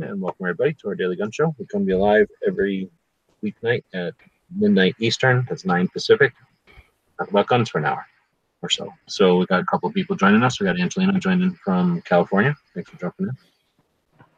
[0.00, 1.52] And welcome everybody to our daily gun show.
[1.58, 2.88] We come to you live every
[3.42, 4.14] weeknight at
[4.56, 5.44] midnight Eastern.
[5.48, 6.32] That's nine Pacific.
[7.18, 8.06] Talk about guns for an hour
[8.62, 8.92] or so.
[9.08, 10.60] So we got a couple of people joining us.
[10.60, 12.56] We got Angelina joining from California.
[12.74, 13.36] Thanks for jumping in.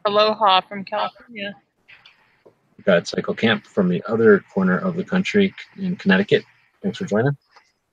[0.05, 1.53] Aloha from California.
[2.79, 6.43] We got Cycle Camp from the other corner of the country in Connecticut.
[6.81, 7.37] Thanks for joining.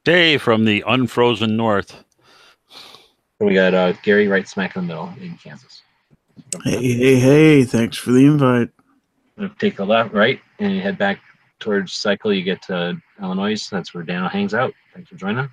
[0.06, 2.02] Dave from the unfrozen north.
[3.40, 5.82] And we got uh, Gary right smack in the middle in Kansas.
[6.64, 8.70] Hey, hey, hey, thanks for the invite.
[9.58, 11.20] Take a left, right, and you head back
[11.60, 13.68] towards Cycle, you get to Illinois.
[13.68, 14.72] That's where Daniel hangs out.
[14.94, 15.48] Thanks for joining.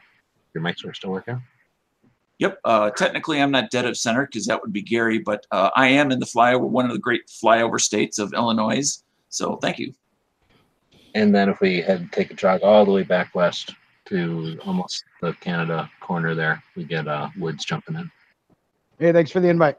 [0.53, 1.41] Your mics are still working.
[2.39, 2.59] Yep.
[2.65, 5.87] Uh, technically, I'm not dead of center because that would be Gary, but uh, I
[5.87, 9.01] am in the flyover, one of the great flyover states of Illinois.
[9.29, 9.93] So thank you.
[11.13, 13.73] And then if we head take a jog all the way back west
[14.05, 18.11] to almost the Canada corner there, we get uh, Woods jumping in.
[18.99, 19.77] Hey, thanks for the invite.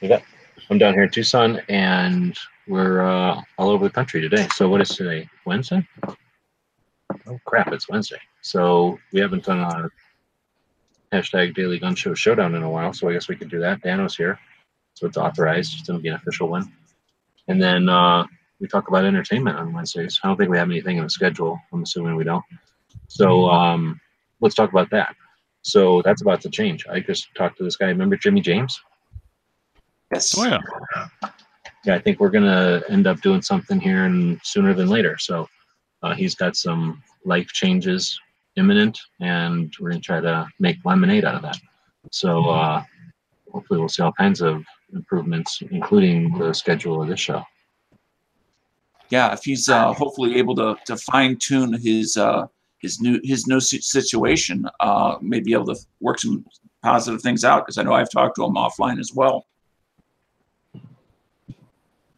[0.00, 0.22] You got,
[0.70, 4.46] I'm down here in Tucson, and we're uh, all over the country today.
[4.54, 5.28] So what is today?
[5.44, 5.86] Wednesday?
[7.26, 7.72] Oh crap!
[7.72, 8.20] It's Wednesday.
[8.40, 9.90] So we haven't done a
[11.14, 12.92] hashtag Daily Gun Show Showdown in a while.
[12.92, 13.82] So I guess we could do that.
[13.82, 14.38] Dano's here,
[14.94, 15.74] so it's authorized.
[15.78, 16.72] It's to be an official one.
[17.48, 18.24] And then uh,
[18.60, 20.20] we talk about entertainment on Wednesdays.
[20.22, 21.60] I don't think we have anything in the schedule.
[21.72, 22.44] I'm assuming we don't.
[23.08, 24.00] So um,
[24.40, 25.14] let's talk about that.
[25.62, 26.86] So that's about to change.
[26.88, 27.86] I just talked to this guy.
[27.86, 28.80] Remember Jimmy James?
[30.12, 30.36] Yes.
[30.36, 30.60] Oh yeah.
[31.84, 35.16] yeah, I think we're gonna end up doing something here and sooner than later.
[35.18, 35.48] So
[36.02, 38.18] uh, he's got some life changes
[38.56, 41.58] imminent, and we're gonna try to make lemonade out of that.
[42.10, 42.82] So uh,
[43.50, 44.62] hopefully, we'll see all kinds of
[44.92, 47.42] improvements, including the schedule of this show.
[49.08, 49.32] Yeah.
[49.32, 52.46] If he's uh, hopefully able to, to fine tune his uh,
[52.80, 56.44] his new his new situation, uh, maybe able to work some
[56.82, 59.46] positive things out because I know I've talked to him offline as well.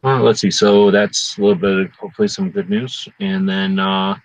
[0.05, 0.51] Let's see.
[0.51, 3.07] So that's a little bit, of hopefully, some good news.
[3.19, 4.15] And then, uh,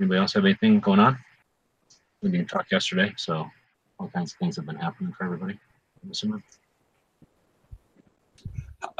[0.00, 1.16] anybody else have anything going on?
[2.22, 3.48] We didn't talk yesterday, so
[4.00, 5.58] all kinds of things have been happening for everybody.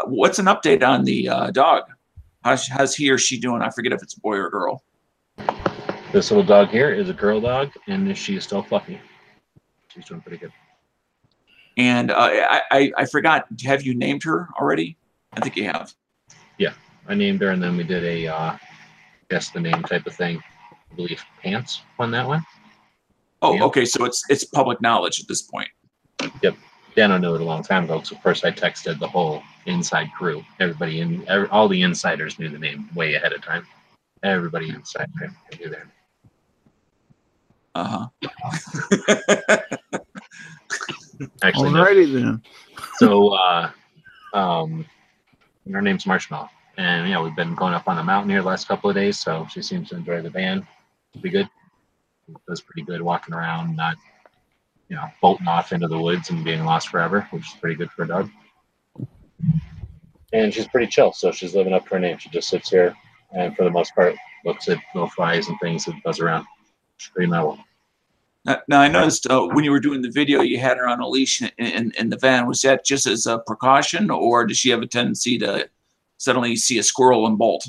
[0.04, 1.84] What's an update on the uh, dog?
[2.44, 3.60] How's, how's he or she doing?
[3.60, 4.84] I forget if it's a boy or girl.
[6.12, 9.00] This little dog here is a girl dog, and she is still fluffy.
[9.88, 10.52] She's doing pretty good.
[11.76, 13.46] And uh, I, I I forgot.
[13.64, 14.98] Have you named her already?
[15.32, 15.94] I think you have.
[17.08, 18.56] I named her, and then we did a uh,
[19.30, 20.40] guess the name type of thing.
[20.90, 22.44] I believe Pants won that one.
[23.40, 23.64] Oh, Yeah.
[23.64, 23.84] okay.
[23.84, 25.68] So it's it's public knowledge at this point.
[26.42, 26.56] Yep.
[26.94, 28.02] Dano knew it a long time ago.
[28.02, 30.44] So first I texted the whole inside crew.
[30.60, 33.66] Everybody in, every, all the insiders knew the name way ahead of time.
[34.22, 35.08] Everybody inside
[35.58, 35.86] knew that.
[37.74, 39.68] Uh huh.
[41.42, 41.84] Actually, no.
[41.84, 42.42] Alrighty then.
[42.96, 43.70] so uh,
[44.34, 44.84] um,
[45.74, 48.68] her name's Marshmallow, and yeah, we've been going up on the mountain here the last
[48.68, 49.18] couple of days.
[49.18, 50.66] So she seems to enjoy the band.
[51.20, 51.48] Be good.
[52.48, 53.96] Does pretty good walking around, not
[54.88, 57.90] you know bolting off into the woods and being lost forever, which is pretty good
[57.90, 58.30] for a dog.
[60.32, 62.16] And she's pretty chill, so she's living up to her name.
[62.16, 62.94] She just sits here
[63.32, 66.46] and, for the most part, looks at little flies and things that buzz around.
[66.96, 67.58] She's pretty mellow.
[68.44, 71.00] Now, now I noticed uh, when you were doing the video, you had her on
[71.00, 72.46] a leash in, in, in the van.
[72.46, 75.68] Was that just as a precaution, or does she have a tendency to
[76.18, 77.68] suddenly see a squirrel and bolt?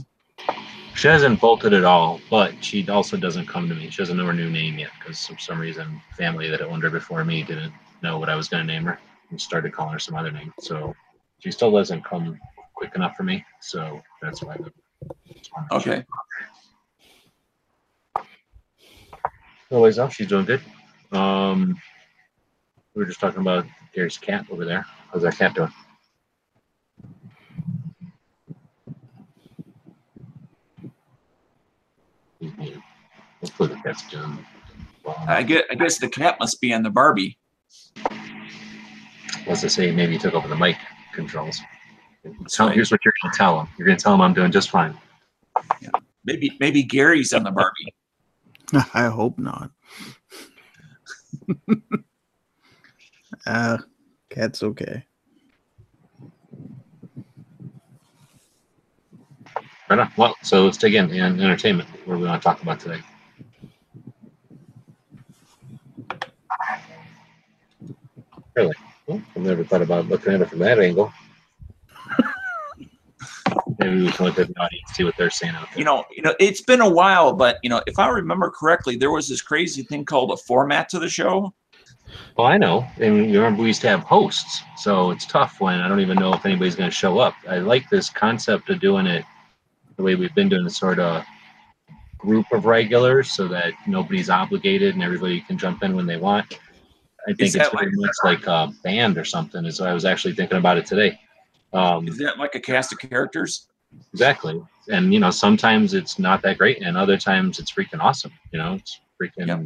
[0.96, 3.90] She hasn't bolted at all, but she also doesn't come to me.
[3.90, 6.90] She doesn't know her new name yet because for some reason, family that owned her
[6.90, 7.74] before me didn't
[8.04, 10.54] know what I was going to name her and started calling her some other name.
[10.60, 10.96] So
[11.40, 12.40] she still doesn't come
[12.76, 13.44] quick enough for me.
[13.60, 14.58] So that's why.
[14.58, 14.72] The,
[15.72, 16.06] Okay.
[19.74, 20.62] Otherwise, though, she's doing good.
[21.12, 21.75] Um,
[22.94, 24.86] we were just talking about Gary's cat over there.
[25.12, 25.72] How's that cat doing?
[33.42, 34.46] Hopefully the cat's doing
[35.04, 35.16] well.
[35.28, 37.40] I guess I guess the cat must be on the Barbie.
[39.48, 40.78] As I say, maybe he took over the mic
[41.14, 41.60] controls.
[42.48, 43.68] Tell, here's what you're going to tell him.
[43.78, 44.96] You're going to tell him I'm doing just fine.
[46.26, 47.94] Maybe maybe Gary's on the Barbie.
[48.94, 49.70] I hope not.
[53.46, 53.78] uh,
[54.30, 55.06] cat's okay.
[59.90, 60.12] Right on.
[60.18, 61.88] Well, so let's dig in and entertainment.
[62.06, 63.00] What do we want to talk about today?
[68.56, 68.74] Really?
[69.06, 71.14] Well, I've never thought about looking at it from that angle.
[73.80, 75.80] Maybe we can look at the audience, see what they're saying out there.
[75.80, 78.96] You know, you know, it's been a while, but you know, if I remember correctly,
[78.96, 81.54] there was this crazy thing called a format to the show.
[82.38, 82.86] Well, I know.
[82.98, 86.18] And you remember we used to have hosts, so it's tough when I don't even
[86.18, 87.34] know if anybody's going to show up.
[87.48, 89.25] I like this concept of doing it
[89.96, 91.24] the way we've been doing sort of
[92.18, 96.60] group of regulars, so that nobody's obligated and everybody can jump in when they want.
[97.28, 99.66] I think it's very much like a band or something.
[99.66, 101.19] Is I was actually thinking about it today.
[101.74, 103.68] Um, Is that like a cast of characters?
[104.12, 108.31] exactly, and you know sometimes it's not that great, and other times it's freaking awesome.
[108.52, 109.62] You know, it's freaking Yep.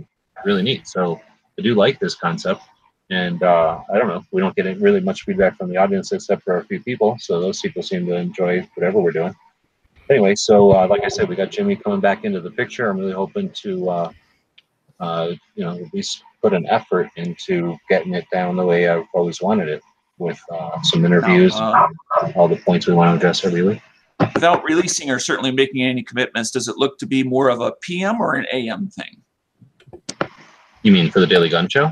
[0.45, 0.87] really neat.
[0.87, 1.19] So
[1.57, 2.61] I do like this concept.
[3.09, 6.43] And uh, I don't know, we don't get really much feedback from the audience except
[6.43, 7.15] for a few people.
[7.19, 9.33] So those people seem to enjoy whatever we're doing.
[10.09, 12.89] Anyway, so uh, like I said, we got Jimmy coming back into the picture.
[12.89, 14.11] I'm really hoping to, uh,
[14.99, 19.05] uh, you know, at least put an effort into getting it down the way I've
[19.13, 19.81] always wanted it
[20.17, 21.87] with uh, some interviews, uh,
[22.35, 23.81] all the points we want to address every week.
[24.33, 27.73] Without releasing or certainly making any commitments, does it look to be more of a
[27.81, 29.21] PM or an AM thing?
[30.83, 31.91] You mean for the Daily Gun Show?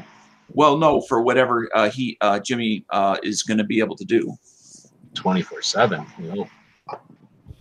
[0.50, 4.06] Well, no, for whatever uh, he uh, Jimmy uh, is going to be able to
[4.06, 4.36] do.
[5.14, 6.06] 24 7.
[6.20, 6.50] You know,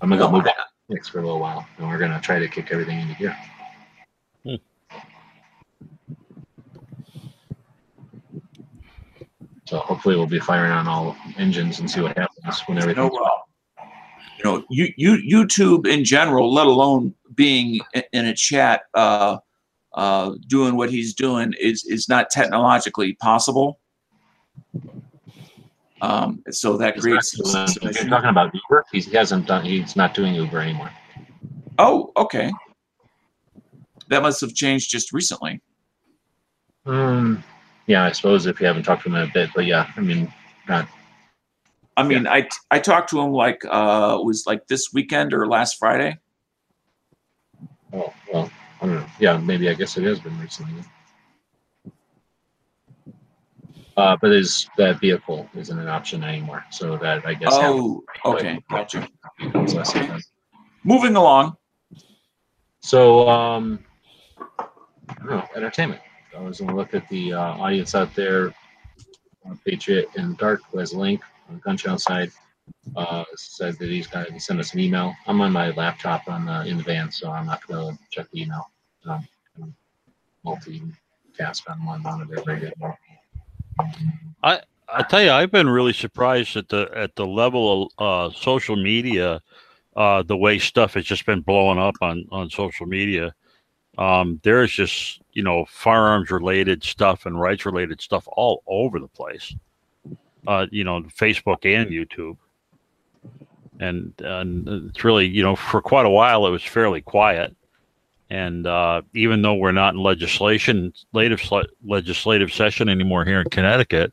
[0.01, 0.53] I'm going to go move on
[0.89, 3.37] next for a little while, and we're going to try to kick everything into gear.
[4.45, 4.55] Hmm.
[9.67, 13.09] So hopefully we'll be firing on all engines and see what happens when You everything.
[13.09, 13.85] know, uh,
[14.39, 17.81] you know, you, you YouTube in general, let alone being
[18.13, 19.39] in a chat, uh,
[19.95, 23.81] uh, doing what he's doing, is is not technologically possible.
[26.03, 27.39] Um, so that He's creates.
[27.83, 28.85] You're talking about Uber.
[28.93, 29.65] He's, he hasn't done.
[29.65, 30.91] He's not doing Uber anymore.
[31.79, 32.53] Oh, okay.
[34.09, 35.63] That must have changed just recently.
[36.85, 37.43] Um,
[37.87, 40.01] yeah, I suppose if you haven't talked to him in a bit, but yeah, I
[40.01, 40.33] mean,
[40.69, 40.89] not
[41.97, 45.47] I mean, I I talked to him like uh, it was like this weekend or
[45.47, 46.19] last Friday.
[47.93, 48.51] Oh well,
[48.81, 49.07] I don't know.
[49.21, 50.83] Yeah, maybe I guess it has been recently.
[53.97, 56.65] Uh, but is that vehicle isn't an option anymore?
[56.71, 57.51] So that I guess.
[57.53, 59.09] Oh, okay, gotcha.
[59.55, 60.19] Okay.
[60.83, 61.57] Moving along.
[62.81, 63.79] So um,
[64.59, 66.01] I don't know, entertainment.
[66.37, 68.55] I was going to look at the uh, audience out there.
[69.47, 72.31] Uh, Patriot in Dark, who has a link on the gun channel side,
[72.97, 75.15] uh, said that he's got he sent us an email.
[75.27, 78.27] I'm on my laptop on the, in the van, so I'm not going to check
[78.33, 78.71] the email.
[79.07, 79.27] Um,
[79.61, 79.75] I'm
[80.47, 82.73] multitask on one monitor good.
[84.95, 88.77] I tell you, I've been really surprised at the at the level of uh, social
[88.77, 89.41] media,
[89.97, 93.35] uh, the way stuff has just been blowing up on on social media.
[93.99, 99.09] Um, there's just you know firearms related stuff and rights related stuff all over the
[99.09, 99.55] place.
[100.47, 102.37] Uh, you know, Facebook and YouTube,
[103.81, 107.55] and and it's really you know for quite a while it was fairly quiet.
[108.31, 114.13] And uh, even though we're not in legislation, legislative legislative session anymore here in Connecticut,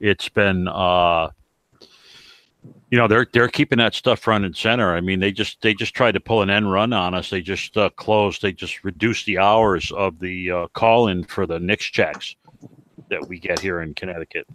[0.00, 1.28] it's been uh
[2.90, 4.94] you know they're they're keeping that stuff front and center.
[4.94, 7.30] I mean they just they just tried to pull an end run on us.
[7.30, 11.46] They just uh, closed they just reduced the hours of the uh, call in for
[11.46, 12.36] the NICS checks
[13.08, 14.46] that we get here in connecticut.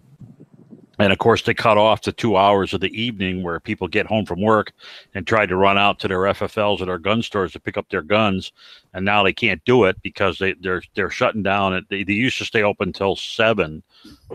[0.99, 4.07] And of course they cut off the two hours of the evening where people get
[4.07, 4.71] home from work
[5.13, 7.89] and tried to run out to their ffls or their gun stores to pick up
[7.89, 8.51] their guns.
[8.93, 12.13] And now they can't do it because they they're they're shutting down at they, they
[12.13, 13.83] used to stay open till seven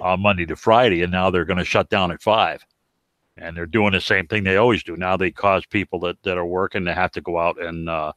[0.03, 2.65] uh, Monday to Friday, and now they're going to shut down at five.
[3.37, 4.97] And they're doing the same thing they always do.
[4.97, 8.13] Now they cause people that, that are working to have to go out and uh,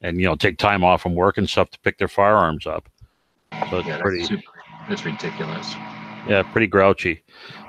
[0.00, 2.88] and you know take time off from work and stuff to pick their firearms up.
[3.70, 4.42] So it's Yeah, pretty super.
[4.88, 5.74] That's ridiculous.
[6.28, 7.22] yeah pretty grouchy.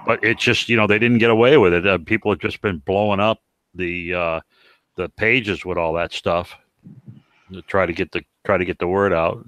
[0.05, 1.85] But it's just you know they didn't get away with it.
[1.85, 3.41] Uh, people have just been blowing up
[3.73, 4.39] the uh,
[4.95, 6.55] the pages with all that stuff
[7.51, 9.45] to try to get the try to get the word out.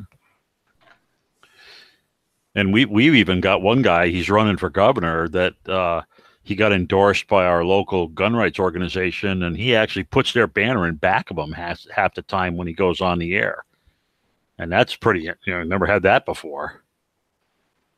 [2.56, 4.08] And we we've even got one guy.
[4.08, 6.02] He's running for governor that uh,
[6.48, 10.88] he got endorsed by our local gun rights organization, and he actually puts their banner
[10.88, 13.66] in back of him half half the time when he goes on the air.
[14.58, 15.22] And that's pretty.
[15.22, 16.84] You know, never had that before.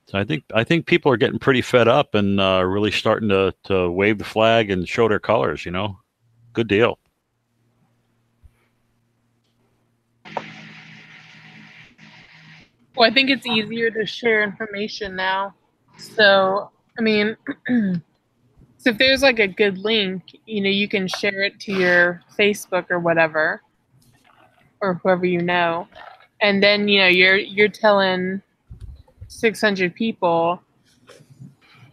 [0.07, 3.29] So I think I think people are getting pretty fed up and uh, really starting
[3.29, 5.63] to to wave the flag and show their colors.
[5.63, 5.99] You know,
[6.53, 6.97] good deal.
[12.95, 15.53] Well, I think it's easier to share information now.
[15.97, 17.37] So, I mean,
[18.79, 22.23] So if there's like a good link, you know, you can share it to your
[22.39, 23.61] Facebook or whatever,
[24.79, 25.87] or whoever you know,
[26.39, 28.41] and then you know you're you're telling
[29.27, 30.61] 600 people,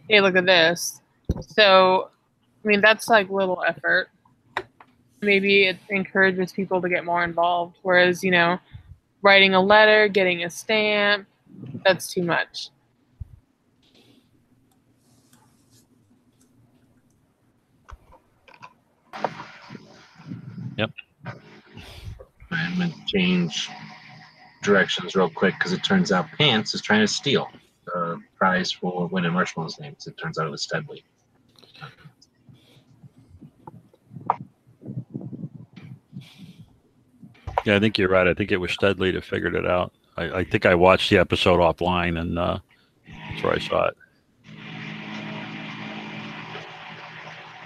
[0.09, 1.01] hey, look at this.
[1.41, 2.09] So,
[2.63, 4.09] I mean, that's like little effort.
[5.21, 7.77] Maybe it encourages people to get more involved.
[7.81, 8.59] Whereas, you know,
[9.21, 11.27] writing a letter, getting a stamp,
[11.83, 12.69] that's too much.
[20.79, 23.69] I'm gonna change
[24.63, 27.49] directions real quick because it turns out Pants is trying to steal
[27.85, 29.93] the prize for winning Marshmallow's name.
[29.95, 31.03] 'cause it turns out it was Steadley.
[37.65, 38.27] Yeah, I think you're right.
[38.27, 39.91] I think it was Steadley that figured it out.
[40.15, 42.59] I, I think I watched the episode offline, and uh,
[43.29, 43.97] that's where I saw it.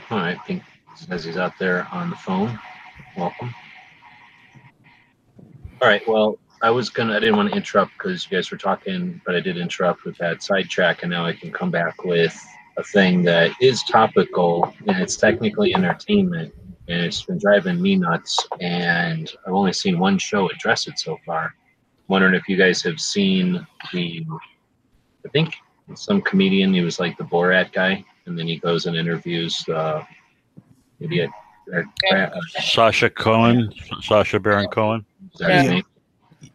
[0.10, 0.64] All right, Pink
[0.96, 2.60] says he's out there on the phone.
[3.18, 3.54] Welcome.
[5.82, 8.58] All right, well, I was gonna, I didn't want to interrupt because you guys were
[8.58, 12.40] talking, but I did interrupt with that sidetrack, and now I can come back with
[12.78, 16.54] a thing that is topical and it's technically entertainment,
[16.88, 18.38] and it's been driving me nuts.
[18.60, 21.54] And I've only seen one show address it so far.
[22.08, 24.26] Wondering if you guys have seen the,
[25.26, 25.56] I think
[25.96, 26.74] some comedian.
[26.74, 30.04] He was like the Borat guy, and then he goes and interviews uh,
[31.00, 31.30] maybe a,
[31.72, 31.84] a,
[32.16, 35.06] a, Sacha Cohen, Sacha Baron Cohen.
[35.34, 35.82] is that his Yeah.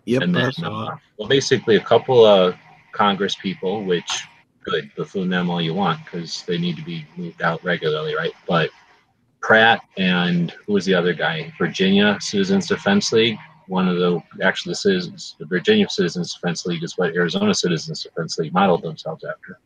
[0.04, 0.23] Yep.
[0.23, 2.54] and then, uh, well, basically a couple of
[2.92, 4.25] Congress people, which
[4.64, 8.32] good, buffoon them all you want because they need to be moved out regularly, right?
[8.46, 8.70] But
[9.40, 11.52] Pratt and who was the other guy?
[11.58, 13.38] Virginia Citizens Defense League.
[13.68, 18.02] One of the actually the citizens, the Virginia Citizens Defense League is what Arizona Citizens
[18.02, 19.58] Defense League modeled themselves after.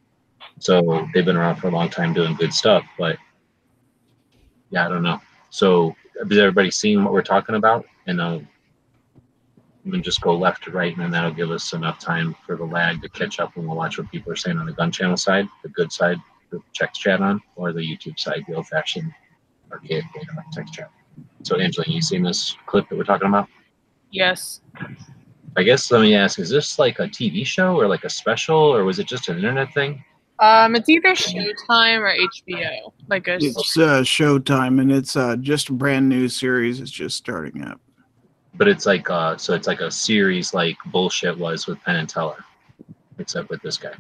[0.59, 3.17] So they've been around for a long time doing good stuff, but
[4.71, 5.21] yeah, I don't know.
[5.51, 7.85] So has everybody seen what we're talking about?
[8.07, 8.41] And uh,
[9.85, 12.57] we can just go left to right, and then that'll give us enough time for
[12.57, 14.93] the lag to catch up, and we'll watch what people are saying on the gun
[14.93, 16.19] channel side, the good side,
[16.51, 19.13] the text chat on, or the YouTube side, the old-fashioned
[19.73, 20.05] archaic
[20.53, 20.91] text chat.
[21.43, 23.49] So, Angela, you seen this clip that we're talking about?
[24.11, 24.61] Yes.
[25.57, 28.57] I guess let me ask: Is this like a TV show, or like a special,
[28.57, 30.05] or was it just an internet thing?
[30.41, 32.93] Um, it's either Showtime or HBO.
[33.09, 36.81] Like a It's uh, Showtime, and it's uh, just a brand new series.
[36.81, 37.79] It's just starting up.
[38.55, 42.09] But it's like, uh, so it's like a series, like bullshit was with Penn and
[42.09, 42.43] Teller,
[43.19, 43.93] except with this guy.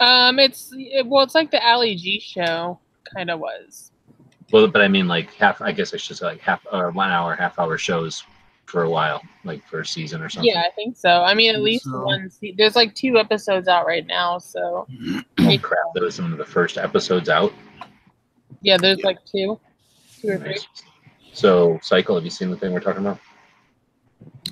[0.00, 2.80] um, it's it, well, it's like the Ali G show
[3.14, 3.92] kind of was.
[4.52, 5.62] Well, but I mean, like half.
[5.62, 8.24] I guess I should say like half or one hour, half hour shows
[8.66, 10.50] for a while, like for a season or something.
[10.52, 11.08] Yeah, I think so.
[11.22, 12.02] I mean, at think least so.
[12.04, 12.30] one.
[12.30, 14.86] Se- there's like two episodes out right now, so
[15.38, 15.78] Oh crap!
[15.94, 17.52] That was some of the first episodes out.
[18.62, 19.58] yeah, there's like two,
[20.20, 20.56] two or three.
[21.32, 22.14] So, cycle.
[22.14, 23.18] Have you seen the thing we're talking about?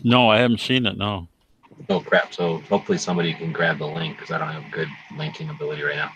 [0.05, 0.97] No, I haven't seen it.
[0.97, 1.29] No.
[1.89, 2.35] Oh crap!
[2.35, 5.97] So hopefully somebody can grab the link because I don't have good linking ability right
[5.97, 6.11] now.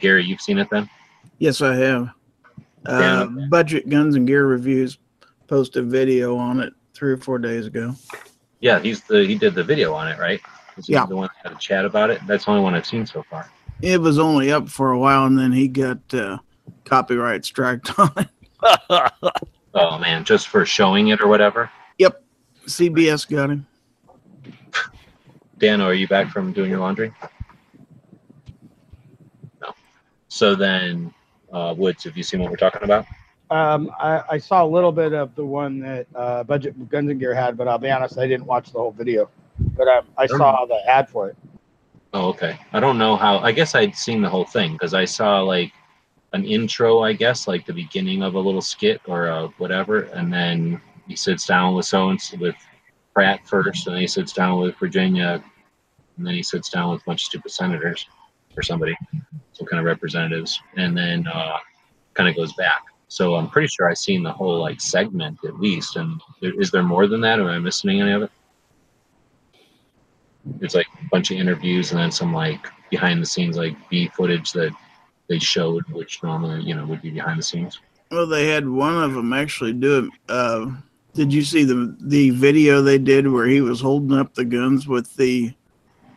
[0.00, 0.88] Gary, you've seen it then?
[1.38, 2.08] Yes, I have.
[2.86, 3.46] Uh, Yeah.
[3.48, 4.98] Budget Guns and Gear Reviews
[5.46, 7.92] posted a video on it three or four days ago.
[8.60, 10.40] Yeah, he's the he did the video on it, right?
[10.76, 11.04] Is Yeah.
[11.04, 12.20] The one that had a chat about it.
[12.28, 13.50] That's the only one I've seen so far.
[13.80, 16.38] It was only up for a while, and then he got uh,
[16.84, 18.28] copyright striked on it.
[19.74, 21.68] Oh man, just for showing it or whatever.
[21.98, 22.22] Yep,
[22.66, 23.66] CBS got him.
[25.58, 27.12] Dan, are you back from doing your laundry?
[29.60, 29.74] No.
[30.28, 31.12] So then,
[31.52, 33.06] uh, Woods, have you seen what we're talking about?
[33.52, 37.20] Um, I, I saw a little bit of the one that uh, Budget Guns and
[37.20, 39.28] Gear had, but I'll be honest, I didn't watch the whole video.
[39.76, 41.36] But um, I saw the ad for it.
[42.14, 42.58] Oh, okay.
[42.72, 43.40] I don't know how.
[43.40, 45.70] I guess I'd seen the whole thing because I saw like
[46.32, 50.32] an intro, I guess, like the beginning of a little skit or uh, whatever, and
[50.32, 52.54] then he sits down with so and with
[53.12, 55.44] Pratt first, and then he sits down with Virginia,
[56.16, 58.08] and then he sits down with a bunch of stupid senators
[58.56, 58.96] or somebody,
[59.52, 61.58] some kind of representatives, and then uh,
[62.14, 62.82] kind of goes back.
[63.12, 65.96] So I'm pretty sure I've seen the whole like segment at least.
[65.96, 68.30] And there, is there more than that, or am I missing any of it?
[70.62, 74.10] It's like a bunch of interviews and then some like behind the scenes like B
[74.16, 74.74] footage that
[75.28, 77.78] they showed, which normally you know would be behind the scenes.
[78.10, 80.32] Well, they had one of them actually do it.
[80.32, 80.70] Uh,
[81.12, 84.88] did you see the the video they did where he was holding up the guns
[84.88, 85.52] with the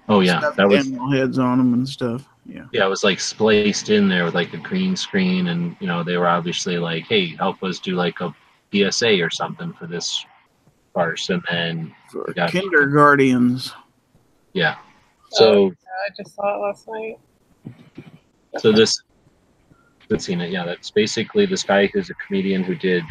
[0.08, 2.26] Oh yeah, that was heads on them and stuff?
[2.48, 2.66] Yeah.
[2.72, 6.04] yeah, it was like spliced in there with like a green screen, and you know
[6.04, 8.36] they were obviously like, hey, help us do like a
[8.72, 10.24] PSA or something for this
[10.94, 12.62] farce, and then For Got it.
[12.62, 13.74] kindergartens.
[14.54, 17.20] yeah, oh, so I just saw it last night.
[18.60, 19.02] so this
[20.12, 20.52] I've seen it.
[20.52, 23.04] Yeah, that's basically this guy who's a comedian who did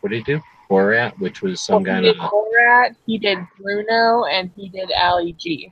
[0.00, 0.40] what did he do?
[0.68, 2.22] Borat, which was some he kind did of.
[2.22, 5.70] Uh, Borat, he did Bruno, and he did Ali G.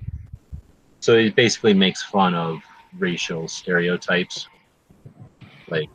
[1.00, 2.61] So he basically makes fun of
[2.99, 4.49] racial stereotypes.
[5.68, 5.88] Like,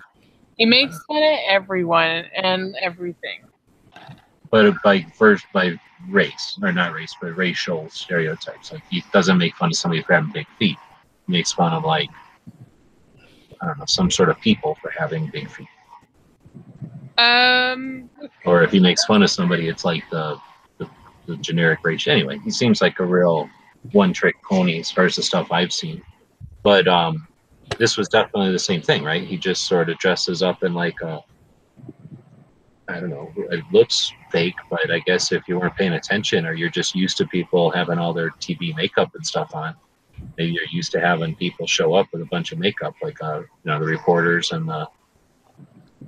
[0.57, 3.43] He makes fun of everyone and everything.
[4.51, 8.71] but by first by race or not race, but racial stereotypes.
[8.71, 10.77] Like he doesn't make fun of somebody for having big feet.
[11.27, 12.09] He makes fun of like
[13.61, 15.67] I don't know some sort of people for having big feet.
[17.17, 18.09] Um,
[18.45, 20.37] Or if he makes fun of somebody, it's like the
[20.77, 20.89] the,
[21.25, 22.07] the generic race.
[22.07, 23.49] Anyway, he seems like a real
[23.91, 26.01] one trick pony as far as the stuff I've seen.
[26.65, 27.27] But um,
[27.77, 29.23] this was definitely the same thing, right?
[29.23, 31.23] He just sort of dresses up in like a
[32.87, 33.31] I don't know.
[33.51, 37.17] It looks fake, but I guess if you weren't paying attention or you're just used
[37.17, 39.75] to people having all their TV makeup and stuff on,
[40.39, 43.41] maybe you're used to having people show up with a bunch of makeup, like uh,
[43.41, 44.87] you know the reporters and the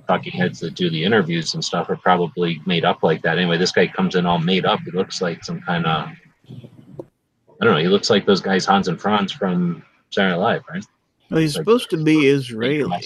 [0.08, 3.38] talking heads that do the interviews and stuff are probably made up like that.
[3.38, 4.80] Anyway, this guy comes in all made up.
[4.80, 6.08] He looks like some kind of
[6.50, 7.80] I don't know.
[7.80, 10.84] He looks like those guys Hans and Franz from Saturday Night Live, right?
[11.30, 13.02] Well, he's supposed to be Israeli.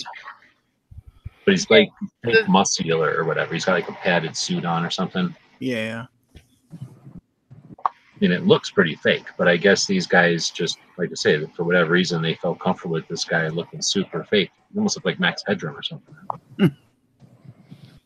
[1.44, 1.88] But he's like
[2.24, 3.52] think muscular or whatever.
[3.52, 5.34] He's got like a padded suit on or something.
[5.58, 6.06] Yeah.
[8.20, 9.24] and it looks pretty fake.
[9.36, 12.94] But I guess these guys just, like I say, for whatever reason, they felt comfortable
[12.94, 14.50] with this guy looking super fake.
[14.72, 16.14] He almost looked like Max Headroom or something.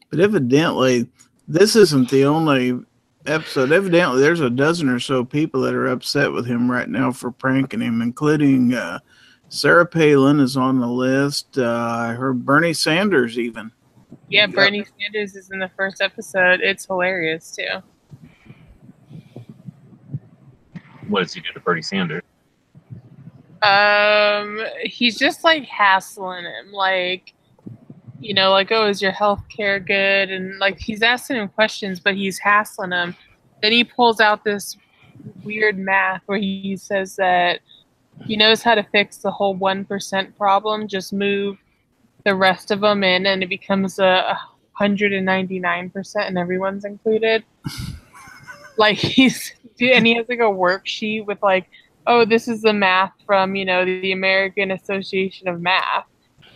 [0.08, 1.08] But evidently,
[1.48, 2.78] this isn't the only
[3.26, 3.72] episode.
[3.72, 7.30] Evidently, there's a dozen or so people that are upset with him right now for
[7.30, 8.98] pranking him, including uh,
[9.48, 11.58] Sarah Palin is on the list.
[11.58, 13.70] Uh, I heard Bernie Sanders even.
[14.28, 16.60] yeah, Bernie Sanders is in the first episode.
[16.60, 17.82] It's hilarious too.
[21.08, 22.22] What does he do to Bernie Sanders?
[23.62, 27.32] Um, he's just like hassling him, like,
[28.20, 30.30] you know, like, oh, is your health care good?
[30.30, 33.16] And like, he's asking him questions, but he's hassling him.
[33.62, 34.76] Then he pulls out this
[35.44, 37.60] weird math where he says that
[38.24, 41.58] he knows how to fix the whole 1% problem, just move
[42.24, 44.38] the rest of them in, and it becomes a
[44.80, 47.44] 199%, and everyone's included.
[48.78, 51.68] like, he's, and he has like a worksheet with like,
[52.06, 56.06] oh, this is the math from, you know, the American Association of Math.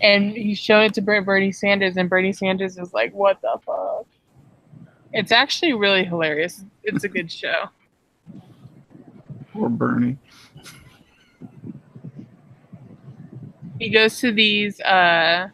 [0.00, 3.58] And he's showing it to Ber- Bernie Sanders, and Bernie Sanders is like, what the
[3.64, 4.06] fuck?
[5.12, 6.64] It's actually really hilarious.
[6.82, 7.64] It's a good show.
[9.52, 10.16] Poor Bernie.
[13.78, 15.48] He goes to these, uh,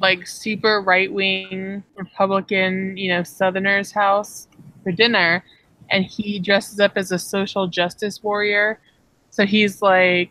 [0.00, 4.48] like, super right wing Republican, you know, Southerners' house
[4.82, 5.44] for dinner,
[5.90, 8.80] and he dresses up as a social justice warrior.
[9.30, 10.30] So he's like,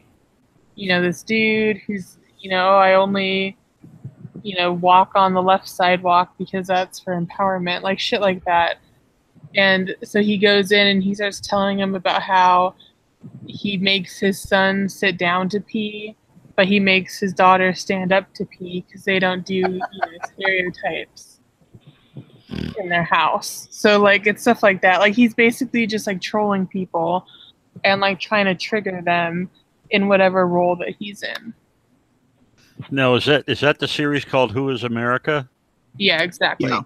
[0.76, 3.58] you know, this dude who's, you know, I only,
[4.44, 8.78] you know, walk on the left sidewalk because that's for empowerment, like shit like that.
[9.56, 12.76] And so he goes in and he starts telling him about how
[13.46, 16.16] he makes his son sit down to pee,
[16.56, 19.88] but he makes his daughter stand up to pee because they don't do you know,
[20.34, 21.40] stereotypes
[22.78, 23.68] in their house.
[23.72, 25.00] So like it's stuff like that.
[25.00, 27.26] Like he's basically just like trolling people
[27.84, 29.50] and like trying to trigger them
[29.90, 31.54] in whatever role that he's in.
[32.92, 35.50] Now, is that is that the series called Who Is America?
[35.98, 36.70] Yeah, exactly.
[36.70, 36.82] Yeah.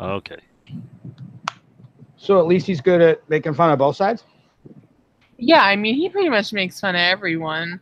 [0.00, 0.38] Okay.
[2.16, 4.24] So at least he's good at making fun of both sides.
[5.38, 7.80] Yeah, I mean he pretty much makes fun of everyone.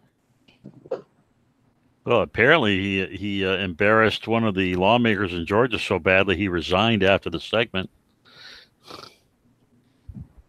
[2.05, 6.49] Well, apparently he he uh, embarrassed one of the lawmakers in Georgia so badly he
[6.49, 7.91] resigned after the segment.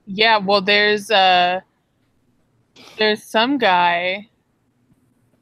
[0.05, 1.61] Yeah, well there's uh
[2.97, 4.29] there's some guy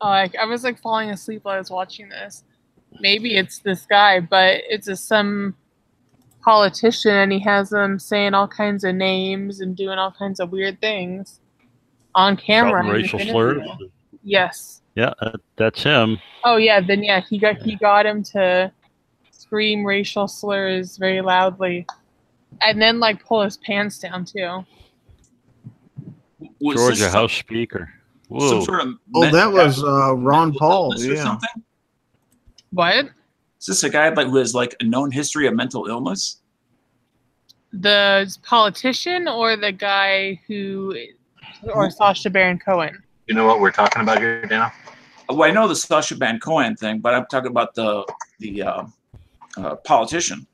[0.01, 2.43] like I was like falling asleep while I was watching this.
[2.99, 5.55] Maybe it's this guy, but it's a some
[6.41, 10.51] politician and he has them saying all kinds of names and doing all kinds of
[10.51, 11.41] weird things
[12.15, 12.83] on camera.
[12.83, 13.67] Shouting racial slurs.
[14.23, 14.81] Yes.
[14.95, 16.17] Yeah, uh, that's him.
[16.43, 18.71] Oh yeah, then yeah, he got he got him to
[19.31, 21.85] scream racial slurs very loudly.
[22.61, 24.65] And then like pull his pants down too.
[26.59, 27.93] Was Georgia House Speaker.
[28.29, 30.93] Some sort of Oh, that was uh, Ron Paul.
[30.93, 31.23] or Yeah.
[31.23, 31.49] something?
[32.71, 33.05] What?
[33.59, 36.41] Is this a guy like who has like a known history of mental illness?
[37.73, 40.95] The politician or the guy who
[41.73, 43.01] or Sacha Baron Cohen?
[43.27, 44.71] You know what we're talking about here, Dana?
[45.29, 48.05] Well, I know the Sacha Baron Cohen thing, but I'm talking about the
[48.39, 48.83] the uh,
[49.57, 50.45] uh, politician.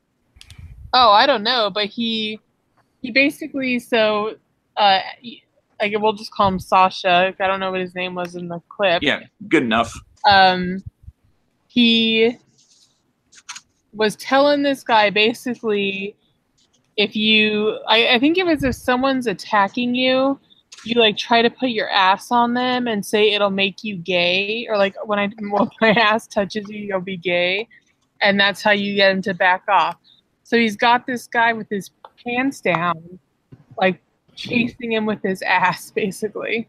[0.92, 2.40] Oh, I don't know, but he
[3.02, 4.36] he basically so
[4.76, 5.00] uh
[5.80, 7.34] like we'll just call him Sacha.
[7.38, 9.02] I don't know what his name was in the clip.
[9.02, 9.94] Yeah, good enough.
[10.28, 10.82] um
[11.68, 12.36] he
[13.92, 16.16] was telling this guy basically
[16.96, 20.38] if you I, I think it was if someone's attacking you
[20.84, 24.66] you like try to put your ass on them and say it'll make you gay
[24.68, 27.68] or like when i when my ass touches you you'll be gay
[28.20, 29.96] and that's how you get him to back off
[30.44, 31.90] so he's got this guy with his
[32.24, 33.18] pants down
[33.78, 34.00] like
[34.36, 36.68] chasing him with his ass basically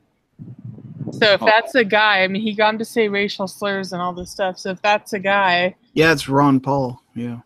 [1.12, 1.46] so if Oh.
[1.46, 4.32] that's a guy i mean he got him to say racial slurs and all this
[4.32, 7.02] stuff so if that's a guy Yeah, it's Ron Paul.
[7.16, 7.40] Yeah.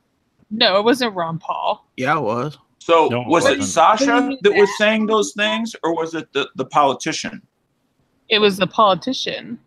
[0.50, 2.58] no it wasn't ron paul Yeah, it was.
[2.80, 3.64] So No, was it it.
[3.64, 7.42] Sasha that was saying those things, or was it the, the politician
[8.30, 9.60] it was the politician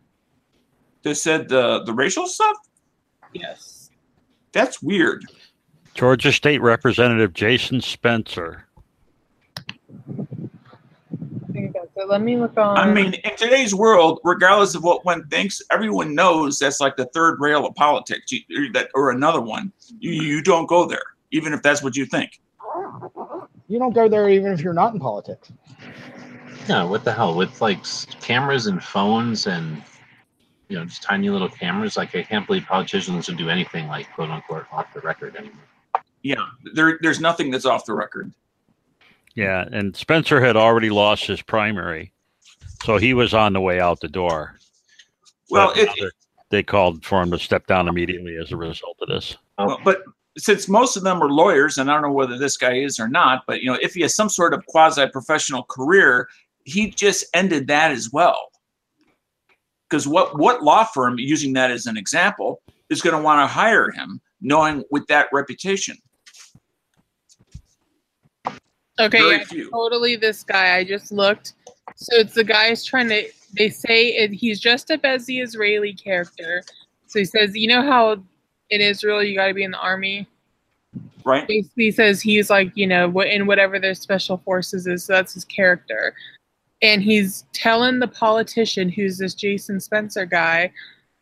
[1.02, 2.56] that said the the racial stuff?
[3.34, 3.90] yes
[4.52, 5.24] That's weird.
[5.94, 8.66] Georgia State Representative Jason Spencer.
[11.96, 12.10] I think that's it.
[12.10, 16.14] let me look on I mean, in today's world, regardless of what one thinks, everyone
[16.14, 18.32] knows that's like the third rail of politics.
[18.32, 19.72] You, or that or another one.
[19.98, 22.40] You, you don't go there, even if that's what you think.
[23.68, 25.52] You don't go there even if you're not in politics.
[26.68, 27.34] Yeah, what the hell?
[27.34, 27.82] With like
[28.20, 29.82] cameras and phones and
[30.68, 31.96] you know, just tiny little cameras.
[31.96, 35.56] Like I can't believe politicians would do anything like quote unquote off the record anymore.
[36.22, 38.32] Yeah, there there's nothing that's off the record.
[39.34, 42.12] Yeah, and Spencer had already lost his primary,
[42.84, 44.58] so he was on the way out the door.
[45.50, 45.88] Well, it,
[46.50, 49.36] they called for him to step down immediately as a result of this.
[49.58, 50.02] Well, but
[50.36, 53.08] since most of them are lawyers, and I don't know whether this guy is or
[53.08, 56.28] not, but you know, if he has some sort of quasi-professional career,
[56.64, 58.50] he just ended that as well.
[59.88, 63.46] Because what what law firm, using that as an example, is going to want to
[63.46, 65.96] hire him, knowing with that reputation?
[69.02, 70.76] Okay, yeah, totally this guy.
[70.76, 71.54] I just looked.
[71.96, 73.28] So it's the guy's trying to.
[73.56, 76.62] They say it, he's dressed up as the Israeli character.
[77.06, 78.22] So he says, you know how
[78.70, 80.26] in Israel you got to be in the army.
[81.24, 81.46] Right?
[81.46, 85.04] Basically, he says he's like you know in whatever their special forces is.
[85.04, 86.14] So that's his character,
[86.80, 90.72] and he's telling the politician who's this Jason Spencer guy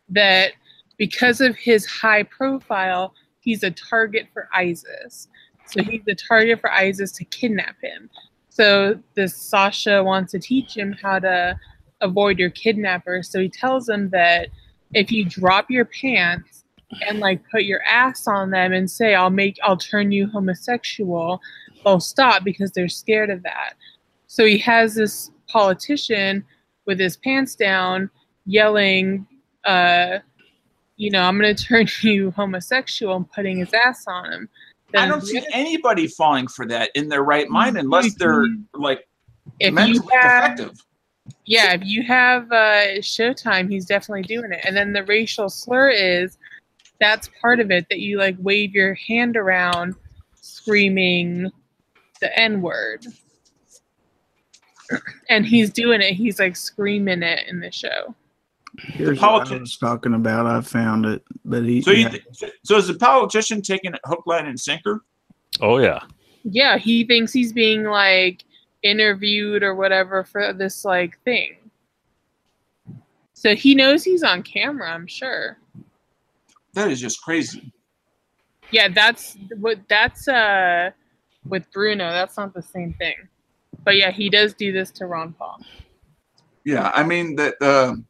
[0.09, 0.51] that
[0.97, 5.27] because of his high profile, he's a target for ISIS.
[5.71, 8.09] So he's a target for ISIS to kidnap him.
[8.49, 11.57] So this Sacha wants to teach him how to
[12.01, 13.23] avoid your kidnapper.
[13.23, 14.49] So he tells him that
[14.93, 16.65] if you drop your pants
[17.07, 21.39] and like put your ass on them and say I'll make I'll turn you homosexual,
[21.85, 23.75] they'll stop because they're scared of that.
[24.27, 26.43] So he has this politician
[26.85, 28.09] with his pants down
[28.45, 29.25] yelling
[29.63, 30.17] uh
[30.97, 34.49] you know, I'm going to turn you homosexual and putting his ass on him.
[34.95, 39.07] I don't see anybody falling for that in their right mind unless they're like
[39.59, 40.85] if you mentally have, defective.
[41.45, 44.61] yeah, if you have uh, Showtime, he's definitely doing it.
[44.63, 46.37] And then the racial slur is
[46.99, 49.95] that's part of it that you like wave your hand around
[50.35, 51.51] screaming
[52.19, 53.05] the N word.
[55.29, 56.13] And he's doing it.
[56.13, 58.13] He's like screaming it in the show.
[58.83, 60.45] Here's The what I was talking about.
[60.45, 61.81] I found it, but he.
[61.81, 62.09] So you yeah.
[62.09, 65.03] th- so is the politician taking it hook, line, and sinker?
[65.59, 65.99] Oh yeah,
[66.43, 68.43] Yeah, he thinks he's being like
[68.83, 71.57] interviewed or whatever for this like thing.
[73.33, 75.57] So he knows he's on camera, I'm sure.
[76.73, 77.71] That is just crazy.
[78.71, 80.91] Yeah, that's what that's uh
[81.47, 82.11] with Bruno.
[82.11, 83.15] That's not the same thing.
[83.83, 85.59] But yeah, he does do this to Ron Paul.
[86.63, 88.03] Yeah, I mean the the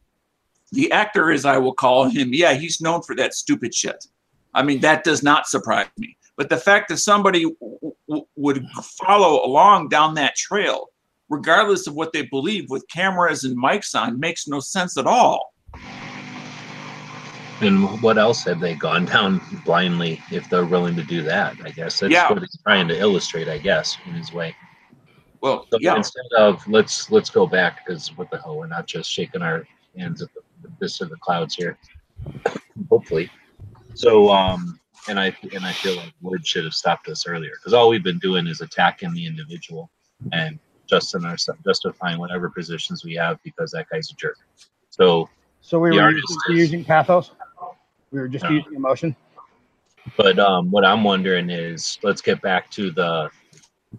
[0.72, 4.06] the actor, as I will call him, yeah, he's known for that stupid shit.
[4.54, 6.16] I mean, that does not surprise me.
[6.36, 8.66] But the fact that somebody w- w- would
[9.04, 10.86] follow along down that trail,
[11.28, 15.52] regardless of what they believe, with cameras and mics on, makes no sense at all.
[17.60, 21.54] And what else have they gone down blindly if they're willing to do that?
[21.62, 22.28] I guess that's Yeah.
[22.30, 24.56] what he's trying to illustrate, I guess, in his way.
[25.42, 28.86] Well, So yeah, instead of let's let's go back because what the hell, we're not
[28.86, 30.40] just shaking our hands at the
[30.80, 31.78] this of the clouds here.
[32.90, 33.30] Hopefully.
[33.94, 37.72] So um and I and I feel like Wood should have stopped us earlier because
[37.74, 39.90] all we've been doing is attacking the individual
[40.32, 44.36] and justifying ourselves justifying whatever positions we have because that guy's a jerk.
[44.90, 45.28] So
[45.60, 47.32] So we were using, is- using pathos.
[48.10, 48.50] We were just No.
[48.50, 49.16] using emotion.
[50.16, 53.30] But um, what I'm wondering is, let's get back to the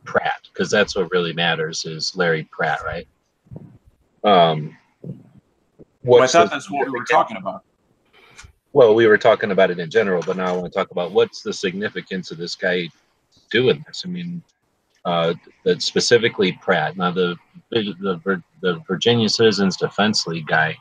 [0.04, 3.08] Pratt because that's what really matters is Larry Pratt, right?
[4.24, 4.78] Um,
[6.04, 7.64] well, I thought that's what we were talking about.
[8.74, 11.12] Well, we were talking about it in general, but now I want to talk about
[11.12, 12.90] what's the significance of this guy
[13.52, 14.04] doing this.
[14.06, 14.42] I mean,
[15.06, 16.98] uh, that specifically Pratt.
[16.98, 17.36] Now the
[17.70, 20.76] the the Virginia Citizens Defense League guy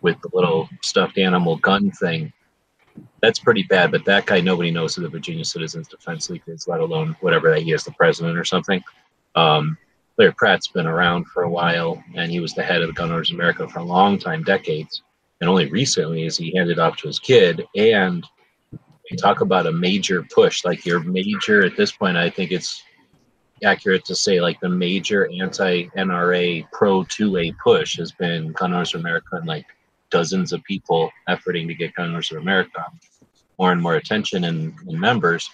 [0.00, 2.32] with the little stuffed animal gun thing.
[3.20, 3.90] that's pretty bad.
[3.90, 7.50] But that guy, nobody knows who the Virginia Citizens Defense League is, let alone whatever
[7.50, 8.82] that he is, the president or something.
[9.34, 9.76] Um,
[10.18, 13.32] Larry Pratt's been around for a while, and he was the head of Gun Owners
[13.32, 15.02] America for a long time, decades.
[15.40, 17.66] And only recently is he handed off to his kid.
[17.76, 18.26] And
[19.18, 22.82] talk about a major push, like your major at this point, I think it's
[23.62, 29.36] accurate to say like the major anti-NRA pro 2A push has been Gun Owners America
[29.36, 29.66] and like
[30.10, 32.84] dozens of people efforting to get Gun Owners America
[33.58, 35.48] more and more attention and, and members.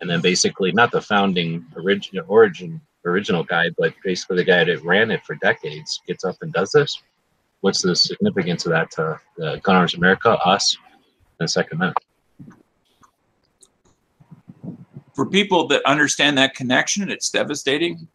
[0.00, 4.82] And then basically not the founding origin origin original guy, but basically the guy that
[4.84, 7.02] ran it for decades gets up and does this.
[7.60, 10.76] What's the significance of that to uh, Gun Owners America, us,
[11.38, 12.04] and the Second Amendment?
[15.14, 18.08] For people that understand that connection, it's devastating.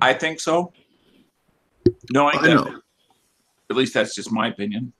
[0.00, 0.72] I think so.
[2.10, 2.80] Knowing I that, know.
[3.70, 4.92] at least that's just my opinion.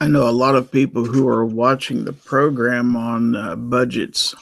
[0.00, 4.34] I know a lot of people who are watching the program on uh, Budget's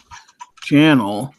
[0.62, 1.34] channel.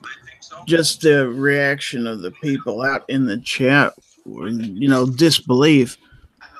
[0.67, 3.93] Just the reaction of the people out in the chat,
[4.25, 5.97] you know, disbelief.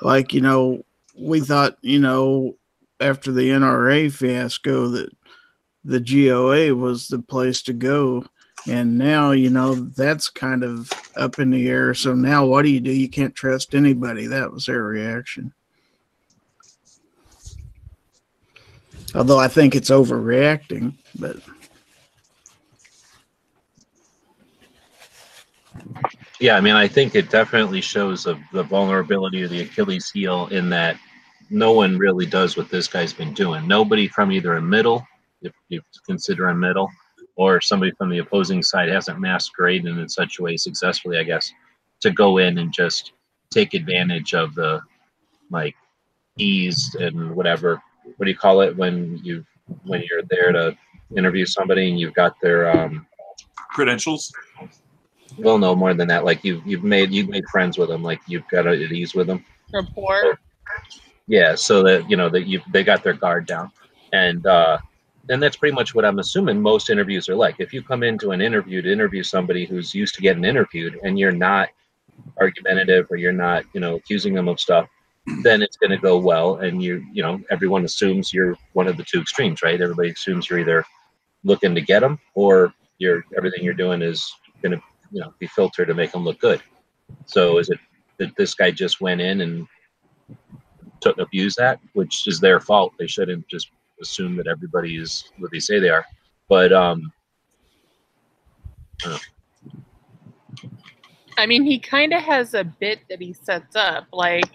[0.00, 2.56] Like, you know, we thought, you know,
[3.00, 5.10] after the NRA fiasco that
[5.84, 8.24] the GOA was the place to go.
[8.66, 11.94] And now, you know, that's kind of up in the air.
[11.94, 12.90] So now what do you do?
[12.90, 14.26] You can't trust anybody.
[14.26, 15.52] That was their reaction.
[19.14, 21.36] Although I think it's overreacting, but
[26.40, 30.70] Yeah, I mean, I think it definitely shows the vulnerability of the Achilles heel in
[30.70, 30.96] that
[31.50, 33.66] no one really does what this guy's been doing.
[33.66, 35.06] Nobody from either a middle,
[35.42, 36.88] if you consider a middle,
[37.36, 41.52] or somebody from the opposing side hasn't masqueraded in such a way successfully, I guess,
[42.00, 43.12] to go in and just
[43.50, 44.80] take advantage of the
[45.50, 45.74] like
[46.36, 47.82] ease and whatever.
[48.16, 49.44] What do you call it when you
[49.84, 50.76] when you're there to
[51.16, 53.06] interview somebody and you've got their um,
[53.70, 54.32] Credentials.
[55.38, 56.24] Well, no more than that.
[56.24, 58.02] Like you've you've made you've made friends with them.
[58.02, 59.44] Like you've got at ease with them.
[59.72, 60.38] Report.
[61.26, 63.70] Yeah, so that you know that you they got their guard down,
[64.12, 64.78] and uh,
[65.28, 67.56] and that's pretty much what I'm assuming most interviews are like.
[67.58, 71.18] If you come into an interview to interview somebody who's used to getting interviewed, and
[71.18, 71.68] you're not
[72.40, 74.88] argumentative or you're not you know accusing them of stuff,
[75.42, 78.96] then it's going to go well, and you you know everyone assumes you're one of
[78.96, 79.80] the two extremes, right?
[79.80, 80.84] Everybody assumes you're either
[81.44, 85.46] looking to get them or you're everything you're doing is going to you know be
[85.46, 86.62] filtered to make them look good.
[87.26, 87.78] So is it
[88.18, 89.66] that this guy just went in and
[91.00, 92.92] took abuse that, which is their fault.
[92.98, 96.04] They shouldn't just assume that everybody is what they say they are.
[96.48, 97.12] But um,
[101.36, 104.06] I mean, he kind of has a bit that he sets up.
[104.12, 104.50] Like,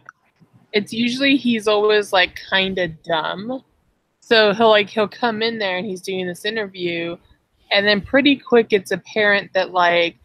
[0.73, 3.63] it's usually he's always like kind of dumb.
[4.19, 7.17] So he'll like he'll come in there and he's doing this interview,
[7.71, 10.17] and then pretty quick it's apparent that like,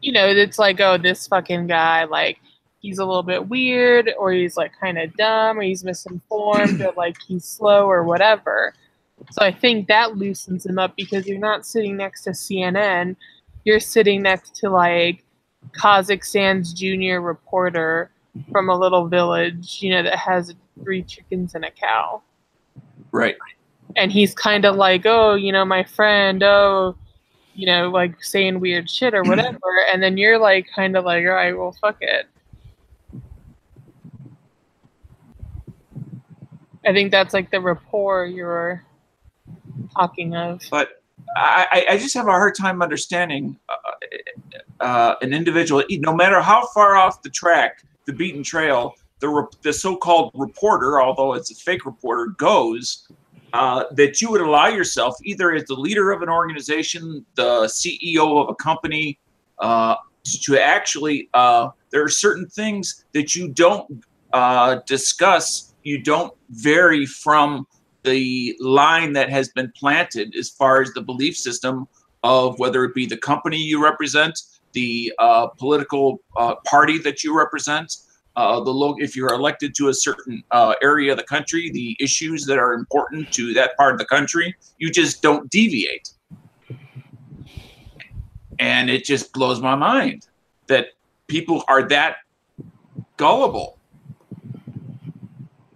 [0.00, 2.38] you know, it's like oh this fucking guy like
[2.80, 6.92] he's a little bit weird or he's like kind of dumb or he's misinformed or
[6.96, 8.74] like he's slow or whatever.
[9.32, 13.16] So I think that loosens him up because you're not sitting next to CNN,
[13.64, 15.24] you're sitting next to like
[15.72, 18.10] Kazakhstan's junior reporter
[18.50, 22.22] from a little village, you know, that has three chickens and a cow.
[23.12, 23.36] Right.
[23.96, 26.96] And he's kind of like, oh, you know, my friend, oh,
[27.60, 29.58] you know, like saying weird shit or whatever.
[29.92, 32.26] and then you're like, kind of like, all right, well, fuck it.
[36.86, 38.82] I think that's like the rapport you're
[39.94, 40.62] talking of.
[40.70, 41.02] But
[41.36, 46.66] I, I just have a hard time understanding uh, uh, an individual, no matter how
[46.68, 51.84] far off the track, the beaten trail, the, the so-called reporter, although it's a fake
[51.84, 53.06] reporter, goes,
[53.52, 58.42] uh, that you would allow yourself, either as the leader of an organization, the CEO
[58.42, 59.18] of a company,
[59.58, 66.32] uh, to actually, uh, there are certain things that you don't uh, discuss, you don't
[66.50, 67.66] vary from
[68.02, 71.86] the line that has been planted as far as the belief system
[72.22, 74.38] of whether it be the company you represent,
[74.72, 77.96] the uh, political uh, party that you represent,
[78.36, 81.96] uh, the lo- if you're elected to a certain uh, area of the country, the
[82.00, 86.10] issues that are important to that part of the country, you just don't deviate.
[88.58, 90.28] And it just blows my mind
[90.66, 90.88] that
[91.26, 92.16] people are that
[93.16, 93.78] gullible.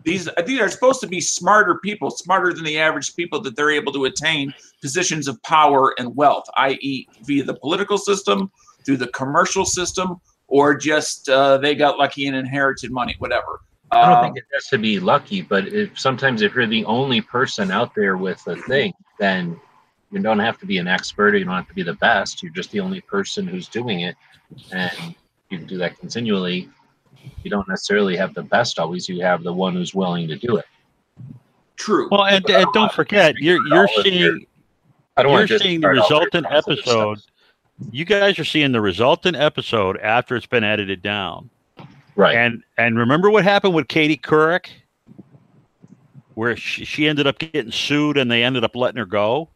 [0.04, 3.70] These, these are supposed to be smarter people, smarter than the average people that they're
[3.70, 8.50] able to attain positions of power and wealth, i.e., via the political system,
[8.84, 13.60] through the commercial system, or just uh, they got lucky and inherited money, whatever.
[13.90, 16.84] I don't Um, think it has to be lucky, but if sometimes if you're the
[16.84, 19.58] only person out there with a thing, then
[20.10, 21.34] you don't have to be an expert.
[21.36, 22.42] You don't have to be the best.
[22.42, 24.16] You're just the only person who's doing it,
[24.72, 25.14] and
[25.50, 26.68] you can do that continually.
[27.42, 29.08] You don't necessarily have the best always.
[29.08, 30.64] You have the one who's willing to do it.
[31.76, 32.08] true.
[32.10, 34.46] Well, and, and don't forget, you're you're All your- seeing
[35.16, 37.18] I don't you're want to seeing the discard all their resultant positive episode.
[37.90, 41.50] You guys are seeing the resultant episode after it's been edited down.
[42.16, 42.36] right?
[42.36, 44.68] And and remember what happened with Katie Couric,
[46.34, 49.48] where she, she ended up getting sued and they ended up letting her go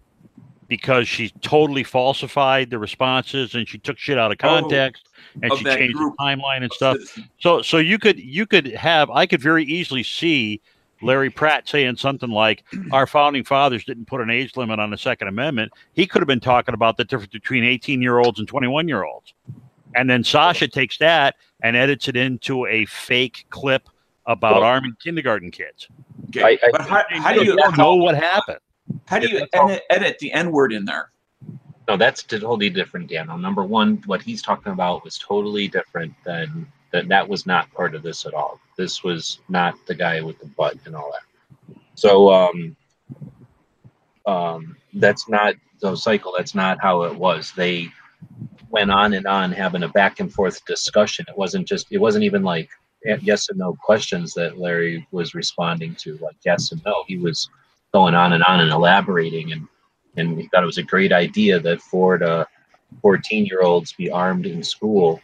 [0.66, 5.08] because she totally falsified the responses and she took shit out of Oh, context
[5.42, 6.96] and of she changed group the timeline and stuff.
[7.38, 10.60] So so you could you could have I could very easily see
[11.02, 14.98] Larry Pratt saying something like our founding fathers didn't put an age limit on the
[14.98, 15.72] Second Amendment.
[15.92, 19.04] He could have been talking about the difference between 18 year olds and 21 year
[19.04, 19.34] olds.
[19.94, 23.88] And then Sacha takes that and edits it into a fake clip
[24.26, 25.88] about Well- arming kindergarten kids.
[26.28, 26.42] Okay.
[26.42, 28.58] I- I but how, how do You you don't know what happened.
[29.06, 31.10] how do you edit, edit the N word in there?
[31.88, 33.38] No, that's totally different, Daniel.
[33.38, 37.08] Number one, what he's talking about was totally different than that.
[37.08, 38.60] That was not part of this at all.
[38.76, 41.76] This was not the guy with the butt and all that.
[41.94, 42.76] So, um,
[44.26, 46.34] um, that's not the cycle.
[46.36, 47.52] That's not how it was.
[47.56, 47.88] They
[48.70, 51.26] went on and on having a back and forth discussion.
[51.28, 51.86] It wasn't just.
[51.90, 52.68] It wasn't even like
[53.22, 57.04] yes and no questions that Larry was responding to, like yes and no.
[57.06, 57.48] He was
[57.92, 59.66] going on and on and elaborating and
[60.16, 62.46] and we thought it was a great idea that four to
[63.02, 65.20] 14 year olds be armed in school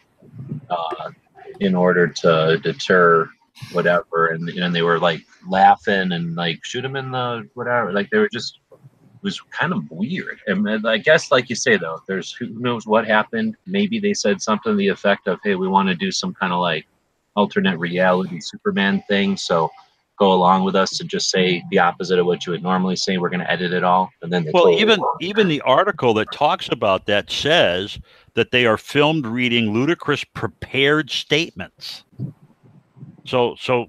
[0.69, 1.11] uh,
[1.59, 3.29] in order to deter
[3.71, 4.27] whatever.
[4.27, 7.93] And, and they were like laughing and like shoot them in the whatever.
[7.93, 8.79] Like they were just it
[9.21, 10.39] was kind of weird.
[10.47, 13.55] And i guess like you say though there's who knows what happened.
[13.65, 16.53] Maybe they said something to the effect of hey we want to do some kind
[16.53, 16.85] of like
[17.35, 19.69] alternate reality superman thing so
[20.17, 23.17] go along with us and just say the opposite of what you would normally say.
[23.17, 26.31] We're going to edit it all, and then they Well, even even the article that
[26.31, 27.99] talks about that says
[28.35, 32.03] that they are filmed reading ludicrous prepared statements.
[33.25, 33.87] So so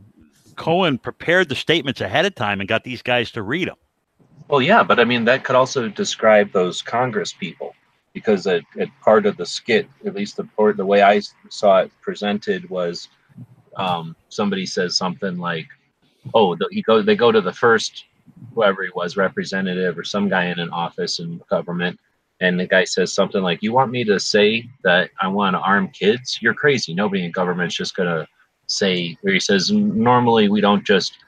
[0.56, 3.76] Cohen prepared the statements ahead of time and got these guys to read them.
[4.48, 7.74] well, yeah, but I mean that could also describe those Congress people
[8.14, 11.80] because a, a part of the skit, at least the part the way I saw
[11.80, 13.09] it presented was
[13.76, 15.66] um, somebody says something like,
[16.32, 18.04] "Oh, the, he go they go to the first
[18.54, 21.98] whoever he was representative or some guy in an office in government."
[22.40, 25.61] And the guy says something like, "You want me to say that I want to
[25.61, 26.38] arm kids?
[26.42, 26.92] You're crazy.
[26.92, 28.27] Nobody in government's just gonna
[28.66, 31.18] say." Or he says, "Normally we don't just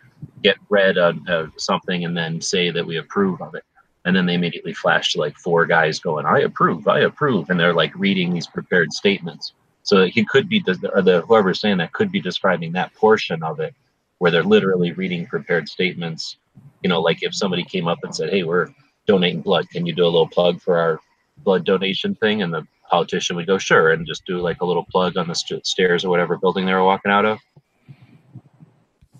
[0.42, 3.64] get read uh, uh, something and then say that we approve of it."
[4.04, 7.58] And then they immediately flash to like four guys going, "I approve, I approve," and
[7.58, 9.54] they're like reading these prepared statements.
[9.82, 10.62] So he could be
[10.94, 13.74] or the whoever's saying that could be describing that portion of it
[14.18, 16.36] where they're literally reading prepared statements.
[16.82, 18.68] You know, like if somebody came up and said, "Hey, we're
[19.08, 19.68] donating blood.
[19.70, 21.00] Can you do a little plug for our
[21.38, 24.84] blood donation thing?" And the politician would go, "Sure," and just do like a little
[24.84, 27.40] plug on the st- stairs or whatever building they were walking out of.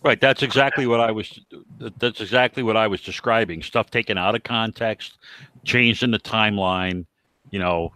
[0.04, 1.40] Right, that's exactly what I was
[1.98, 3.62] that's exactly what I was describing.
[3.62, 5.18] Stuff taken out of context,
[5.64, 7.04] changed in the timeline,
[7.50, 7.92] you know,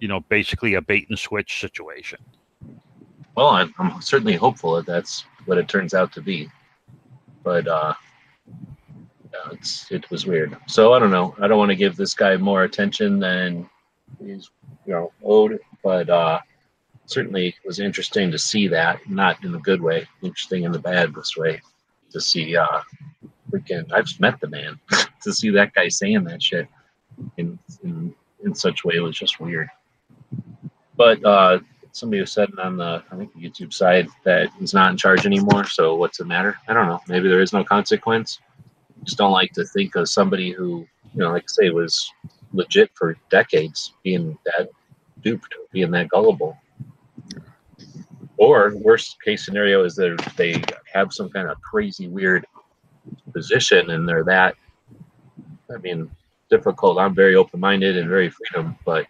[0.00, 2.18] you know, basically a bait and switch situation.
[3.36, 6.50] Well, I'm, I'm certainly hopeful that that's what it turns out to be.
[7.42, 7.94] But uh,
[9.52, 10.56] it's it was weird.
[10.66, 11.34] So I don't know.
[11.40, 13.68] I don't want to give this guy more attention than
[14.18, 14.50] he's
[14.86, 15.58] you know owed.
[15.82, 16.40] But uh,
[17.06, 21.36] certainly was interesting to see that, not in a good way, interesting in the badest
[21.36, 21.60] way,
[22.10, 22.56] to see.
[22.56, 22.80] Uh,
[23.50, 24.78] freaking, I've met the man.
[25.22, 26.68] to see that guy saying that shit
[27.36, 28.14] in in
[28.44, 29.68] in such way was just weird.
[30.96, 31.60] But uh,
[31.92, 35.26] somebody was said on the I think the YouTube side that he's not in charge
[35.26, 35.64] anymore.
[35.64, 36.56] So what's the matter?
[36.68, 37.00] I don't know.
[37.08, 38.38] Maybe there is no consequence.
[39.04, 42.10] Just don't like to think of somebody who you know, like I say, was
[42.52, 44.68] legit for decades being that
[45.22, 46.56] duped, being that gullible.
[48.36, 52.46] Or worst case scenario is that they have some kind of crazy weird
[53.32, 54.54] position and they're that.
[55.72, 56.10] I mean,
[56.48, 56.98] difficult.
[56.98, 59.06] I'm very open minded and very freedom, but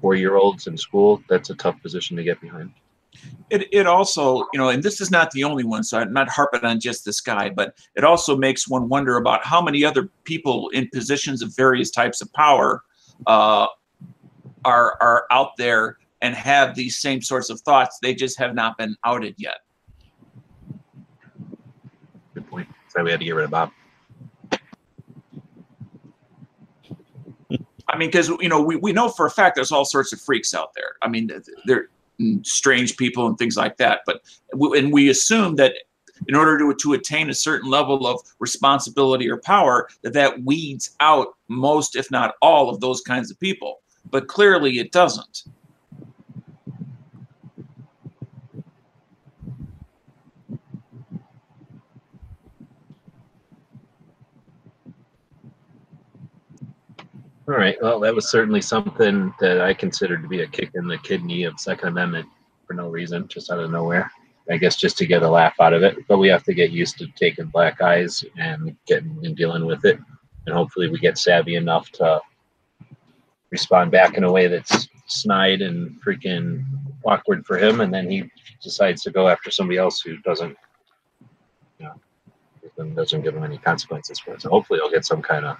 [0.00, 2.72] four year olds in school, that's a tough position to get behind.
[3.50, 6.28] It, it also, you know, and this is not the only one, so I'm not
[6.28, 10.08] harping on just this guy, but it also makes one wonder about how many other
[10.24, 12.82] people in positions of various types of power
[13.26, 13.66] uh,
[14.64, 17.98] are are out there and have these same sorts of thoughts.
[18.00, 19.58] They just have not been outed yet.
[22.32, 22.68] Good point.
[22.88, 23.70] Sorry, we had to get rid of Bob.
[27.88, 30.20] I mean, because you know, we, we know for a fact there's all sorts of
[30.20, 30.94] freaks out there.
[31.02, 31.30] I mean,
[32.18, 34.00] they're strange people and things like that.
[34.06, 35.74] But and we assume that
[36.28, 40.96] in order to, to attain a certain level of responsibility or power, that that weeds
[41.00, 43.80] out most, if not all, of those kinds of people.
[44.10, 45.44] But clearly, it doesn't.
[57.52, 57.76] All right.
[57.82, 61.44] Well, that was certainly something that I considered to be a kick in the kidney
[61.44, 62.26] of Second Amendment
[62.66, 64.10] for no reason, just out of nowhere.
[64.50, 65.98] I guess just to get a laugh out of it.
[66.08, 69.84] But we have to get used to taking black eyes and getting and dealing with
[69.84, 69.98] it.
[70.46, 72.22] And hopefully we get savvy enough to
[73.50, 76.64] respond back in a way that's snide and freaking
[77.04, 77.82] awkward for him.
[77.82, 78.30] And then he
[78.62, 80.56] decides to go after somebody else who doesn't,
[81.78, 81.84] you
[82.78, 84.40] know, doesn't give him any consequences for it.
[84.40, 85.58] So hopefully he'll get some kind of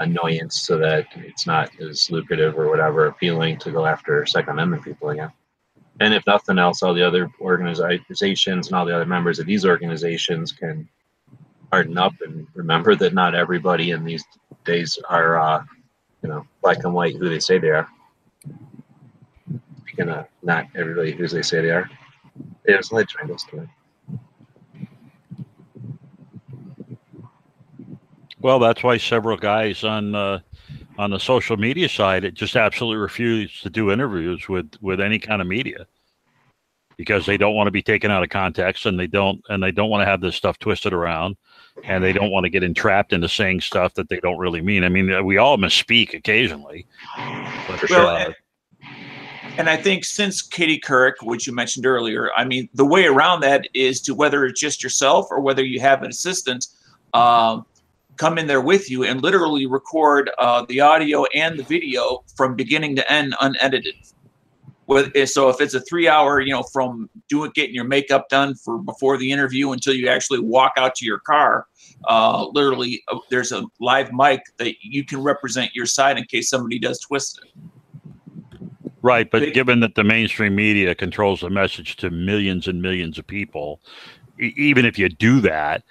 [0.00, 4.84] annoyance so that it's not as lucrative or whatever appealing to go after Second Amendment
[4.84, 5.32] people again.
[6.00, 9.66] And if nothing else, all the other organizations and all the other members of these
[9.66, 10.88] organizations can
[11.70, 14.24] harden up and remember that not everybody in these
[14.64, 15.62] days are, uh,
[16.22, 17.88] you know, black and white who they say they are.
[19.98, 21.90] Of not everybody who they say they are,
[22.64, 23.68] there's light triangles to it.
[28.40, 30.40] Well, that's why several guys on uh,
[30.98, 35.18] on the social media side it just absolutely refuse to do interviews with with any
[35.18, 35.86] kind of media
[36.96, 39.72] because they don't want to be taken out of context and they don't and they
[39.72, 41.36] don't want to have this stuff twisted around
[41.84, 44.84] and they don't want to get entrapped into saying stuff that they don't really mean.
[44.84, 46.86] I mean, we all misspeak occasionally.
[47.66, 48.34] But, Well, uh, and,
[49.56, 53.40] and I think since Katie Couric, which you mentioned earlier, I mean, the way around
[53.40, 56.66] that is to whether it's just yourself or whether you have an assistant
[57.14, 57.64] um,
[58.20, 62.54] come in there with you and literally record uh, the audio and the video from
[62.54, 63.94] beginning to end unedited.
[64.86, 68.28] With, eh, so if it's a three hour, you know, from doing getting your makeup
[68.28, 71.66] done for before the interview until you actually walk out to your car,
[72.08, 76.50] uh, literally uh, there's a live mic that you can represent your side in case
[76.50, 78.60] somebody does twist it.
[79.00, 83.16] Right, but Big- given that the mainstream media controls the message to millions and millions
[83.16, 83.80] of people,
[84.38, 85.84] e- even if you do that,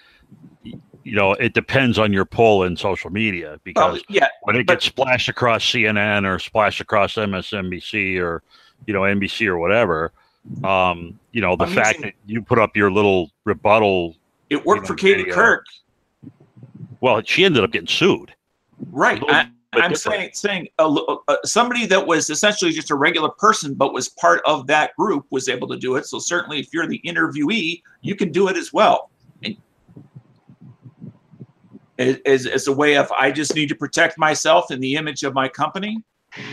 [1.03, 4.65] you know, it depends on your pull in social media Well, because yeah, when it
[4.67, 8.43] but- gets splashed across CNN or splashed across MSNBC or
[8.85, 10.11] you know NBC or whatever,
[10.63, 14.15] um, you know, the fact that you put up your little rebuttal,
[14.49, 15.35] it worked know, for Katie video.
[15.35, 15.65] Kirk,
[17.01, 18.33] well, she ended up getting sued.
[18.91, 19.21] right?
[19.27, 19.97] I, I'm different.
[19.99, 24.09] saying saying a, l- uh, somebody that was essentially just a regular person but was
[24.09, 26.05] part of that group was able to do it.
[26.07, 29.11] So certainly, if you're the interviewee, you can do it as well.
[31.99, 35.23] And as, as a way of I just need to protect myself and the image
[35.23, 36.01] of my company,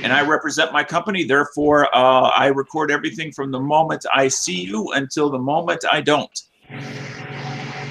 [0.03, 1.25] and I represent my company.
[1.25, 6.01] Therefore, uh, I record everything from the moment I see you until the moment I
[6.01, 6.43] don't.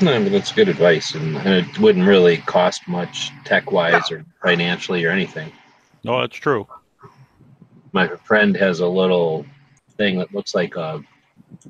[0.01, 4.11] No, I mean, that's good advice, and, and it wouldn't really cost much tech wise
[4.11, 5.49] or financially or anything.
[6.03, 6.67] No, that's true.
[7.93, 9.45] My friend has a little
[9.95, 11.01] thing that looks like a,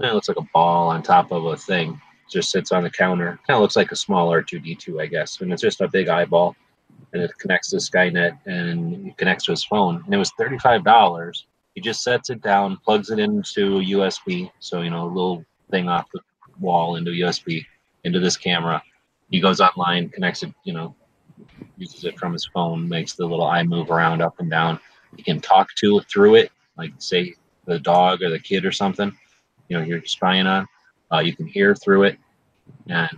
[0.01, 2.01] eh, it looks like a ball on top of a thing.
[2.29, 3.39] Just sits on the counter.
[3.47, 6.55] Kind of looks like a small R2D2, I guess, and it's just a big eyeball,
[7.13, 10.01] and it connects to Skynet and it connects to his phone.
[10.05, 11.45] And it was thirty-five dollars.
[11.75, 15.87] He just sets it down, plugs it into USB, so you know, a little thing
[15.89, 16.21] off the
[16.59, 17.65] wall into USB
[18.05, 18.81] into this camera.
[19.29, 20.95] He goes online, connects it, you know,
[21.77, 24.79] uses it from his phone, makes the little eye move around up and down.
[25.17, 27.33] He can talk to through it, like say
[27.65, 29.15] the dog or the kid or something,
[29.67, 30.67] you know, you're spying on.
[31.11, 32.17] Uh, you can hear through it,
[32.87, 33.17] and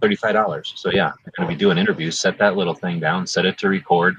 [0.00, 0.72] thirty-five dollars.
[0.76, 2.18] So yeah, you're gonna be doing interviews.
[2.18, 4.16] Set that little thing down, set it to record,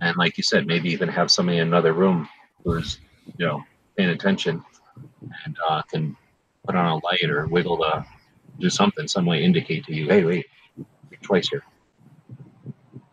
[0.00, 2.28] and like you said, maybe even have somebody in another room
[2.64, 2.98] who's
[3.38, 3.62] you know
[3.96, 4.62] paying attention
[5.44, 6.16] and uh, can
[6.66, 8.04] put on a light or wiggle the
[8.58, 10.46] do something, some way indicate to you, hey, wait,
[11.22, 11.64] twice here.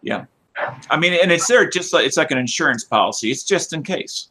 [0.02, 0.26] Yeah,
[0.90, 3.32] I mean, and it's there just like it's like an insurance policy.
[3.32, 4.31] It's just in case,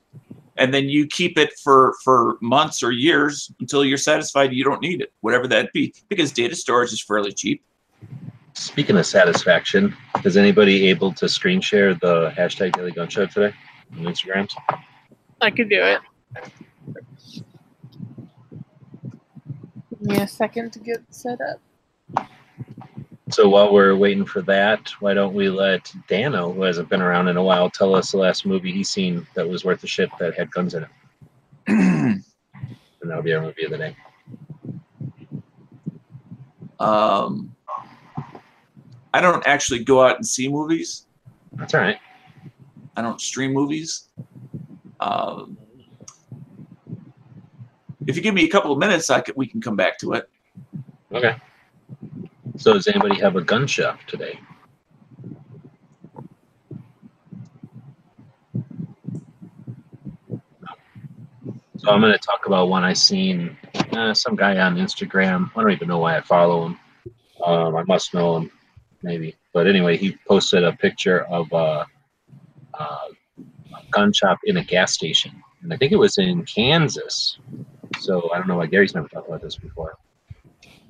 [0.61, 4.83] and then you keep it for for months or years until you're satisfied you don't
[4.83, 7.65] need it, whatever that be, because data storage is fairly cheap.
[8.53, 13.55] Speaking of satisfaction, is anybody able to screen share the hashtag Daily Gun Show today
[13.93, 14.53] on Instagrams?
[15.41, 16.01] I could do it.
[19.91, 21.61] Give me a second to get set up.
[23.31, 27.29] So while we're waiting for that, why don't we let Dano, who hasn't been around
[27.29, 30.11] in a while, tell us the last movie he's seen that was worth a shit
[30.19, 30.89] that had guns in it,
[31.69, 32.23] and
[33.03, 33.97] that'll be our movie of the day.
[36.81, 37.55] um,
[39.15, 41.07] I don't actually go out and see movies.
[41.53, 41.99] That's all right.
[42.97, 44.09] I don't stream movies.
[44.99, 45.57] Um,
[48.07, 50.15] if you give me a couple of minutes, I could, we can come back to
[50.15, 50.29] it.
[51.13, 51.37] Okay.
[52.61, 54.39] So does anybody have a gun shop today?
[61.79, 63.57] So I'm going to talk about one I seen.
[63.93, 65.51] Uh, some guy on Instagram.
[65.57, 66.79] I don't even know why I follow him.
[67.47, 68.51] Um, I must know him,
[69.03, 69.37] maybe.
[69.55, 71.87] But anyway, he posted a picture of a,
[72.75, 72.99] a
[73.91, 75.33] gun shop in a gas station,
[75.63, 77.39] and I think it was in Kansas.
[78.01, 79.97] So I don't know why Gary's never talked about this before.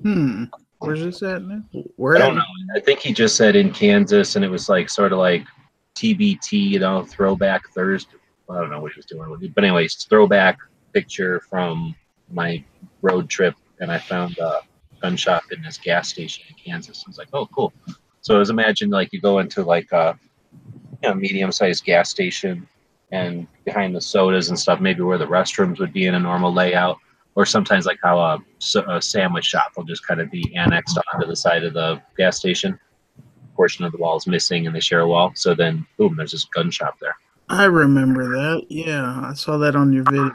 [0.02, 0.46] Hmm.
[0.80, 1.62] Where's this at now?
[1.96, 2.16] Where?
[2.16, 2.42] I don't know.
[2.74, 5.46] I think he just said in Kansas, and it was like sort of like
[5.94, 8.16] TBT, you know, throwback Thursday.
[8.48, 10.58] I don't know what he was doing, but anyways, throwback
[10.92, 11.94] picture from
[12.30, 12.64] my
[13.02, 14.60] road trip, and I found a
[15.00, 17.04] gun shop in this gas station in Kansas.
[17.06, 17.72] I was like, oh, cool.
[18.22, 20.18] So I was imagine like you go into like a
[21.02, 22.66] you know, medium-sized gas station,
[23.12, 26.52] and behind the sodas and stuff, maybe where the restrooms would be in a normal
[26.52, 26.98] layout,
[27.34, 28.38] or sometimes like how a,
[28.88, 32.38] a sandwich shop will just kind of be annexed onto the side of the gas
[32.38, 32.78] station.
[33.54, 35.32] Portion of the wall is missing, and they share a wall.
[35.34, 37.14] So then, boom, there's this gun shop there.
[37.48, 38.66] I remember that.
[38.68, 40.34] Yeah, I saw that on your video.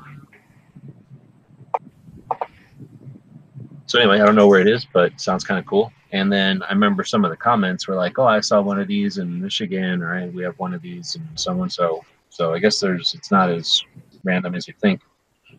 [3.88, 5.92] So anyway, I don't know where it is, but it sounds kind of cool.
[6.12, 8.88] And then I remember some of the comments were like, "Oh, I saw one of
[8.88, 12.60] these in Michigan, or we have one of these in so and so." So I
[12.60, 13.82] guess there's it's not as
[14.24, 15.02] random as you think.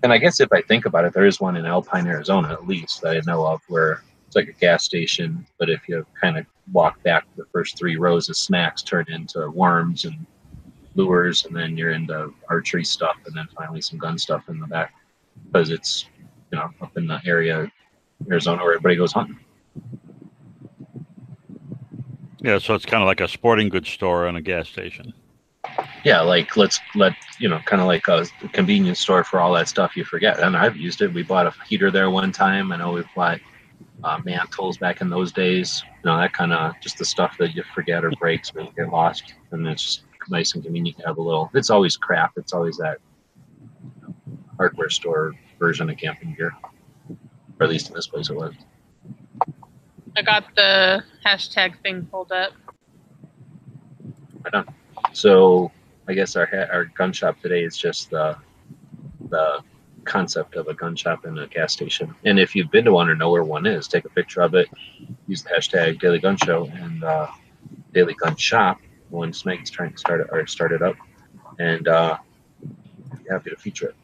[0.03, 2.67] And I guess if I think about it, there is one in Alpine, Arizona, at
[2.67, 5.47] least that I know of, where it's like a gas station.
[5.59, 9.51] But if you kind of walk back, the first three rows of snacks turn into
[9.51, 10.27] worms and
[10.95, 14.67] lures, and then you're into archery stuff, and then finally some gun stuff in the
[14.67, 14.95] back
[15.47, 16.07] because it's
[16.51, 17.71] you know up in the area
[18.31, 19.39] Arizona where everybody goes hunting.
[22.41, 25.13] Yeah, so it's kind of like a sporting goods store and a gas station.
[26.07, 29.67] Yeah, like let's let you know, kind of like a convenience store for all that
[29.67, 30.39] stuff you forget.
[30.39, 31.13] And I've used it.
[31.13, 32.71] We bought a heater there one time.
[32.71, 33.41] I know we bought
[34.05, 35.83] uh, mantles back in those days.
[35.85, 38.71] You know, that kind of just the stuff that you forget or breaks or you
[38.77, 39.35] get lost.
[39.51, 41.51] And it's just nice and convenient to have a little.
[41.55, 42.35] It's always crap.
[42.37, 42.99] It's always that
[44.57, 46.53] hardware store version of camping gear
[47.59, 48.55] or at least in this place it was.
[50.17, 52.53] I got the hashtag thing pulled up.
[54.45, 54.73] Right on.
[55.13, 55.73] So
[56.09, 58.37] I guess our ha- our gun shop today is just the
[59.29, 59.61] the
[60.05, 62.15] concept of a gun shop in a gas station.
[62.25, 64.55] And if you've been to one or know where one is, take a picture of
[64.55, 64.69] it,
[65.27, 67.27] use the hashtag Daily Gun Show and uh,
[67.93, 68.79] Daily Gun Shop
[69.11, 70.97] when Smeg's trying to start it or start it up,
[71.59, 72.19] and uh,
[73.29, 73.97] happy to feature it.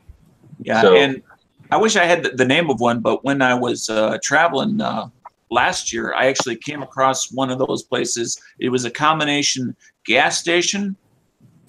[0.61, 1.23] Yeah, so, and
[1.71, 4.81] I wish I had the, the name of one, but when I was uh, traveling
[4.81, 5.09] uh,
[5.51, 8.41] last year, I actually came across one of those places.
[8.59, 10.97] It was a combination gas station,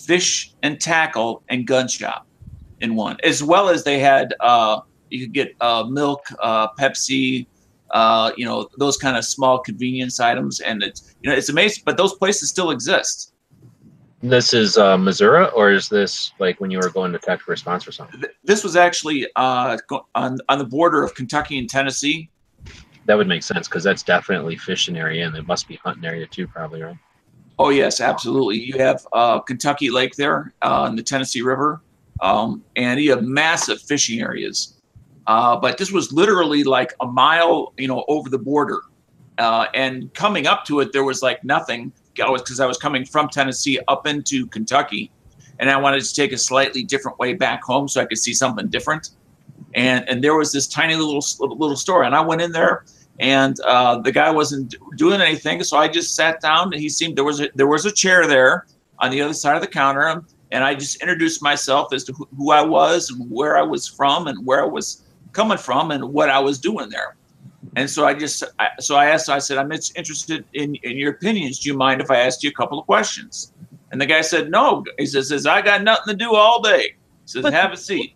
[0.06, 2.28] fish and tackle, and gun shop
[2.82, 7.48] in one, as well as they had uh, you could get uh, milk, uh, Pepsi,
[7.92, 11.84] uh, you know those kind of small convenience items, and it's you know it's amazing.
[11.86, 13.34] But those places still exist.
[14.22, 17.88] This is uh, Missouri, or is this like when you were going to tactical response
[17.88, 18.24] or something?
[18.44, 19.78] This was actually uh,
[20.16, 22.30] on on the border of Kentucky and Tennessee.
[23.06, 26.26] That would make sense because that's definitely fishing area, and it must be hunting area
[26.26, 26.98] too, probably, right?
[27.60, 28.60] Oh yes, absolutely.
[28.60, 31.82] You have uh, Kentucky Lake there uh, in the Tennessee River,
[32.22, 34.80] um, and you have massive fishing areas.
[35.28, 38.82] Uh, but this was literally like a mile, you know, over the border,
[39.38, 43.30] uh, and coming up to it, there was like nothing because I was coming from
[43.30, 45.12] Tennessee up into Kentucky,
[45.60, 48.34] and I wanted to take a slightly different way back home so I could see
[48.34, 49.12] something different.
[49.76, 52.86] And and there was this tiny little little store, and I went in there,
[53.20, 57.16] and uh, the guy wasn't doing anything, so I just sat down, and he seemed
[57.16, 58.66] there was a, there was a chair there
[59.00, 62.28] on the other side of the counter, and I just introduced myself as to who,
[62.38, 66.14] who I was and where I was from and where I was coming from and
[66.14, 67.16] what I was doing there.
[67.76, 71.12] And so I just, I, so I asked, I said, I'm interested in, in your
[71.12, 71.60] opinions.
[71.60, 73.52] Do you mind if I asked you a couple of questions?
[73.92, 74.84] And the guy said, no.
[75.00, 76.90] He says, says I got nothing to do all day.
[76.90, 78.16] He says, have a seat.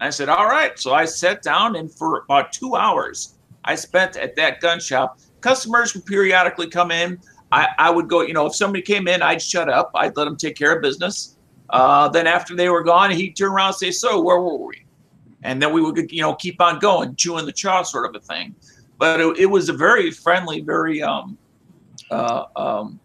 [0.00, 0.78] I said, all right.
[0.78, 3.34] So I sat down and for about two hours,
[3.68, 5.20] I spent at that gun shop.
[5.40, 7.20] Customers would periodically come in.
[7.52, 9.92] I, I would go, you know, if somebody came in, I'd shut up.
[9.94, 11.36] I'd let them take care of business.
[11.70, 14.84] Uh, then after they were gone, he'd turn around and say, so where were we?
[15.42, 18.24] and then we would you know keep on going chewing the chaw sort of a
[18.24, 18.54] thing
[18.98, 21.38] but it, it was a very friendly very um,
[22.10, 22.98] uh, um,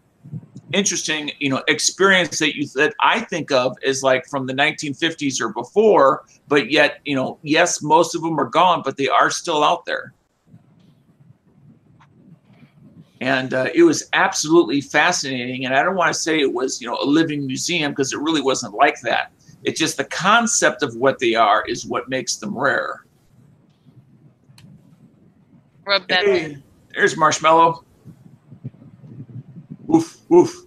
[0.73, 5.39] interesting you know experience that you that i think of as like from the 1950s
[5.39, 9.29] or before but yet you know yes most of them are gone but they are
[9.29, 10.13] still out there
[13.23, 16.87] and uh, it was absolutely fascinating and i don't want to say it was you
[16.87, 19.31] know a living museum because it really wasn't like that
[19.63, 23.05] it's just the concept of what they are is what makes them rare.
[25.85, 26.57] Rub that Hey,
[26.93, 27.83] there's Marshmallow.
[29.85, 30.65] Woof, woof.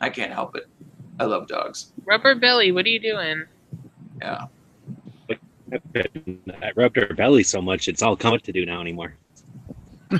[0.00, 0.66] I can't help it.
[1.20, 1.92] I love dogs.
[2.04, 3.44] Rubber belly, what are you doing?
[4.20, 4.46] Yeah.
[5.70, 9.14] I rubbed her belly so much, it's all come to do now anymore.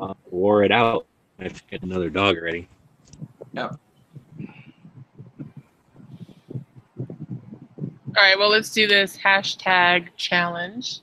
[0.00, 1.06] uh, wore it out.
[1.38, 2.68] I've got another dog already.
[8.14, 11.00] All right, well, let's do this hashtag challenge.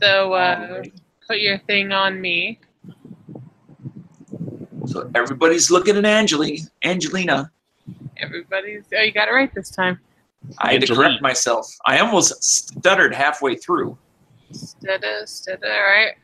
[0.00, 0.82] So, uh,
[1.26, 2.60] put your thing on me.
[4.86, 7.50] So everybody's looking at Angeli, Angelina.
[8.18, 8.84] Everybody's.
[8.96, 9.98] Oh, you got it right this time.
[10.58, 11.66] I had to correct myself.
[11.86, 13.96] I almost stuttered halfway through.
[14.52, 16.14] Stida, stida, all right.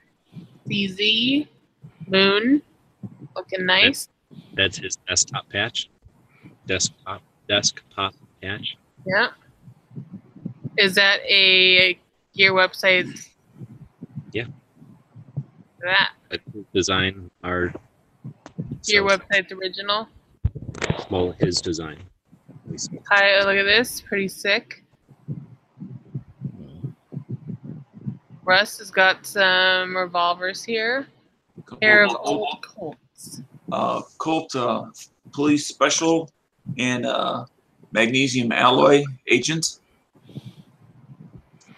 [0.70, 1.48] CZ,
[2.06, 2.62] Moon,
[3.34, 4.08] looking nice.
[4.54, 5.90] That's his desktop patch.
[6.66, 8.76] Desktop desktop patch.
[9.04, 9.28] Yeah.
[10.78, 11.98] Is that a
[12.34, 13.28] gear website?
[14.32, 14.46] Yeah.
[15.80, 16.12] That
[16.72, 17.72] design our.
[18.86, 20.08] gear so- website's original.
[21.10, 21.98] Well, his design.
[23.08, 24.79] Hi, oh, look at this, pretty sick.
[28.44, 31.06] Russ has got some revolvers here.
[31.80, 33.42] Pair of old Colts.
[33.70, 34.86] uh, Colt uh,
[35.32, 36.30] Police Special
[36.78, 37.44] and uh,
[37.92, 39.80] Magnesium Alloy Agent.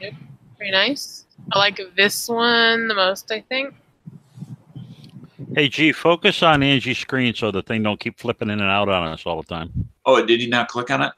[0.00, 0.14] Yep,
[0.56, 1.26] Pretty nice.
[1.52, 3.74] I like this one the most, I think.
[5.54, 8.88] Hey, G, focus on Angie's screen so the thing don't keep flipping in and out
[8.88, 9.88] on us all the time.
[10.06, 11.12] Oh, did you not click on it?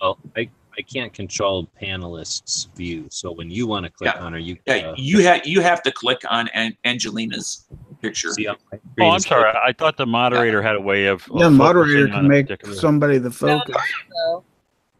[0.00, 3.06] Well, I, I can't control panelists' view.
[3.10, 4.22] So when you want to click Yeah.
[4.22, 7.66] on her, you Yeah, uh, you have you have to click on An- Angelina's
[8.02, 8.30] picture.
[8.32, 8.56] see on
[9.00, 9.50] Oh, I'm is sorry.
[9.64, 11.26] I thought the moderator had a way of.
[11.34, 13.76] Yeah, of moderator can make somebody the focus.
[14.12, 14.44] So,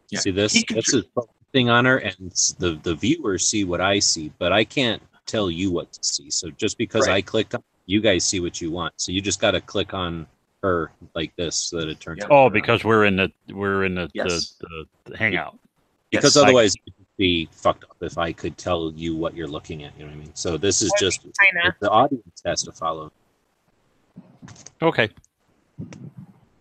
[0.09, 0.19] Yeah.
[0.19, 0.53] See this?
[0.53, 3.99] He can This tr- is focusing on her, and the the viewers see what I
[3.99, 6.29] see, but I can't tell you what to see.
[6.31, 7.15] So just because Right.
[7.17, 8.93] I clicked on, you guys see what you want.
[8.97, 10.25] So you just got to click on
[10.63, 12.19] her like this so that it turns.
[12.19, 12.25] Yeah.
[12.25, 12.31] out.
[12.31, 14.55] Oh, because we're in the we're in the Yes.
[14.59, 14.67] the,
[15.05, 15.59] the, the hangout.
[16.11, 16.43] Because Yes.
[16.43, 19.93] otherwise it would be fucked up if I could tell you what you're looking at.
[19.97, 20.35] You know what I mean?
[20.35, 21.75] So this is just kinda.
[21.79, 23.11] the audience has to follow.
[24.81, 25.09] Okay.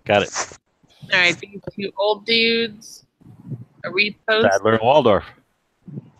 [0.04, 0.58] Got it.
[1.12, 3.04] All right, these two old dudes.
[3.84, 4.16] A repost.
[4.28, 5.24] Statler and Waldorf.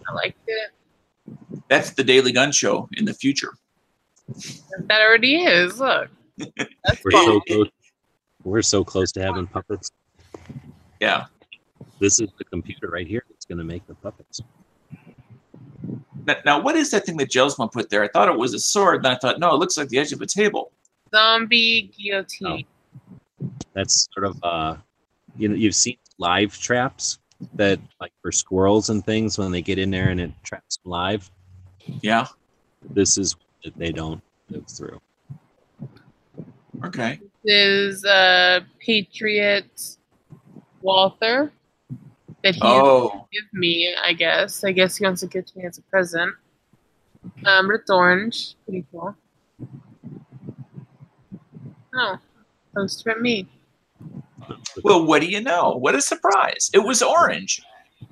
[0.08, 0.70] I liked it.
[1.68, 3.54] That's the Daily Gun Show in the future.
[4.86, 5.80] That already is.
[5.80, 6.08] Look.
[6.84, 7.24] That's We're fun.
[7.26, 7.68] so close.
[8.44, 9.90] We're so close to having puppets.
[11.00, 11.26] Yeah.
[12.00, 14.42] This is the computer right here that's going to make the puppets.
[16.26, 18.02] Now, now, what is that thing that Jelsma put there?
[18.02, 20.12] I thought it was a sword, then I thought, no, it looks like the edge
[20.12, 20.72] of a table.
[21.14, 22.66] Zombie guillotine.
[23.74, 24.76] That's sort of uh,
[25.38, 27.18] you know, you've seen live traps
[27.54, 30.90] that like for squirrels and things when they get in there and it traps them
[30.90, 31.30] live.
[32.00, 32.26] Yeah.
[32.90, 35.00] This is that they don't live through.
[36.84, 37.20] Okay.
[37.44, 39.96] This is uh, Patriot
[40.80, 41.52] Walther
[42.46, 44.62] that he Oh, give me, I guess.
[44.62, 46.32] I guess he wants to give to me as a present.
[47.44, 48.54] Um, but it's orange.
[48.64, 49.16] Pretty cool.
[51.94, 52.18] Oh,
[52.74, 53.48] poster at me.
[54.84, 55.72] well, what do you know?
[55.72, 56.70] What a surprise.
[56.72, 57.62] It was orange.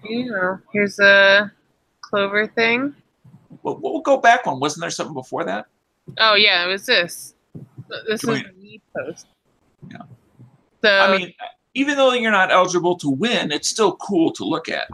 [0.03, 1.53] You know, here's a
[2.01, 2.95] clover thing.
[3.63, 4.59] Well, we'll go back one.
[4.59, 5.67] Wasn't there something before that?
[6.19, 7.35] Oh yeah, it was this.
[8.09, 8.53] This Come is here.
[8.53, 9.27] the me post.
[9.91, 9.99] Yeah.
[10.83, 11.33] So I mean,
[11.75, 14.89] even though you're not eligible to win, it's still cool to look at.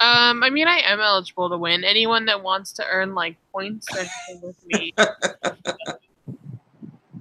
[0.00, 1.84] Um, I mean, I am eligible to win.
[1.84, 3.86] Anyone that wants to earn like points
[4.42, 4.92] with me.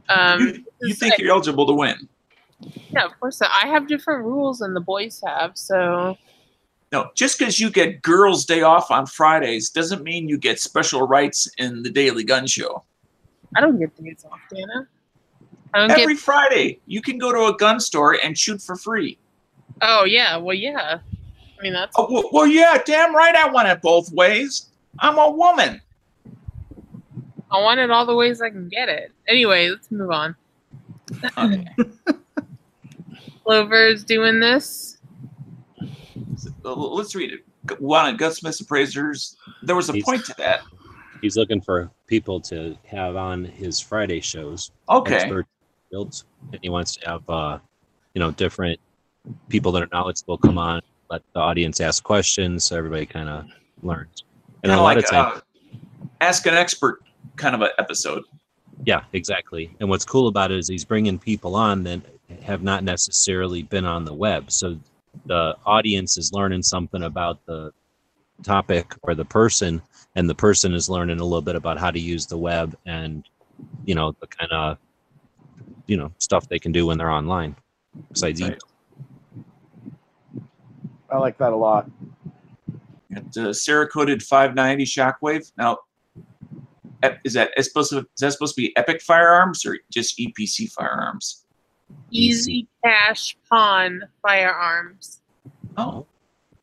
[0.10, 2.10] um, you, you think you're eligible to win?
[2.92, 3.42] yeah, of course.
[3.42, 6.18] I have different rules than the boys have, so
[6.92, 11.08] No, just because you get Girls' Day off on Fridays doesn't mean you get special
[11.08, 12.84] rights in the Daily Gun Show.
[13.56, 14.88] I don't get days off, Dana.
[15.74, 16.22] I don't Every get.
[16.24, 19.18] Friday, you can go to a gun store and shoot for free.
[19.82, 21.00] Oh yeah, well yeah.
[21.60, 24.70] I mean that's Oh, well, well, yeah, damn right I want it both ways.
[25.00, 25.82] I'm a woman.
[27.52, 29.12] I want it all the ways I can get it.
[29.28, 30.36] Anyway, let's move on.
[31.38, 31.68] Okay.
[33.44, 34.98] Clover's doing this.
[36.64, 37.80] Let's read it.
[37.82, 39.36] One of Gunsmith's appraisers.
[39.64, 40.62] There was a He's- point to that.
[41.22, 44.72] He's looking for people to have on his Friday shows.
[44.90, 45.16] Okay.
[45.16, 45.48] expert
[45.94, 47.60] builds, and he wants to have uh,
[48.14, 48.80] you know different
[49.48, 53.46] people that are knowledgeable come on, let the audience ask questions, so everybody kind of
[53.84, 54.24] learns.
[54.64, 55.78] And Kinda a lot like of times, uh,
[56.20, 57.02] ask an expert
[57.36, 58.24] kind of an episode.
[58.86, 59.70] yeah, exactly.
[59.80, 62.02] And what's cool about it is he's bringing people on that
[62.42, 64.78] have not necessarily been on the web, so
[65.28, 67.72] the audience is learning something about the
[68.42, 69.82] topic or the person,
[70.16, 73.24] and the person is learning a little bit about how to use the web and
[73.86, 74.78] you know the kind of
[75.88, 77.56] you know stuff they can do when they're online.
[78.12, 78.48] Besides, Right.
[78.52, 78.60] email.
[81.10, 81.90] I like that a lot.
[83.14, 85.52] Got uh, Cerakoted 590 Shockwave.
[85.58, 85.78] Now,
[87.24, 90.72] is that is supposed to is that supposed to be Epic Firearms or just EPC
[90.72, 91.46] Firearms?
[92.10, 95.22] Easy Cash Pawn Firearms.
[95.78, 96.08] Oh,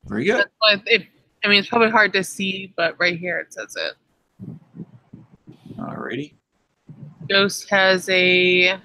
[0.06, 0.46] very good.
[0.64, 1.06] That's it,
[1.44, 4.56] I mean, it's probably hard to see, but right here it says it.
[5.78, 6.34] Alrighty.
[7.28, 8.78] Ghost has a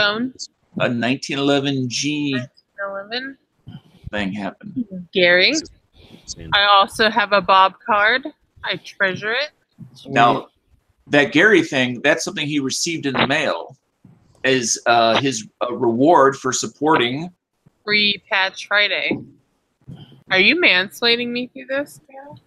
[0.00, 0.34] phone.
[0.78, 2.46] A 1911G
[2.88, 3.38] 11.
[4.10, 4.86] thing happened.
[5.12, 5.54] Gary.
[6.52, 8.26] I also have a Bob card.
[8.64, 9.50] I treasure it.
[10.06, 10.48] Now,
[11.08, 13.76] that Gary thing, that's something he received in the mail
[14.44, 17.30] as uh, his uh, reward for supporting.
[17.84, 19.18] Free Patch Friday.
[20.30, 22.00] Are you mansplaining me through this?
[22.08, 22.38] Dale?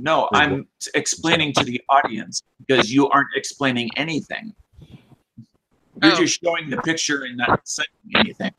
[0.00, 4.52] No, I'm explaining to the audience because you aren't explaining anything.
[6.02, 6.16] You're Oh.
[6.16, 7.86] just showing the picture and not saying
[8.16, 8.52] anything.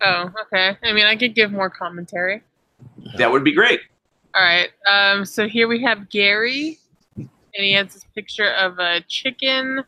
[0.00, 0.76] Oh, okay.
[0.84, 2.42] I mean, I could give more commentary.
[3.16, 3.80] That would be great.
[4.34, 4.68] All right.
[4.88, 6.78] Um, so here we have Gary,
[7.16, 9.82] and he has this picture of a chicken.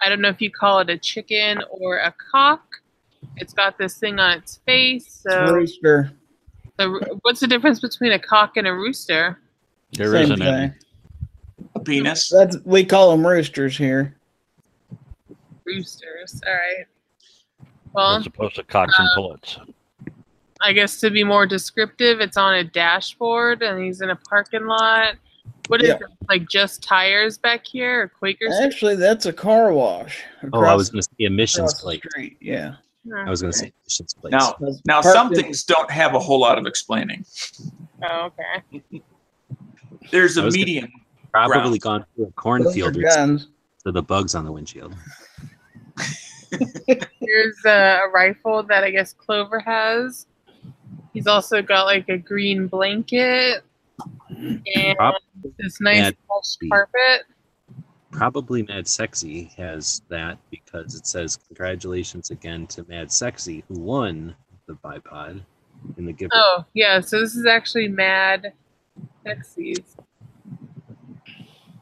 [0.00, 2.62] I don't know if you call it a chicken or a cock.
[3.36, 5.04] It's got this thing on its face.
[5.06, 6.10] It's So, rooster.
[6.78, 9.38] the, what's the difference between a cock and a rooster?
[9.92, 10.68] There Same isn't any.
[10.68, 10.74] thing.
[11.74, 12.28] A penis.
[12.30, 14.16] That's we call them roosters here.
[15.66, 16.40] Roosters.
[16.46, 16.86] All right.
[17.92, 19.58] Well, As opposed to cocks and uh, pullets.
[20.60, 24.66] I guess to be more descriptive, it's on a dashboard and he's in a parking
[24.66, 25.14] lot.
[25.68, 25.94] What is Yeah.
[25.96, 26.02] it?
[26.28, 28.54] Like just tires back here or Quakers?
[28.62, 30.22] Actually, that's a car wash.
[30.52, 32.02] Oh, I was going to say emissions across plate.
[32.10, 32.36] street.
[32.40, 32.74] Yeah.
[33.16, 34.32] I was going to say emissions plate.
[34.32, 37.24] Now, That's now some things don't have a whole lot of explaining.
[38.02, 38.30] Oh,
[38.72, 39.02] okay.
[40.10, 40.92] There's a was gonna- median.
[41.32, 41.80] probably ground.
[41.80, 43.48] gone through a cornfield or guns.
[43.84, 44.94] to the bugs on the windshield.
[47.20, 50.26] Here's a, a rifle that I guess Clover has.
[51.12, 53.62] He's also got like a green blanket
[54.28, 55.14] and Prob-
[55.58, 56.12] this nice
[56.68, 57.22] carpet.
[58.10, 64.34] Probably Mad Sexy has that because it says congratulations again to Mad Sexy who won
[64.66, 65.42] the bipod
[65.96, 66.32] in the gift.
[66.34, 67.00] Oh, yeah.
[67.00, 68.52] So this is actually Mad
[69.24, 69.96] Sexy's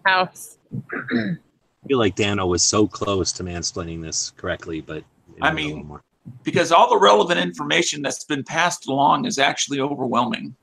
[0.04, 0.58] house.
[1.82, 5.04] I feel like Dano was so close to mansplaining this correctly, but
[5.40, 5.98] I mean-
[6.44, 10.54] Because all the relevant information that's been passed along is actually overwhelming.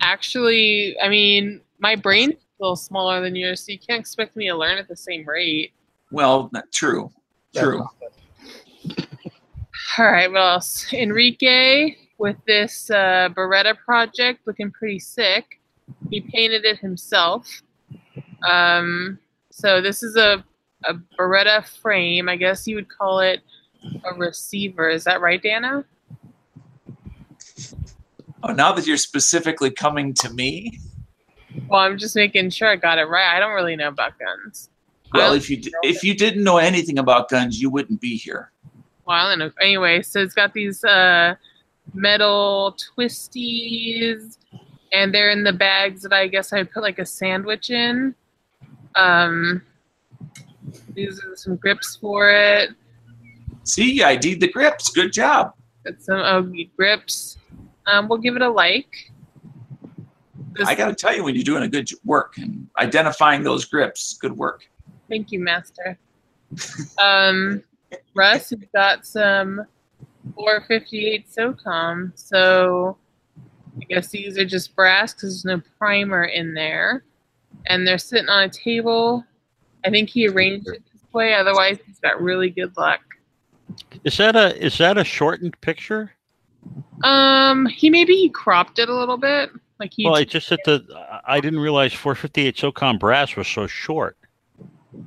[0.00, 4.46] Actually, I mean, my brain's a little smaller than yours, so you can't expect me
[4.46, 5.72] to learn at the same rate.
[6.12, 7.10] Well, not true.
[7.52, 7.84] True.
[9.98, 10.92] All right, what else?
[10.92, 15.60] Enrique with this uh, Beretta project looking pretty sick.
[16.10, 17.62] He painted it himself.
[18.48, 19.18] Um,
[19.50, 20.44] so this is a,
[20.84, 22.28] a Beretta frame.
[22.28, 23.40] I guess you would call it
[24.04, 24.88] a receiver.
[24.88, 25.84] Is that right, Dana?
[28.42, 30.78] Oh, now that you're specifically coming to me,
[31.68, 33.36] Well, I'm just making sure I got it right.
[33.36, 34.70] I don't really know about guns.
[35.12, 38.52] well, if you d- if you didn't know anything about guns, you wouldn't be here.
[39.06, 39.50] Well, I don't know.
[39.60, 41.34] Anyway, so it's got these uh,
[41.94, 44.38] metal twisties,
[44.92, 48.14] and they're in the bags that I guess I put like a sandwich in.
[48.94, 49.62] Um,
[50.94, 52.70] these are some grips for it.
[53.64, 54.90] See, I did the grips.
[54.90, 55.52] Good job.
[55.84, 57.38] Got some oh, grips.
[57.86, 59.12] Um, we'll give it a like.
[60.52, 63.64] This- I got to tell you when you're doing a good work and identifying those
[63.64, 64.18] grips.
[64.18, 64.68] Good work.
[65.08, 65.98] Thank you, Master.
[67.02, 67.62] um,
[68.14, 69.64] Russ, you've got some
[70.34, 72.12] 458 SOCOM.
[72.14, 72.96] So
[73.76, 77.04] I guess these are just brass because there's no primer in there.
[77.66, 79.24] And they're sitting on a table.
[79.84, 81.34] I think he arranged it this way.
[81.34, 83.00] Otherwise, he's got really good luck.
[84.04, 86.12] Is that a is that a shortened picture?
[87.04, 89.50] Um, he maybe he cropped it a little bit.
[89.78, 90.84] Like he, Well, I just that the
[91.24, 94.16] I didn't realize 458 SOCOM brass was so short.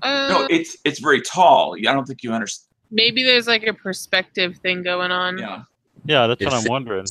[0.01, 1.75] uh, No, it's it's very tall.
[1.77, 2.69] I don't think you understand.
[2.89, 5.37] maybe there's like a perspective thing going on.
[5.37, 5.63] Yeah.
[6.05, 7.05] Yeah, that's It what I'm fit- wondering.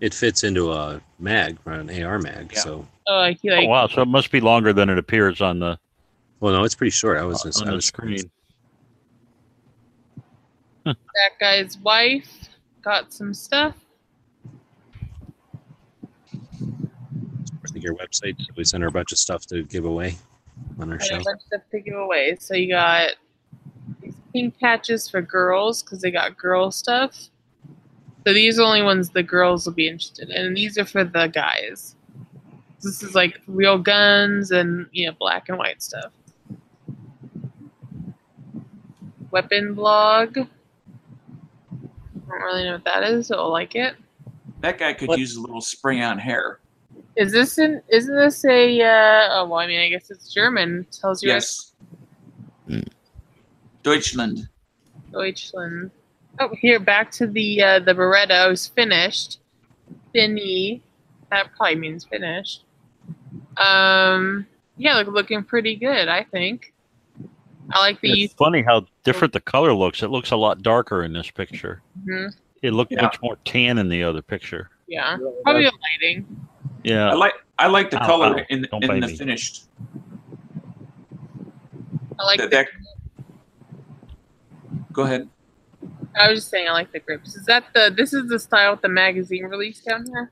[0.00, 2.50] It fits into a mag, an AR mag.
[2.52, 2.60] Yeah.
[2.60, 5.40] So, Oh, like he like oh, wow, so it must be longer than it appears
[5.40, 5.78] on the
[6.40, 7.18] well, no, it's pretty short.
[7.18, 8.30] I was just, on I the was screen.
[10.84, 10.96] that
[11.40, 12.48] guy's wife
[12.82, 13.74] got some stuff.
[16.32, 18.36] I think your website.
[18.56, 20.16] We sent her a bunch of stuff to give away
[20.78, 21.14] on our and show.
[21.16, 22.36] a bunch of stuff to give away.
[22.38, 23.12] So you got
[24.02, 27.30] these pink patches for girls because they got girl stuff.
[28.26, 30.46] So these are only ones the girls will be interested in.
[30.46, 31.96] And these are for the guys.
[32.82, 36.12] This is like real guns and you know black and white stuff.
[39.34, 40.38] Weapon blog.
[40.38, 40.46] I
[42.28, 43.96] don't really know what that is, so I'll like it.
[44.60, 46.60] That guy could What- use a little spray on hair.
[47.16, 50.86] Is this an isn't this a uh oh well I mean I guess it's German.
[50.92, 51.74] Tells you it's
[52.68, 52.84] Yes.
[53.82, 54.48] Deutschland.
[55.12, 55.90] Deutschland.
[56.38, 59.38] Oh here back to the uh the Beretta was finished.
[60.12, 60.80] Finny.
[61.30, 62.62] That probably means finished.
[63.56, 66.72] Um yeah, look looking pretty good, I think.
[67.72, 70.02] I like the It's youth funny how different the color looks.
[70.02, 71.80] It looks a lot darker in this picture.
[72.06, 73.02] mhm, It looked Yeah.
[73.02, 74.70] much more tan in the other picture.
[74.86, 75.16] yeah.
[75.42, 76.46] Probably the lighting.
[76.82, 77.10] Yeah.
[77.10, 78.44] I like I like the Ow, color ow.
[78.50, 79.16] in, Don't in the me.
[79.16, 79.64] finished.
[82.18, 82.68] I like That- the, that-
[84.92, 85.28] Go ahead.
[86.16, 87.34] I was just saying I like the grips.
[87.34, 90.30] Is that the this is the style with the magazine release down here?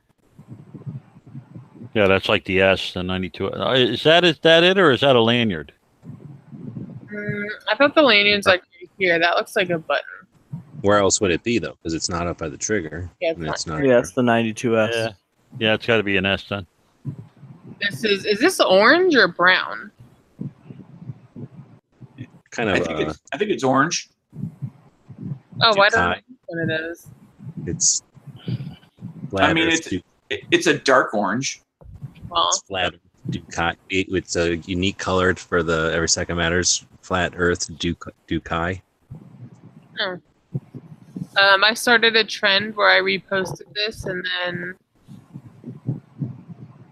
[1.95, 3.53] Yeah, that's like the S, the 92.
[3.53, 5.73] Uh, Is that is that it, or is that a lanyard?
[7.13, 9.19] Mm, I thought the lanyard's like right here.
[9.19, 10.05] That looks like a button.
[10.83, 11.73] Where else would it be though?
[11.83, 13.11] Because it's not up by the trigger.
[13.21, 13.85] Yeah, it's and not it's not.
[13.85, 14.91] Yeah, it's the 92S.
[14.93, 15.09] Yeah,
[15.59, 16.67] yeah, it's got to be an S then.
[17.81, 19.91] This is is this orange or brown?
[22.51, 22.87] Kind I of.
[22.87, 24.09] think Uh, it's I think it's orange.
[25.63, 26.21] Oh, I don't know Dukai.
[26.47, 27.07] what it is.
[27.67, 28.03] it's.
[29.39, 31.63] I mean, Earth it's- It, it's a dark orange.
[32.29, 32.95] Well, it's flat
[33.31, 33.77] Dukai.
[33.89, 38.81] It's a unique colored for the Every Second Matters flat Earth Duk- Dukai.
[40.01, 40.21] um,
[41.65, 44.75] I started a trend where I reposted this and then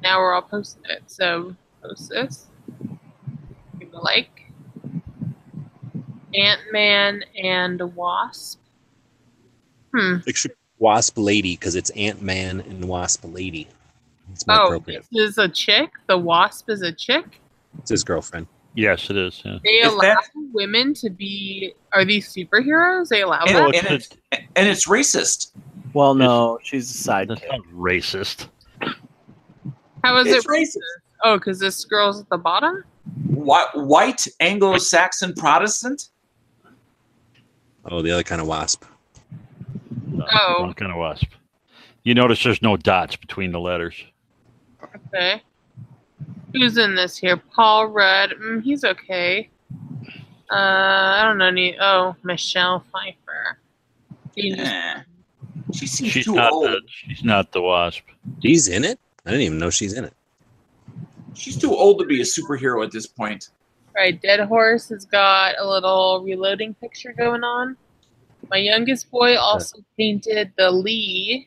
[0.03, 1.03] now we're all posting it.
[1.07, 2.47] So post this.
[3.79, 4.37] Give a like.
[6.35, 8.61] Ant Man and Wasp.
[9.93, 10.19] Hmm.
[10.79, 13.67] Wasp Lady because it's Ant Man and Wasp Lady.
[14.41, 15.05] It's more Oh, appropriate.
[15.13, 15.91] this is a chick.
[16.07, 17.41] The Wasp is a chick.
[17.79, 18.47] It's his girlfriend.
[18.75, 19.43] Yes, it is.
[19.45, 19.59] Yeah.
[19.63, 21.75] They If allow that- women to be.
[21.93, 23.09] Are these superheroes?
[23.09, 23.61] They allow And, that.
[23.61, 24.09] Well, and it's
[24.57, 25.53] and it's racist.
[25.93, 27.49] Well, no, she's a That's sidekick.
[27.51, 28.49] not racist.
[30.03, 30.49] How is It's it?
[30.49, 30.79] racist.
[31.23, 32.83] Oh, because this girl's at the bottom.
[33.27, 36.09] White, white Anglo-Saxon Protestant.
[37.85, 38.85] Oh, the other kind of wasp.
[38.85, 39.37] Uh,
[40.13, 40.63] no, Oh.
[40.63, 41.27] wrong kind of wasp.
[42.05, 44.03] You notice there's no dots between the letters.
[45.13, 45.43] Okay.
[46.53, 47.37] Who's in this here?
[47.37, 48.31] Paul Rudd.
[48.41, 49.49] Mm, he's okay.
[50.51, 51.79] Uh, I don't know any.
[51.81, 53.59] Oh, Michelle Pfeiffer.
[54.35, 55.01] You just- Eh.
[55.73, 56.65] She seems She's too not old.
[56.67, 58.03] the she's not the wasp.
[58.43, 58.99] She's in it.
[59.25, 60.13] I didn't even know she's in it.
[61.35, 63.51] She's too old to be a superhero at this point.
[63.95, 67.77] Right, Dead Horse has got a little reloading picture going on.
[68.51, 71.47] My youngest boy also painted the Lee.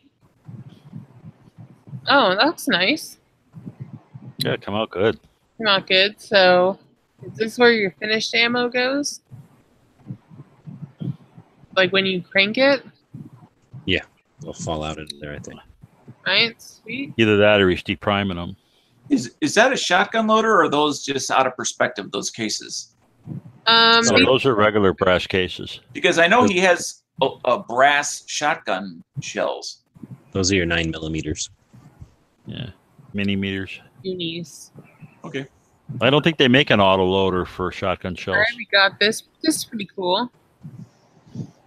[2.08, 3.18] Oh, that's nice.
[4.44, 5.20] Yeah, come out good.
[5.60, 6.20] Not good.
[6.20, 6.78] So,
[7.26, 9.22] is this where your finished ammo goes?
[11.76, 12.84] Like when you crank it,
[13.86, 14.02] Yeah,
[14.41, 15.60] It'll fall out into there, I think.
[16.26, 16.62] right?
[16.62, 17.14] Sweet.
[17.18, 18.56] Either that or he's depriming them.
[19.10, 22.12] Is is that a shotgun loader or are those just out of perspective?
[22.12, 22.94] Those cases,
[23.68, 25.80] Um, So those are regular brass cases.
[25.94, 29.80] because I know he has a, a brass shotgun shells.
[30.32, 31.50] Those are your nine millimeters.
[32.46, 32.70] Yeah,
[33.14, 33.80] mini meters.
[34.04, 34.72] Unis.
[35.24, 35.47] Okay.
[36.01, 38.38] I don't think they make an auto loader for shotgun All shells.
[38.38, 39.24] right, we got this.
[39.41, 40.32] This is pretty cool.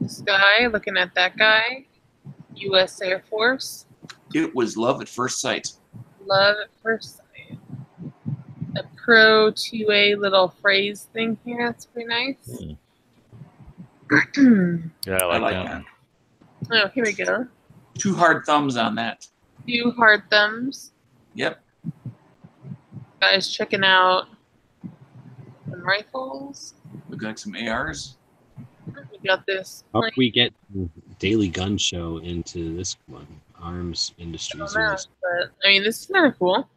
[0.01, 1.85] This guy, looking at that guy,
[2.57, 3.01] U.S.
[3.01, 3.87] Air Force.
[4.35, 5.73] It was love at first sight.
[6.25, 7.59] Love at first sight.
[8.77, 11.67] A Pro 2A little phrase thing here.
[11.67, 12.61] That's pretty nice.
[12.61, 12.73] Hmm.
[15.07, 15.85] Yeah, I I like, like that.
[16.69, 16.85] that.
[16.85, 17.47] oh, here we go.
[17.99, 19.27] Two hard thumbs on that.
[19.69, 20.93] Two hard thumbs.
[21.35, 21.61] Yep.
[23.21, 24.27] Guys checking out
[25.71, 26.75] some rifles.
[27.09, 28.17] Look like some ARs.
[29.11, 29.85] We got this.
[29.93, 30.13] How plane.
[30.13, 30.53] can we get
[31.19, 33.27] Daily Gun Show into this one?
[33.61, 34.73] Arms I Industries.
[34.75, 36.69] don't know, but I mean, this is kind of cool.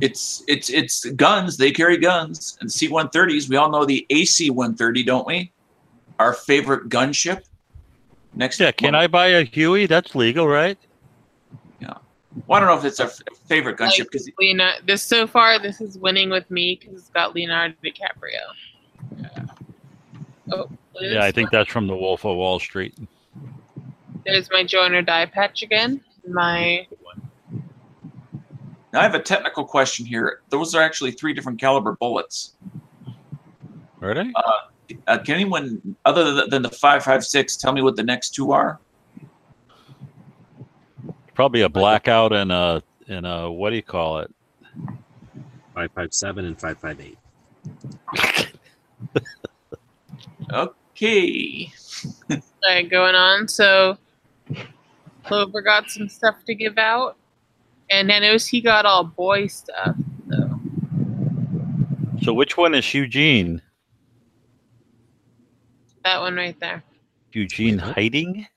[0.00, 1.56] It's it's it's guns.
[1.56, 3.48] They carry guns and C-130s.
[3.48, 5.52] We all know the AC-130, don't we?
[6.18, 7.42] Our favorite gunship.
[8.34, 8.60] Next.
[8.60, 9.86] Yeah, can I buy a Huey?
[9.86, 10.78] That's legal, right?
[12.46, 15.26] Well, I don't know if it's our f- favorite gunship Like- because Leonardo, this so
[15.26, 19.38] far, this is winning with me because it's got Leonardo DiCaprio.
[20.52, 20.68] Oh,
[21.00, 22.94] Yeah, I think that's from the Wolf of Wall Street.
[24.24, 26.00] there's my join or die patch again.
[26.26, 26.86] My
[28.92, 30.40] now I have a technical question here.
[30.50, 32.54] Those are actually three different caliber bullets.
[34.02, 34.32] Are they?
[35.06, 38.30] Uh, can anyone other than- than the five five six tell me what the next
[38.30, 38.80] two are?
[41.38, 44.34] Probably a blackout and a and a what do you call it?
[45.72, 47.16] 557 and 558.
[50.52, 51.72] Okay.
[52.28, 53.46] All right, going on.
[53.46, 53.96] So
[55.26, 57.16] Clover got some stuff to give out,
[57.88, 59.94] and I noticed he got all boy stuff.
[60.32, 60.60] So
[62.20, 63.62] So which one is Eugene?
[66.02, 66.82] that one right there,
[67.30, 68.48] Eugene hiding?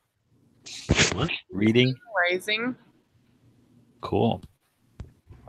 [1.13, 1.29] What?
[1.51, 1.93] Reading?
[2.29, 2.75] rising.
[4.01, 4.41] Cool.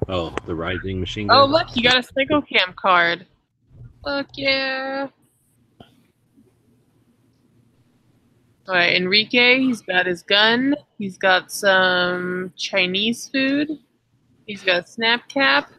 [0.09, 3.27] Oh, the rising machine Oh, look, you got a single cam card.
[4.05, 5.09] Look, yeah.
[8.69, 10.77] All right, Enrique, he's got his gun.
[10.99, 13.79] He's got some Chinese food.
[14.47, 15.71] He's got a snap cap.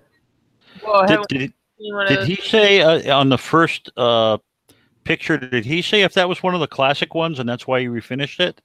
[0.82, 4.38] Whoa, Did, did, one did of he say uh, on the first uh,
[5.04, 5.38] picture?
[5.38, 7.88] Did he say if that was one of the classic ones and that's why he
[7.88, 8.62] refinished it?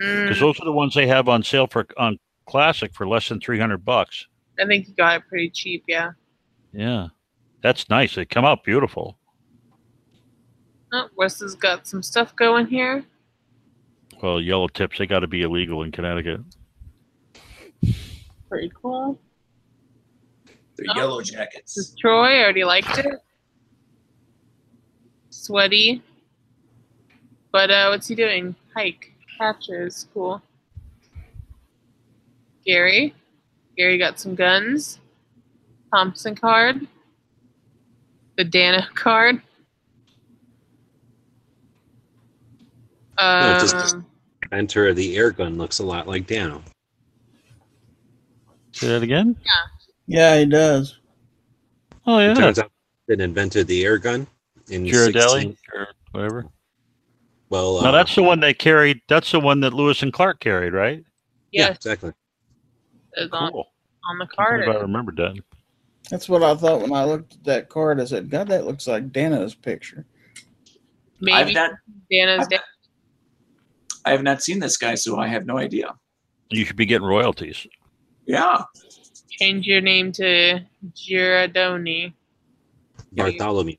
[0.00, 3.28] Mm, Because those are the ones they have on sale for on classic for less
[3.28, 4.26] than three hundred bucks.
[4.58, 6.12] I think you got it pretty cheap, yeah.
[6.72, 7.08] Yeah,
[7.62, 8.14] that's nice.
[8.14, 9.18] They come out beautiful.
[10.92, 13.04] Oh, Wes has got some stuff going here.
[14.22, 16.40] Well, yellow tips they got to be illegal in Connecticut.
[18.48, 19.18] Pretty cool.
[20.76, 20.96] The Oh.
[20.96, 21.76] yellow This jackets.
[21.78, 22.38] is Troy.
[22.38, 23.06] I already liked it.
[25.30, 26.02] Sweaty.
[27.52, 28.54] But uh, what's he doing?
[28.76, 29.12] Hike.
[29.40, 30.06] Patches.
[30.12, 30.42] Cool.
[32.66, 33.14] Gary.
[33.76, 35.00] Gary got some guns.
[35.92, 36.86] Thompson card.
[38.36, 39.40] The Dana card.
[43.18, 44.06] No, just- Um,
[44.52, 46.60] Enter the air gun looks a lot like Dano.
[48.72, 49.36] Say that again.
[49.44, 49.52] Yeah,
[50.34, 50.98] Yeah, he does.
[52.06, 52.32] Oh yeah.
[52.32, 52.72] It yeah, turns out
[53.06, 54.26] that invented the air gun
[54.70, 56.46] in Girardelli 16 or whatever.
[57.50, 59.00] Well, uh, that's the one they carried.
[59.08, 61.04] That's the one that Lewis and Clark carried, right?
[61.52, 62.12] yeah, yes, exactly.
[63.14, 63.66] it's on, Cool.
[64.08, 64.68] on the card.
[64.68, 65.36] I remembered that.
[66.10, 68.00] That's what I thought when I looked at that card.
[68.00, 70.06] I said, God, that looks like Dana's picture.
[70.36, 71.72] I've Maybe not,
[72.10, 72.60] Dana's I've dad.
[74.04, 75.94] I have not seen this guy, so I have no idea.
[76.50, 77.66] You should be getting royalties.
[78.26, 78.62] Yeah.
[79.28, 80.60] Change your name to
[80.94, 82.14] Girardoni.
[83.12, 83.76] Bartholomew.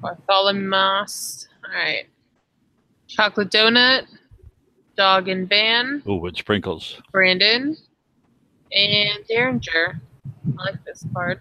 [0.00, 0.72] Bartholomew.
[0.72, 2.08] Alright.
[3.10, 4.06] Chocolate donut.
[4.96, 6.02] Dog and Van.
[6.06, 7.00] Oh, with sprinkles.
[7.10, 7.76] Brandon.
[8.72, 10.00] And Derringer.
[10.58, 11.40] I like this card.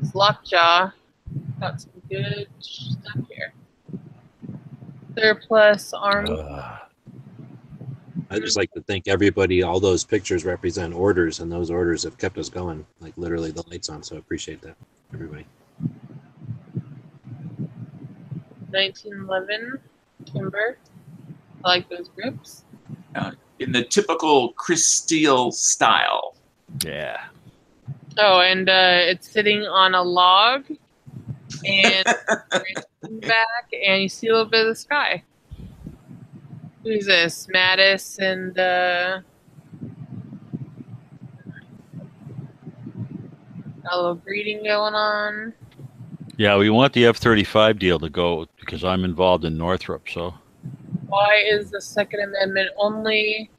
[0.00, 0.90] It's Lockjaw.
[1.60, 3.52] Got some good stuff here.
[5.16, 6.26] Surplus arm.
[6.30, 6.78] Uh,
[8.30, 9.62] I just like to thank everybody.
[9.62, 12.86] All those pictures represent orders, and those orders have kept us going.
[13.00, 14.02] Like literally, the lights on.
[14.02, 14.76] So I appreciate that,
[15.12, 15.46] everybody.
[18.70, 19.80] 1911.
[20.34, 20.78] Kimber.
[21.64, 22.64] I like those grips.
[23.60, 26.36] In the typical Chris Steele style.
[26.84, 27.24] yeah.
[28.18, 30.64] Oh, and uh, it's sitting on a log,
[31.64, 32.04] and
[33.02, 35.22] back, and you see a little bit of the sky.
[36.84, 37.48] Who's this?
[37.52, 39.20] Mattis and uh,
[43.82, 45.54] got a little breeding going on.
[46.36, 50.08] Yeah, we want the F thirty five deal to go because I'm involved in Northrop.
[50.08, 50.34] So
[51.06, 53.50] Why is the Second Amendment only?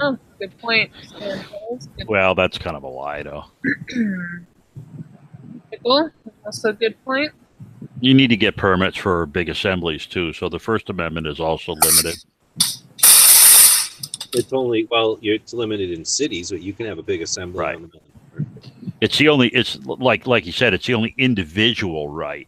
[0.00, 0.90] Oh, good point.
[1.06, 1.88] Stan Hills.
[1.96, 3.44] Good well, that's kind of a lie, though.
[5.70, 6.10] Pickle.
[6.44, 7.32] Also a good point.
[8.00, 10.32] You need to get permits for big assemblies too.
[10.32, 12.16] So the First Amendment is also limited.
[14.34, 17.60] It's only well, it's limited in cities, but you can have a big assembly.
[17.60, 17.76] Right.
[17.76, 18.11] on the-
[19.02, 19.48] It's the only.
[19.48, 20.74] It's like like you said.
[20.74, 22.46] It's the only individual right.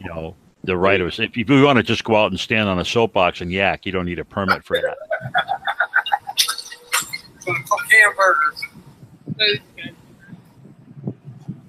[0.00, 2.78] You know, the right of if you want to just go out and stand on
[2.78, 4.96] a soapbox and yak, you don't need a permit for that.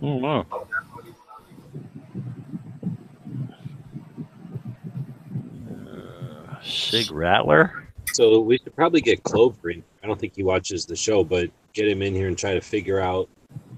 [0.02, 0.46] Oh wow.
[5.78, 7.90] Uh, Sig Rattler.
[8.14, 9.84] So we should probably get Clover in.
[10.02, 12.62] I don't think he watches the show, but get him in here and try to
[12.62, 13.35] figure out if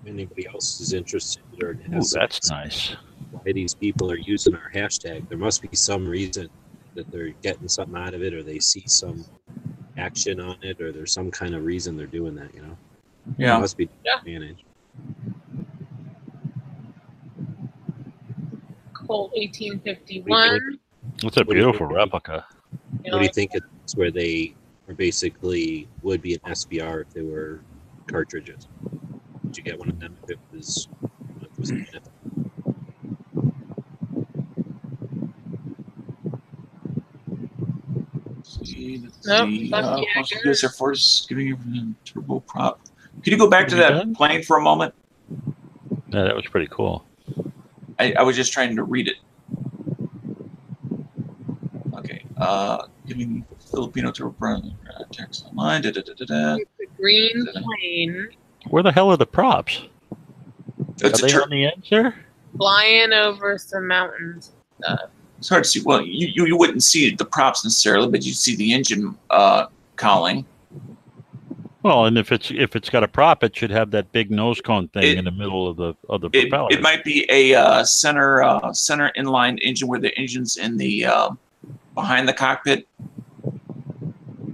[0.07, 2.95] anybody else is interested or Ooh, has some that's nice.
[3.31, 5.27] why these people are using our hashtag.
[5.29, 6.49] There must be some reason
[6.95, 9.23] that they're getting something out of it, or they see some
[9.97, 12.53] action on it, or there's some kind of reason they're doing that.
[12.55, 12.77] You know,
[13.37, 13.45] Yeah.
[13.45, 13.59] it Yeah.
[13.59, 14.19] must be Yeah.
[14.19, 14.63] advantage.
[18.93, 20.79] Colt 1851.
[21.23, 21.97] It's a What do you beautiful think?
[21.97, 22.45] replica.
[23.05, 24.53] What do you think it's where they
[24.87, 27.61] are basically would be an SBR if they were
[28.07, 28.67] cartridges?
[29.57, 30.87] you get one of them if it was,
[31.37, 32.01] if it was mm.
[39.25, 42.79] Nope, oh, uh, US Air Force giving him turbo prop.
[43.23, 44.93] Could you go back to that plane for a moment?
[46.09, 47.05] Yeah, that was pretty cool.
[47.99, 49.17] I, I was just trying to read it.
[51.95, 52.23] Okay.
[52.37, 55.81] Uh, giving Filipino turboprop uh, text online.
[55.81, 56.55] Da, da, da, da, da.
[56.55, 58.29] It's a green plane
[58.69, 59.81] where the hell are the props?
[60.99, 62.15] It's, are they tur- on the edge there?
[62.57, 64.51] flying over some mountains.
[65.37, 65.81] it's hard to see.
[65.83, 69.67] Well, you, you, you wouldn't see the props necessarily, but you'd see the engine uh,
[69.95, 70.45] cowling.
[71.83, 74.59] Well, and if it's if it's got a prop, it should have that big nose
[74.59, 76.69] cone thing It- in the middle of the of the It, propeller.
[76.71, 81.05] it might be a uh, center uh, center inline engine where the engine's in the
[81.05, 81.29] uh,
[81.93, 82.87] behind the cockpit,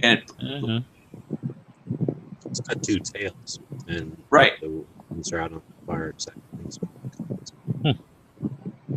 [0.02, 0.84] and it, Mhm.
[2.46, 3.58] It's got two tails,
[3.88, 4.60] and right.
[4.60, 6.34] the ones are out on the far side.
[7.82, 7.90] Hmm.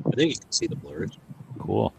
[0.06, 1.12] I think you can see the blurs.
[1.60, 1.94] Cool.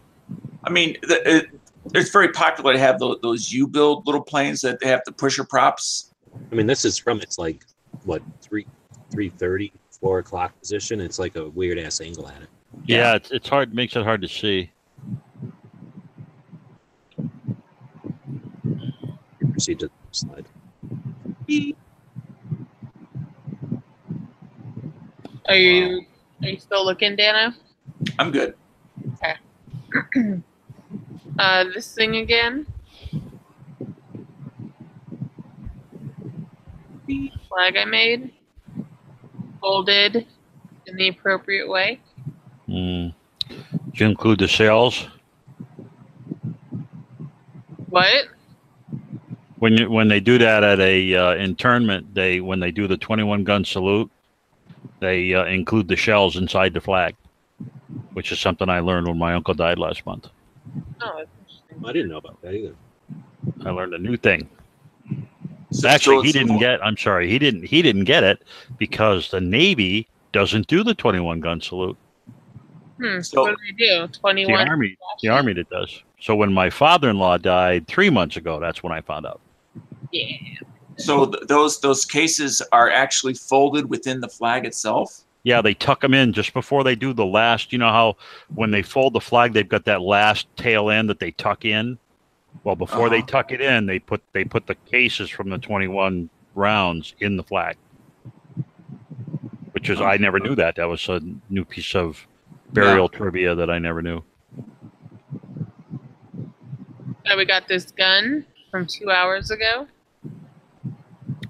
[0.63, 1.49] I mean, the, it,
[1.93, 5.11] it's very popular to have those, those U build little planes that they have the
[5.11, 6.13] pusher props.
[6.51, 7.65] I mean, this is from its like
[8.03, 8.67] what three,
[9.11, 11.01] three thirty, four o'clock position.
[11.01, 12.49] It's like a weird ass angle at it.
[12.85, 13.73] Yeah, it's, it's hard.
[13.73, 14.71] Makes it hard to see.
[19.51, 20.45] Proceed to the slide.
[25.49, 26.05] Are you
[26.43, 27.55] are you still looking, Dana?
[28.17, 28.55] I'm good.
[31.37, 32.67] Uh, this thing again.
[37.07, 38.33] The Flag I made,
[39.61, 40.27] folded
[40.85, 42.01] in the appropriate way.
[42.67, 43.13] Mm.
[43.47, 45.07] Did you include the sails
[47.87, 48.25] What?
[49.59, 52.13] when you when they do that at a uh, internment?
[52.13, 54.11] They when they do the twenty one gun salute,
[54.99, 57.15] they uh, include the shells inside the flag,
[58.13, 60.27] which is something I learned when my uncle died last month.
[61.01, 61.23] Oh.
[61.85, 62.75] I didn't know about that either.
[63.65, 64.49] I learned a new thing.
[65.71, 66.83] So- Actually, he didn't get.
[66.83, 67.63] I'm sorry, he didn't.
[67.63, 68.43] He didn't get it
[68.77, 71.97] because the Navy doesn't do the 21 gun salute.
[73.01, 73.21] Hmm.
[73.21, 74.07] So- what do we do?
[74.45, 76.03] The army, the army that does.
[76.19, 79.39] So when my father-in-law died three months ago, that's when I found out.
[80.11, 80.35] Yeah.
[80.99, 85.21] So th- those those cases are actually folded within the flag itself.
[85.43, 87.71] Yeah, they tuck them in just before they do the last.
[87.71, 88.17] You know how
[88.53, 91.97] when they fold the flag, they've got that last tail end that they tuck in.
[92.63, 93.27] Well, before they Uh-huh.
[93.27, 97.43] tuck it in, they put they put the cases from the 21 rounds in the
[97.43, 97.77] flag.
[99.71, 100.75] Which is I never knew that.
[100.75, 102.27] That was a new piece of
[102.73, 104.21] burial trivia that I never knew.
[107.25, 109.87] So we got this gun from two hours ago,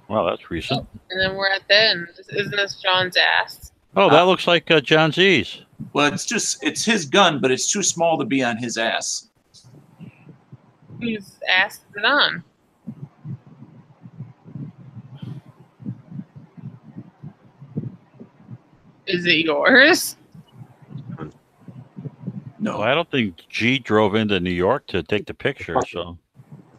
[0.09, 0.87] Well, that's recent.
[1.11, 2.07] and then we're at the end.
[2.29, 3.71] Isn't this John's ass?
[3.95, 5.61] Oh, that looks like uh, John Z's.
[5.93, 9.29] Well, it's just it's his gun, but it's too small to be on his ass.
[10.99, 12.43] Whose ass is it on?
[19.07, 20.15] Is it yours?
[22.61, 25.77] No, Well, I don't think G drove into New York to take the picture.
[25.87, 26.17] So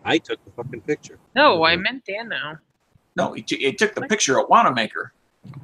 [0.05, 1.19] I took the fucking picture.
[1.35, 2.59] No, I meant Dano.
[3.17, 5.13] No, he, t- he took the picture at Wanamaker.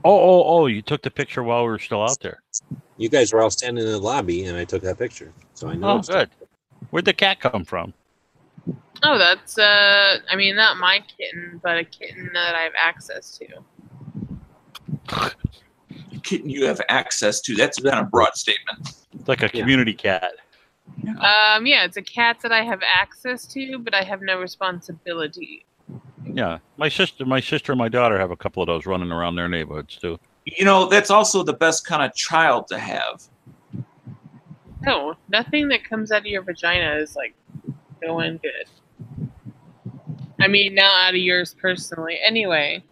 [0.05, 0.67] Oh, oh, oh!
[0.67, 2.41] You took the picture while we were still out there.
[2.97, 5.33] You guys were all standing in the lobby, and I took that picture.
[5.55, 5.89] So I know.
[5.89, 6.31] Oh, it's- good.
[6.91, 7.93] Where'd the cat come from?
[9.03, 13.37] Oh, that's uh I mean not my kitten, but a kitten that I have access
[13.39, 13.47] to.
[16.23, 17.55] Kitten you have access to.
[17.55, 18.95] That's a kind of broad statement.
[19.15, 19.61] It's like a Yeah.
[19.61, 20.33] community cat.
[21.07, 25.65] Um yeah, it's a cat that I have access to, but I have no responsibility.
[26.33, 29.37] Yeah, my sister, my sister, and my daughter have a couple of those running around
[29.37, 30.19] their neighborhoods too.
[30.45, 33.23] You know, that's also the best kind of child to have.
[34.83, 37.35] No, nothing that comes out of your vagina is like
[38.01, 39.29] going good.
[40.41, 42.19] I mean, not out of yours personally.
[42.25, 42.85] Anyway,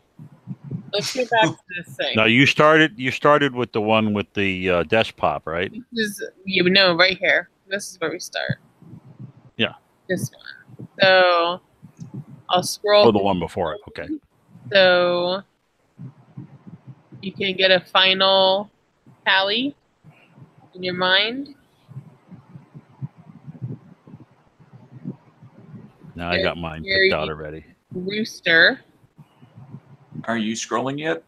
[0.92, 2.16] let's get back to this thing.
[2.16, 5.70] Now you started, you started with the one with the uh, desk pop, right?
[5.92, 7.50] This is you know right here.
[7.68, 8.58] This is where we start.
[9.56, 9.74] Yeah.
[10.08, 10.88] This one.
[11.00, 11.60] So
[12.50, 13.06] I'll scroll.
[13.06, 13.80] Or the one before it?
[13.88, 14.08] Okay.
[14.72, 15.42] So
[17.20, 18.70] you can get a final
[19.26, 19.74] tally
[20.74, 21.54] in your mind.
[26.14, 27.64] Now I got mine Here picked out already.
[27.92, 28.80] Rooster.
[30.24, 31.22] Are you scrolling yet?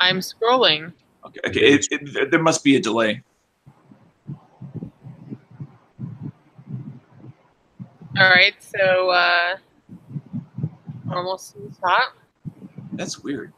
[0.00, 0.92] I'm scrolling.
[1.24, 1.60] Okay, okay.
[1.60, 3.22] It, it, there must be a delay.
[8.18, 8.54] All right.
[8.60, 9.56] So uh,
[11.10, 12.16] almost to the top.
[12.92, 13.52] That's weird.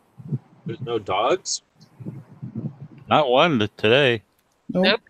[0.66, 1.62] There's no dogs.
[3.08, 4.22] Not one today.
[4.70, 5.00] Nope.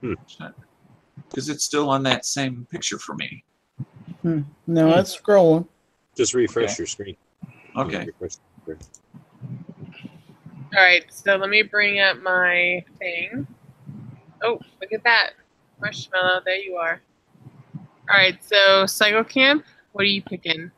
[0.00, 3.44] Because it's still on that same picture for me.
[4.22, 4.40] Hmm.
[4.66, 5.66] No, it's scrolling.
[6.16, 6.74] Just refresh Okay.
[6.78, 7.16] your screen.
[7.76, 8.08] Okay.
[8.68, 8.74] All
[10.82, 13.46] right, so let me bring up my thing.
[14.42, 15.30] Oh, look at that.
[15.80, 17.00] Marshmallow, there you are.
[18.10, 19.64] All right, so Cycle Camp,
[19.94, 20.72] what are you picking?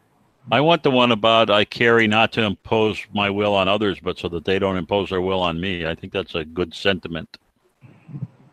[0.53, 4.19] I want the one about I carry not to impose my will on others, but
[4.19, 5.87] so that they don't impose their will on me.
[5.87, 7.39] I think that's a good sentiment.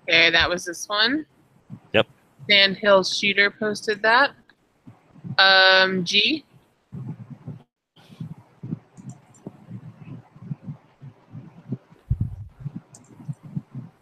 [0.03, 1.25] Okay, that was this one.
[1.93, 2.07] Yep.
[2.49, 4.31] Sand Hills Shooter posted that.
[5.37, 6.45] Um, G.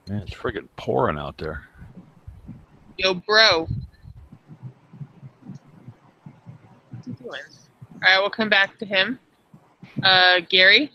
[0.07, 1.67] Man, it's friggin' pouring out there.
[2.97, 3.67] Yo, bro.
[7.31, 8.03] What's he doing?
[8.03, 9.19] All right, we'll come back to him.
[10.03, 10.91] Uh, Gary.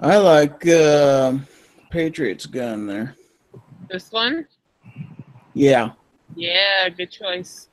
[0.00, 1.34] I like uh,
[1.90, 3.14] Patriots gun there.
[3.88, 4.46] This one.
[5.54, 5.90] Yeah.
[6.34, 7.68] Yeah, good choice.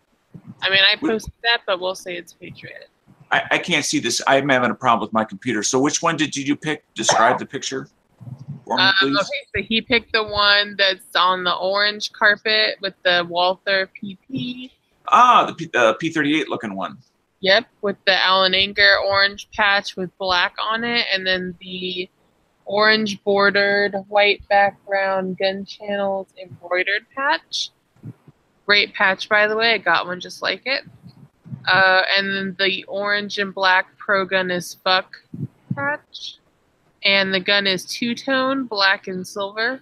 [0.61, 2.89] I mean, I posted that, but we'll say it's Patriot.
[3.31, 4.21] I, I can't see this.
[4.27, 5.63] I'm having a problem with my computer.
[5.63, 6.83] So which one did you pick?
[6.93, 7.87] Describe the picture
[8.65, 9.17] for me, Um, please.
[9.17, 14.69] okay, so he picked the one that's on the orange carpet with the Walther PP.
[15.11, 16.97] Ah, the P, uh, P38 looking one.
[17.41, 22.09] Yep, with the Allen Anger orange patch with black on it, and then the
[22.65, 27.71] orange bordered white background gun channels embroidered patch.
[28.65, 29.73] Great patch, by the way.
[29.73, 30.83] I got one just like it.
[31.67, 35.17] Uh, and then the orange and black pro gun is fuck
[35.75, 36.37] patch.
[37.03, 39.81] And the gun is two tone, black and silver.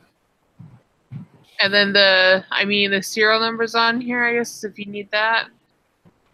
[1.62, 5.12] And then the, I mean, the serial numbers on here, I guess, if you need
[5.12, 5.48] that.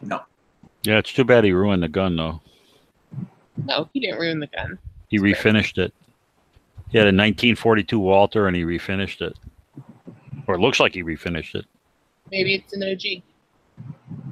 [0.02, 0.22] No.
[0.84, 2.42] Yeah, it's too bad he ruined the gun though.
[3.66, 4.78] No, he didn't ruin the gun.
[5.08, 5.94] He refinished it.
[6.92, 9.36] He had a 1942 Walther and he refinished it.
[10.48, 11.66] Or it looks like he refinished it.
[12.32, 13.24] Maybe it's an OG.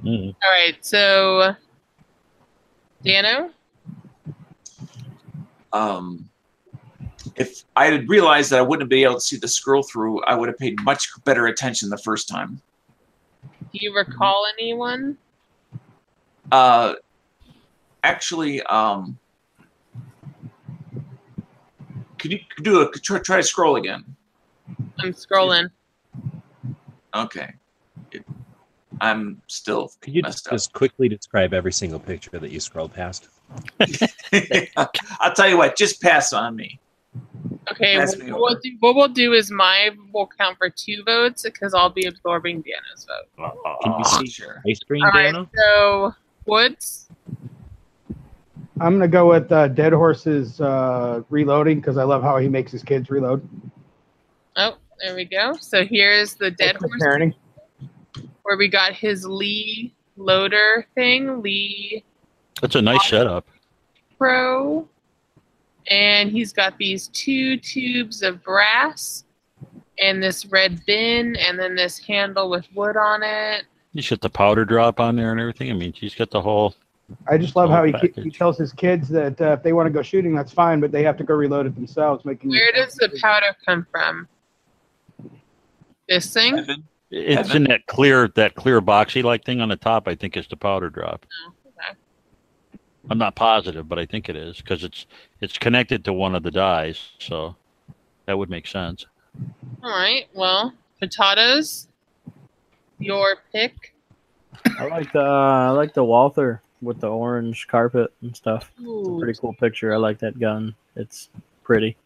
[0.03, 0.27] Mhm.
[0.27, 1.55] All right, so
[3.03, 3.49] Dano.
[5.71, 6.29] Um,
[7.35, 10.35] if I had realized that I wouldn't be able to see the scroll through, I
[10.35, 12.61] would have paid much better attention the first time.
[13.71, 15.17] Do you recall anyone?
[16.51, 16.93] Uh,
[18.03, 19.17] actually, um,
[22.19, 24.03] could you do a try, try to scroll again?
[24.99, 25.69] I'm scrolling.
[27.15, 27.53] Okay.
[28.11, 28.23] It,
[29.01, 30.53] I'm still Could you messed up.
[30.53, 33.27] just quickly describe every single picture that you scroll past?
[34.77, 36.79] I'll tell you what, just pass on me.
[37.71, 41.43] Okay, Pass what we'll, do, what we'll do is my will count for two votes
[41.43, 43.53] because I'll be absorbing Dano's vote.
[43.83, 44.61] Can you Oh, see sure.
[44.65, 45.49] my screen, All right, Dano?
[45.55, 46.13] so
[46.45, 47.07] Woods.
[48.81, 52.71] I'm gonna go with uh, Dead Horse's uh, reloading because I love how he makes
[52.71, 53.47] his kids reload.
[54.55, 55.53] Oh, there we go.
[55.59, 57.33] So here's the dead Good horse parenting.
[58.43, 62.03] where we got his Lee loader thing, Lee
[62.61, 63.45] That's a nice setup.
[64.17, 64.87] Pro.
[65.89, 69.25] And he's got these two tubes of brass
[69.99, 73.65] and this red bin and then this handle with wood on it.
[73.93, 75.69] He's got the powder drop on there and everything.
[75.69, 76.75] I mean, he's got the whole.
[77.27, 79.91] I just love how he, he tells his kids that uh, if they want to
[79.91, 82.25] go shooting, that's fine, but they have to go reload it themselves.
[82.25, 84.27] Making Where does the powder come from?
[86.09, 86.57] This thing?
[86.57, 86.83] Evan?
[87.11, 87.57] It's Evan?
[87.57, 90.07] in that clear, that clear boxy like thing on the top.
[90.07, 91.25] I think is the powder drop.
[91.45, 91.62] Oh, okay.
[93.09, 95.05] I'm not positive, but I think it is because it's
[95.41, 97.55] it's connected to one of the dies, so
[98.25, 99.05] that would make sense.
[99.83, 100.27] All right.
[100.33, 101.87] Well, potatoes.
[102.99, 103.93] Your pick.
[104.79, 108.71] I like the uh, I like the Walther with the orange carpet and stuff.
[108.81, 109.93] Ooh, Pretty cool picture.
[109.93, 110.75] I like that gun.
[110.95, 111.29] It's
[111.63, 111.97] pretty.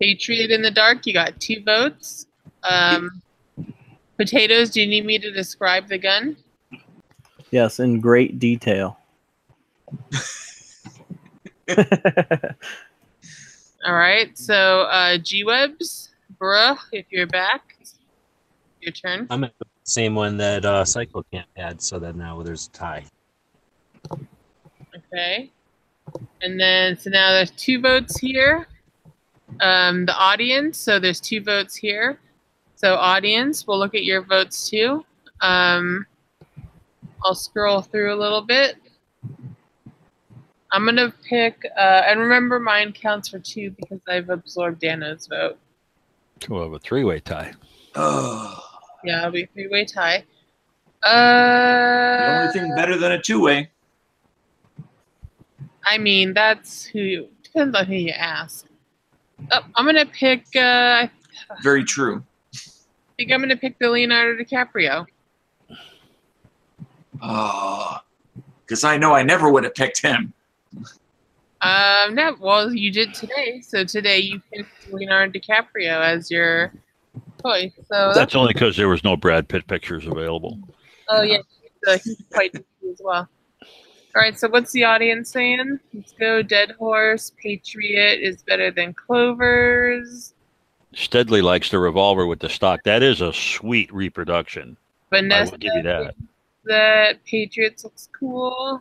[0.00, 1.06] Patriot in the dark.
[1.06, 2.26] You got two votes.
[2.62, 3.22] Um,
[4.16, 4.70] potatoes.
[4.70, 6.36] Do you need me to describe the gun?
[7.50, 8.98] Yes, in great detail.
[13.86, 14.36] All right.
[14.36, 17.76] So, uh, G Webs, bruh, if you're back,
[18.80, 19.26] your turn.
[19.30, 22.70] I'm at the same one that uh, Cycle Camp had, so that now there's a
[22.70, 23.04] tie.
[25.12, 25.50] Okay.
[26.42, 28.66] And then, so now there's two votes here.
[29.60, 32.18] Um, the audience, so there's two votes here.
[32.76, 35.04] So, audience, we'll look at your votes too.
[35.40, 36.06] Um,
[37.24, 38.76] I'll scroll through a little bit.
[40.74, 45.56] I'm gonna pick, uh, and remember mine counts for two because I've absorbed Dano's vote.
[46.48, 47.52] We'll have a three-way tie.
[47.94, 48.60] Oh,
[49.04, 50.24] Yeah, it'll be a three-way tie.
[51.02, 53.70] the Uh, only thing better than a two-way.
[55.86, 58.66] I mean, that's who you, depends on who you ask.
[59.52, 60.44] Oh, I'm gonna pick.
[60.56, 61.06] Uh,
[61.62, 62.24] Very true.
[62.52, 62.58] I
[63.18, 65.06] think I'm gonna pick the Leonardo DiCaprio.
[67.12, 70.32] Because I know I never would have picked him.
[71.60, 73.62] Um, no, well, you did today.
[73.62, 76.72] So today you picked Leonardo DiCaprio as your
[77.42, 77.72] choice.
[77.76, 80.58] So that's, That's only because there was no Brad Pitt pictures available.
[81.08, 83.28] oh yeah, he's, uh, he's quite as well.
[84.16, 85.80] All right, so what's the audience saying?
[85.92, 86.40] Let's go.
[86.40, 90.34] Dead Horse, Patriot is better than Clovers.
[90.94, 92.84] Steadley likes the revolver with the stock.
[92.84, 94.76] That is a sweet reproduction.
[95.10, 96.14] Vanessa, I will give you that.
[96.64, 98.80] that Patriots looks cool.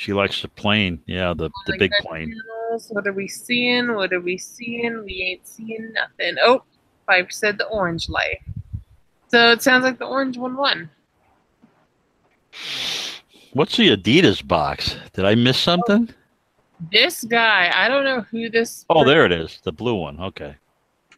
[0.00, 1.02] She likes the plane.
[1.04, 2.32] Yeah, the, the big plane.
[2.32, 2.86] channels.
[2.88, 3.94] What are we seeing?
[3.94, 5.04] What are we seeing?
[5.04, 6.36] We ain't seeing nothing.
[6.42, 6.62] Oh,
[7.06, 8.38] Pipe said the orange light.
[9.28, 10.88] So it sounds like the orange one won.
[13.52, 14.96] What's the Adidas box?
[15.12, 16.08] Did I miss something?
[16.90, 18.86] This guy, I don't know who this.
[18.88, 19.60] Oh, there it is.
[19.64, 20.18] The blue one.
[20.18, 20.56] Okay.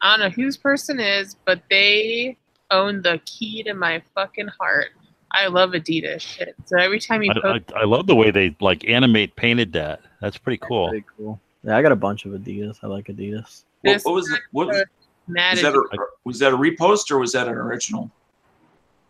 [0.00, 2.36] I don't know whose person is, but they
[2.72, 4.88] own the key to my fucking heart.
[5.32, 6.54] I love Adidas shit.
[6.66, 9.72] So every time you I, post, I, I love the way they like animate painted
[9.72, 10.00] that.
[10.20, 10.88] That's pretty cool.
[10.88, 11.40] Pretty cool.
[11.64, 12.78] Yeah, I got a bunch of Adidas.
[12.82, 13.64] I like Adidas.
[13.82, 14.40] What, what was it?
[14.52, 14.84] What was,
[15.28, 15.74] was that?
[15.74, 18.10] A, was that a repost or was that an original?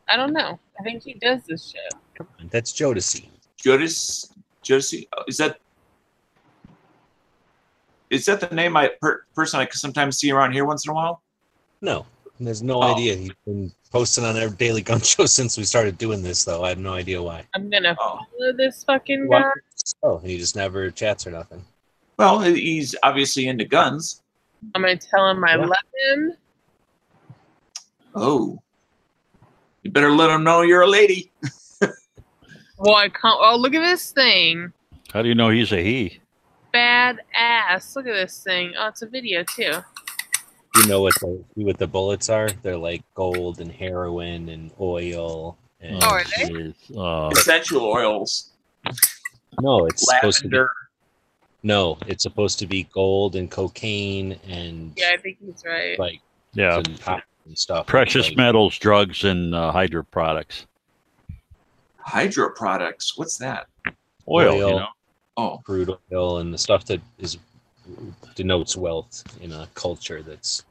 [0.09, 0.59] I don't know.
[0.79, 2.29] I think he does this shit.
[2.51, 3.29] That's Jodeci.
[3.65, 4.33] Jodis,
[4.65, 5.59] Jodeci, oh, is that
[8.11, 10.95] is that the name I per, person I sometimes see around here once in a
[10.95, 11.23] while?
[11.81, 12.05] No,
[12.47, 12.95] there's no Oh.
[12.95, 13.17] idea.
[13.17, 16.65] He's been posting on every daily gun show since we started doing this, though.
[16.65, 17.45] I have no idea why.
[17.55, 18.19] I'm gonna Oh.
[18.39, 19.41] follow this fucking Why?
[19.43, 19.51] guy.
[20.03, 21.65] Oh, he just never chats or nothing.
[22.17, 24.23] Well, he's obviously into guns.
[24.75, 25.67] I'm gonna tell him I Yeah.
[25.67, 25.77] love
[26.09, 26.37] him.
[28.15, 28.61] Oh,
[29.83, 31.31] you better let him know you're a lady.
[32.79, 33.39] Well, I can't.
[33.41, 34.73] Oh, look at this thing.
[35.13, 36.21] How do you know he's a he?
[36.73, 37.95] Bad ass.
[37.95, 38.73] Look at this thing.
[38.77, 39.73] Oh, it's a video too.
[40.77, 42.49] You know what the what the bullets are?
[42.63, 45.59] They're like gold and heroin and oil.
[45.81, 46.75] And Oh, are they?
[46.97, 48.53] Uh, Essential oils,
[49.61, 50.65] no, it's supposed to be
[51.65, 55.99] no, it's supposed to be gold and cocaine and Yeah, I think he's right.
[55.99, 56.21] like
[56.55, 56.79] yeah.
[56.79, 57.01] and
[57.47, 57.87] and stuff.
[57.87, 60.67] Precious like, metals, drugs, and uh, hydro products.
[61.99, 63.17] Hydro products.
[63.17, 63.67] What's that?
[64.29, 64.87] Oil, you know.
[65.37, 67.39] Oh, crude oil and the stuff that is
[68.35, 70.65] denotes wealth in a culture that's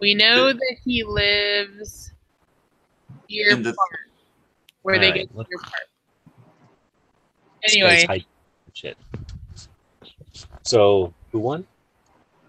[0.00, 2.12] We know that he lives
[3.28, 4.10] Deer In the- Park,
[4.82, 5.48] where they Alright, get look.
[5.48, 6.36] Deer Park.
[7.64, 8.24] Anyway,
[8.74, 8.96] shit.
[10.62, 11.66] So who won?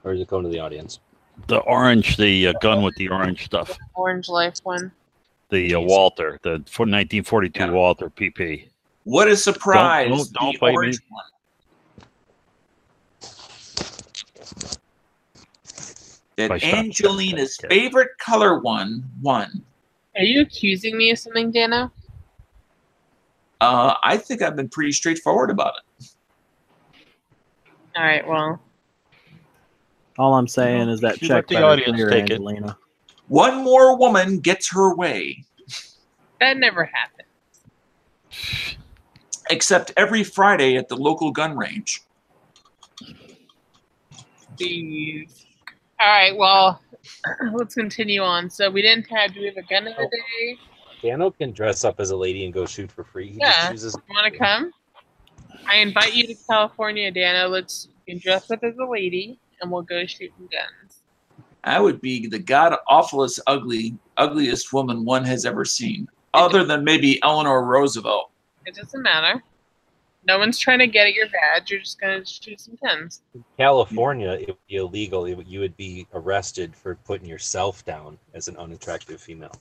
[0.03, 0.99] Or is it going to the audience?
[1.47, 3.77] The orange, the uh, gun with the orange stuff.
[3.95, 4.91] Orange Life one.
[5.49, 7.69] The uh, Walther, the 1942 Yeah.
[7.71, 8.67] Walther PP.
[9.03, 10.09] what a surprise!
[10.09, 10.93] don't- don't the fight me.
[11.09, 11.23] one.
[16.37, 17.73] That If Angelina's Okay.
[17.73, 19.63] favorite color one won.
[20.15, 21.91] Are you accusing me of something, Dano?
[23.61, 26.07] Uh, I think I've been pretty straightforward about it.
[27.95, 28.27] All right.
[28.27, 28.61] Well,
[30.17, 32.33] All I'm saying is that check the audience clear, take it.
[32.33, 32.77] Angelina.
[33.27, 35.45] One more woman gets her way,
[36.39, 37.27] that never happened.
[39.49, 42.02] except every Friday at the local gun range.
[44.57, 45.45] Jeez.
[45.99, 46.35] All right.
[46.35, 46.81] Well,
[47.53, 48.49] let's continue on.
[48.49, 49.33] So we didn't have.
[49.33, 50.57] Do we have a gun of the day?
[51.01, 53.29] Dano can dress up as a lady and go shoot for free.
[53.31, 53.51] He Yeah.
[53.51, 54.71] just chooses Want to come?
[55.67, 57.47] I invite you to California, Dano.
[57.49, 61.03] Let's you can dress up as a lady, and we'll go shooting guns.
[61.63, 66.83] I would be the god awfulest ugly, ugliest woman one has ever seen, other than
[66.83, 68.31] maybe Eleanor Roosevelt.
[68.65, 69.41] It doesn't matter.
[70.25, 71.69] No one's trying to get at your badge.
[71.69, 73.21] You're just gonna shoot some guns.
[73.57, 75.25] California, it would be illegal.
[75.25, 79.55] It you would be arrested for putting yourself down as an unattractive female.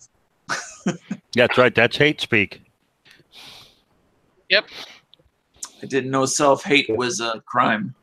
[1.35, 1.75] That's right.
[1.75, 2.63] That's hate speak.
[4.51, 4.67] Yep.
[5.83, 7.95] I didn't know self hate was a crime.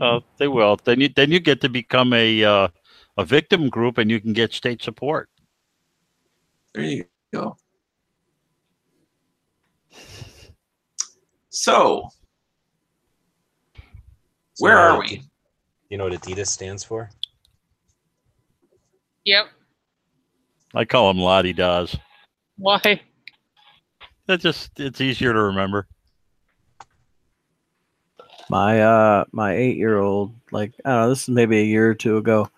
[0.00, 0.78] Uh, they will.
[0.82, 2.68] Then you then you get to become a uh,
[3.16, 5.28] a victim group, and you can get state support.
[6.74, 7.56] There you go.
[11.54, 12.08] So,
[13.74, 15.22] So where now, are we?
[15.90, 17.10] You know what Adidas stands for?
[19.26, 19.48] Yep.
[20.74, 21.94] I call him Lottie Daz.
[22.56, 23.02] Why?
[24.26, 25.86] That just it's easier to remember.
[28.48, 31.90] My uh my eight year old, like I don't know, this is maybe a year
[31.90, 32.48] or two ago.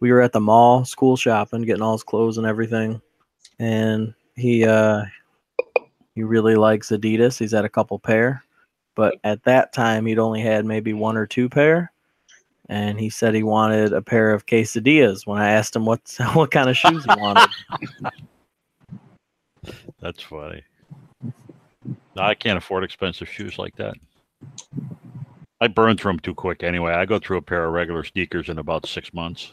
[0.00, 3.00] We were at the mall, school shopping, getting all his clothes and everything.
[3.58, 5.04] And he uh
[6.18, 7.38] he really likes Adidas.
[7.38, 8.42] He's had a couple pair.
[8.96, 11.92] But at that time he'd only had maybe one or two pair.
[12.68, 16.00] And he said he wanted a pair of quesadillas when I asked him what
[16.34, 17.48] what kind of shoes he wanted.
[20.00, 20.64] That's funny.
[21.22, 23.94] No, I can't afford expensive shoes like that.
[25.60, 26.94] I burn through them too quick anyway.
[26.94, 29.52] I go through a pair of regular sneakers in about six months.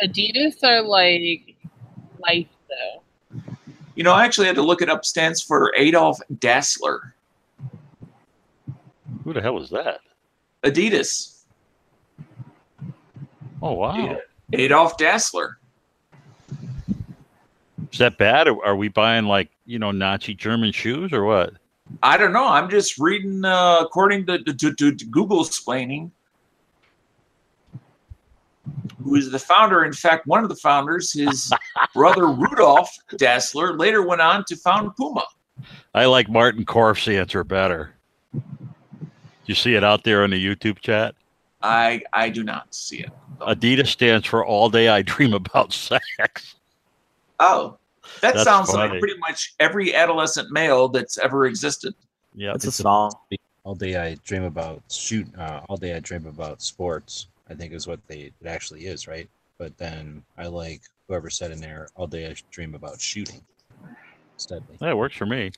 [0.00, 1.56] Adidas are like
[2.20, 3.02] life though.
[4.00, 5.04] You know, I actually had to look it up.
[5.04, 7.12] Stands for Adolf Dassler.
[9.24, 10.00] Who the hell is that?
[10.64, 11.42] Adidas.
[13.60, 14.16] Oh wow,
[14.54, 15.56] Adolf Dassler.
[17.92, 18.48] is that bad?
[18.48, 21.52] Or are we buying like you know Nazi German shoes or what?
[22.02, 22.46] I don't know.
[22.46, 26.10] I'm just reading uh, according to, to, to, to Google explaining.
[29.02, 29.84] Who is the founder?
[29.84, 31.50] In fact, one of the founders, his
[31.94, 35.24] brother Rudolf Dassler, later went on to found Puma.
[35.94, 37.94] I like Martin Korf's answer better.
[39.46, 41.14] You see it out there in the YouTube chat.
[41.62, 43.10] I I do not see it.
[43.40, 46.56] Adidas stands for All Day I Dream About Sex.
[47.38, 47.78] Oh,
[48.20, 48.92] that That's sounds funny.
[48.92, 51.94] like pretty much every adolescent male that's ever existed.
[52.34, 53.12] Yeah, It's a It's a- song.
[53.64, 55.26] All day I dream about shoot.
[55.36, 57.26] Uh, all day I dream about sports.
[57.50, 59.28] I think is what they it actually is, right?
[59.58, 61.88] But then I like whoever said in there.
[61.96, 63.42] All day I dream about shooting.
[64.36, 64.78] Steadily.
[64.80, 65.50] that works for me.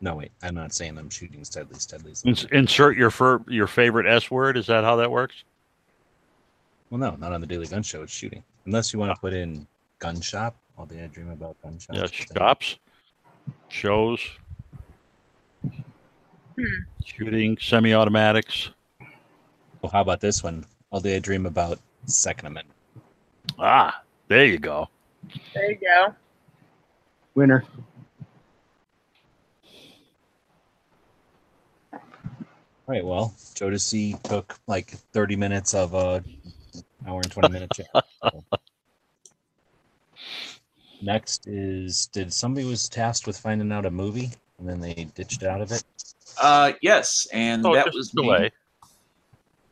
[0.00, 0.32] No, wait.
[0.42, 1.78] I'm not saying I'm shooting steadily.
[1.78, 2.12] Steadily.
[2.24, 4.56] Ins- insert your fir- your favorite S word.
[4.56, 5.44] Is that how that works?
[6.90, 8.02] Well, no, not on the Daily Gun Show.
[8.02, 8.42] It's shooting.
[8.66, 9.20] Unless you want to ah.
[9.20, 9.66] put in
[9.98, 10.56] gun shop.
[10.76, 11.96] All day I dream about gun shop.
[11.96, 12.76] Yeah, shops,
[13.68, 14.20] shows,
[15.62, 16.64] hmm.
[17.04, 18.70] shooting, semi-automatics.
[19.82, 20.64] Well, how about this one?
[20.90, 22.78] All day I dream about Second Amendment.
[23.58, 24.88] Ah, there you go.
[25.54, 26.14] There you go.
[27.34, 27.64] Winner.
[31.92, 32.00] All
[32.86, 33.04] right.
[33.04, 36.24] Well, Jodeci took like 30 minutes of a
[37.06, 38.04] hour and 20 minute chat.
[38.22, 38.44] So.
[41.02, 45.42] Next is did somebody was tasked with finding out a movie and then they ditched
[45.42, 45.84] out of it?
[46.40, 48.44] Uh, yes, and Oh, that was delay.
[48.44, 48.50] me.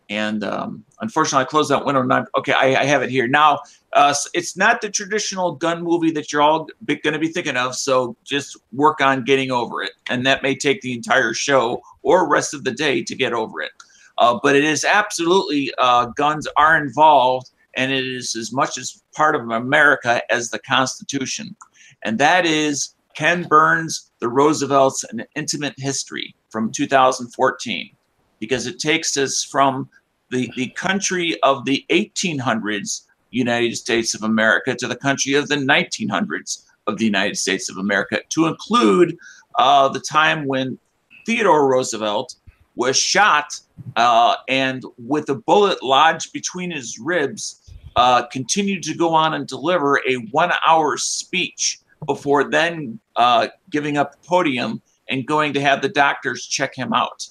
[0.09, 2.03] And um, unfortunately, I closed that window.
[2.03, 2.53] Not okay.
[2.53, 3.61] I, I have it here now.
[3.93, 7.75] Uh, it's not the traditional gun movie that you're all going to be thinking of.
[7.75, 12.29] So just work on getting over it, and that may take the entire show or
[12.29, 13.73] rest of the day to get over it.
[14.19, 19.03] Uh, but it is absolutely uh, guns are involved, and it is as much as
[19.15, 21.57] part of America as the Constitution,
[22.05, 27.96] and that is Ken Burns, The Roosevelts, An Intimate History from 2014,
[28.39, 29.89] because it takes us from
[30.31, 35.57] the, the country of the 1800s, United States of America, to the country of the
[35.57, 39.17] 1900s of the United States of America, to include
[39.57, 40.79] uh, the time when
[41.25, 42.37] Theodore Roosevelt
[42.77, 43.59] was shot
[43.97, 49.47] uh, and with a bullet lodged between his ribs, uh, continued to go on and
[49.47, 55.61] deliver a one hour speech before then uh, giving up the podium and going to
[55.61, 57.29] have the doctors check him out.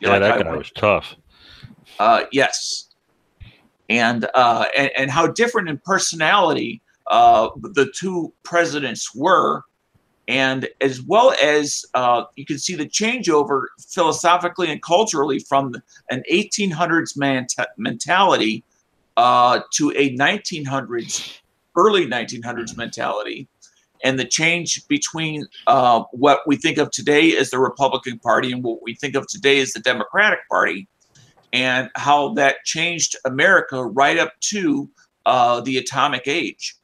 [0.00, 1.16] Yeah, Like, that guy was tough.
[1.98, 2.88] uh, yes,
[3.88, 9.62] and, uh, and and how different in personality uh, the two presidents were,
[10.28, 15.74] and as well as uh, you can see the changeover philosophically and culturally from
[16.10, 17.46] an 1800s man-
[17.78, 18.62] mentality
[19.16, 21.40] uh, to a 1900s
[21.76, 23.48] early 1900s mentality.
[24.04, 28.62] And the change between uh, what we think of today as the Republican Party and
[28.62, 30.88] what we think of today as the Democratic Party,
[31.52, 34.88] and how that changed America right up to
[35.26, 36.76] uh, the atomic age.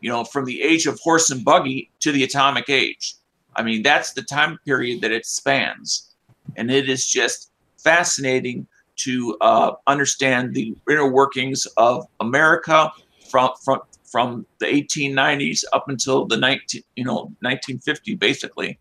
[0.00, 3.14] You know, from the age of horse and buggy to the atomic age.
[3.56, 6.14] I mean, that's the time period that it spans.
[6.56, 8.66] And it is just fascinating
[8.96, 12.92] to uh, understand the inner workings of America
[13.30, 13.80] from, from,
[14.10, 18.78] from the 1890s up until the 19, you know, 1950, basically.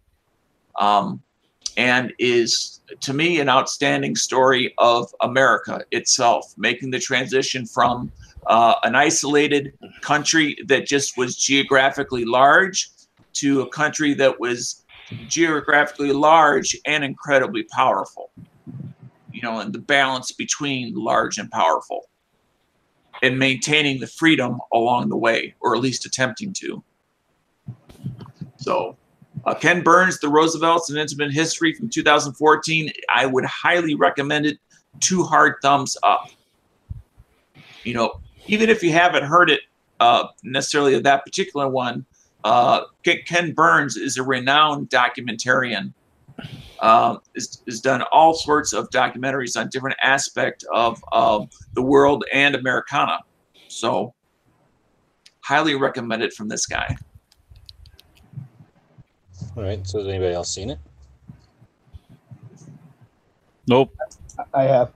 [0.79, 1.21] Um,
[1.77, 8.11] and is to me an outstanding story of America itself, making the transition from
[8.47, 12.89] uh, an isolated country that just was geographically large
[13.33, 14.85] to a country that was
[15.27, 18.31] geographically large and incredibly powerful.
[19.31, 22.07] You know, and the balance between large and powerful
[23.21, 26.83] and maintaining the freedom along the way, or at least attempting to.
[28.57, 28.97] So,
[29.45, 32.91] uh, Ken Burns, The Roosevelts, An Intimate History from 2014.
[33.13, 34.57] I would highly recommend it.
[34.99, 36.29] Two hard thumbs up.
[37.83, 39.61] You know, even if you haven't heard it
[39.99, 42.05] uh, necessarily of that particular one,
[42.43, 45.93] uh, Ken Burns is a renowned documentarian.
[46.81, 52.25] Um, has, has done all sorts of documentaries on different aspects of uh, the world
[52.33, 53.19] and Americana.
[53.69, 54.13] So,
[55.41, 56.95] highly recommend it from this guy.
[59.55, 59.85] All right.
[59.87, 60.79] So has anybody else seen it?
[63.67, 63.95] Nope.
[64.53, 64.91] I have.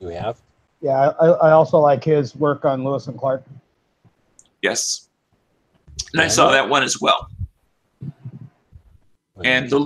[0.00, 0.40] You have?
[0.80, 3.44] Yeah, I, I also like his work on Lewis and Clark.
[4.62, 5.08] Yes.
[6.12, 7.28] And I saw that one as well.
[9.44, 9.78] And the-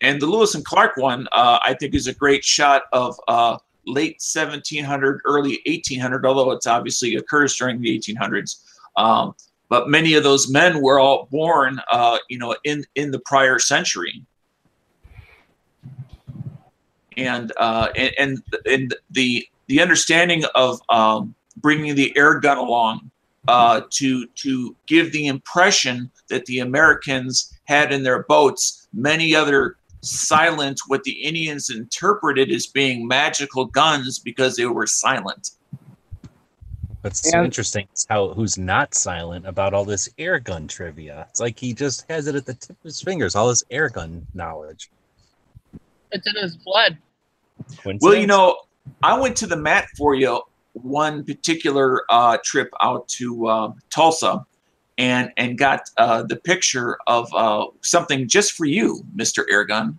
[0.00, 3.56] And the Lewis and Clark one, uh, I think, is a great shot of uh,
[3.86, 8.64] late 1700, early 1800, although it's obviously occurs during the 1800s.
[8.96, 9.34] Um,
[9.68, 13.58] but many of those men were all born, uh, you know, in in the prior
[13.58, 14.24] century.
[17.16, 23.10] And uh, and and, and the the understanding of um, bringing the air gun along
[23.48, 29.76] uh, to to give the impression that the Americans had in their boats many other
[30.00, 35.52] silent what the Indians interpreted as being magical guns because they were silent.
[37.00, 41.26] What's so interesting is how who's not silent about all this air gun trivia.
[41.28, 43.90] It's like he just has it at the tip of his fingers, all this air
[43.90, 44.90] gun knowledge.
[46.12, 46.96] It's in his blood.
[48.00, 48.56] Well, you know,
[49.02, 50.40] I went to the mat for you
[50.74, 54.44] one particular uh, trip out to uh, Tulsa,
[54.98, 59.98] and and got uh, the picture of uh, something just for you, Mister Airgun.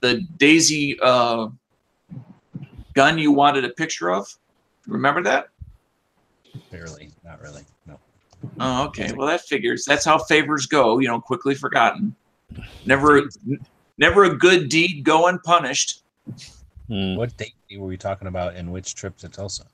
[0.00, 1.48] The Daisy uh,
[2.94, 4.28] gun you wanted a picture of.
[4.86, 5.48] Remember that?
[6.70, 7.62] Barely, not really.
[7.86, 7.98] No.
[8.60, 9.12] Oh, okay.
[9.12, 9.84] Well, that figures.
[9.84, 10.98] That's how favors go.
[10.98, 12.14] You know, quickly forgotten.
[12.86, 13.22] Never,
[13.98, 16.04] never a good deed go unpunished.
[16.88, 17.16] Hmm.
[17.16, 19.64] What date were we talking about and which trip to Tulsa?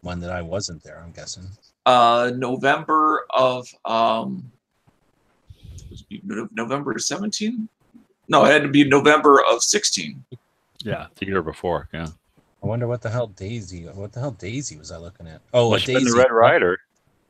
[0.00, 1.44] One that I wasn't there, I'm guessing.
[1.86, 4.50] Uh, November of um,
[5.90, 6.04] was
[6.52, 7.68] November 17.
[8.28, 10.24] No, it had to be November of 16.
[10.82, 11.88] Yeah, the year before.
[11.94, 12.08] Yeah.
[12.62, 15.40] I wonder what the hell Daisy what the hell Daisy was I looking at?
[15.54, 16.78] Oh, a Must have Daisy the Red Ryder.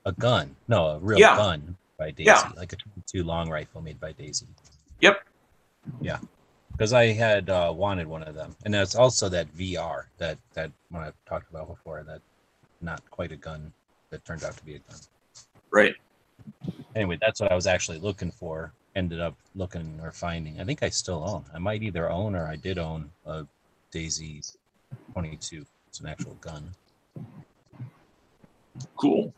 [0.06, 0.56] a gun.
[0.68, 1.36] No, a real Yeah.
[1.36, 2.24] gun by Daisy.
[2.28, 2.50] Yeah.
[2.56, 4.46] Like a 22 long rifle made by Daisy.
[5.02, 5.22] Yep.
[6.00, 6.18] Yeah.
[6.72, 8.56] Because I had uh, wanted one of them.
[8.64, 12.22] And that's also that VR that that one I talked about before, that
[12.80, 13.72] not quite a gun
[14.10, 14.98] that turned out to be a gun.
[15.70, 15.94] Right.
[16.94, 18.72] Anyway, that's what I was actually looking for.
[18.94, 20.60] Ended up looking or finding.
[20.60, 21.44] I think I still own.
[21.54, 23.46] I might either own or I did own a
[23.90, 24.42] Daisy
[25.12, 25.66] 22.
[25.88, 26.70] It's an actual gun.
[28.96, 29.32] Cool.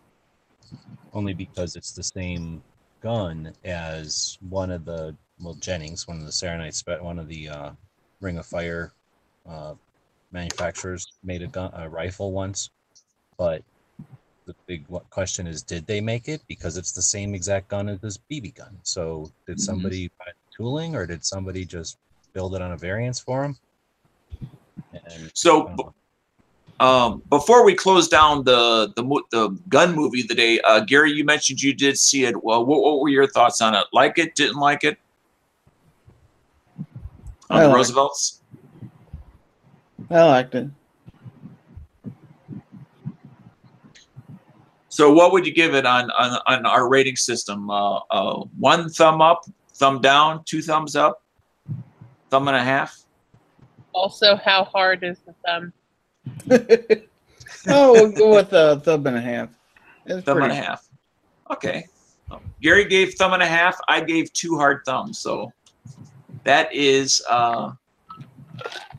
[1.13, 2.63] only because it's the same
[3.01, 7.49] gun as one of the well Jennings, one of the Serenite, spe- one of the
[7.49, 7.71] uh,
[8.21, 8.93] Ring of Fire
[9.49, 9.75] uh,
[10.33, 12.71] manufacturers made a gun, a rifle once,
[13.37, 13.63] but
[14.49, 16.43] the big question is, did they make it?
[16.49, 18.79] Because it's the same exact gun as this BB gun.
[18.83, 19.61] So did Mhm.
[19.61, 21.99] somebody buy the tooling, or did somebody just
[22.33, 23.59] build it on a variance for them?
[24.93, 25.85] And So b-
[26.81, 30.81] um, before we close down the the mo- the gun movie of the day, uh,
[30.81, 32.43] Gary, you mentioned you did see it.
[32.43, 33.85] Well, what, what were your thoughts on it?
[33.93, 34.35] Like it?
[34.35, 34.99] Didn't like it?
[37.51, 37.77] On I the liked it.
[37.77, 38.41] Roosevelts?
[40.11, 40.69] I liked it.
[44.99, 47.71] So what would you give it on on, on our rating system?
[47.71, 49.45] Uh, uh, one thumb up,
[49.75, 51.23] thumb down, two thumbs up,
[52.31, 53.05] thumb and a half.
[53.93, 55.73] Also, how hard is the thumb?
[57.69, 59.51] oh, we'll go with a thumb and a half.
[60.05, 60.89] It's thumb pretty, and a half.
[61.53, 61.87] Okay.
[62.61, 63.79] Gary gave thumb and a half.
[63.87, 65.21] I gave two hard thumbs.
[65.21, 65.53] So
[66.43, 67.71] that is uh,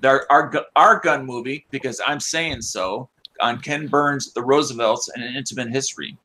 [0.05, 3.09] our, our our gun movie because I'm saying so
[3.41, 6.18] on Ken Burns' The Roosevelts and an Intimate History.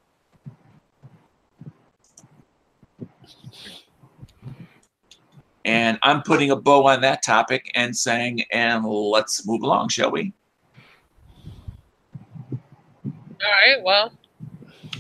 [5.65, 10.11] And I'm putting a bow on that topic and saying, and let's move along, shall
[10.11, 10.33] we?
[12.55, 12.61] All
[13.43, 13.83] right.
[13.83, 14.13] Well,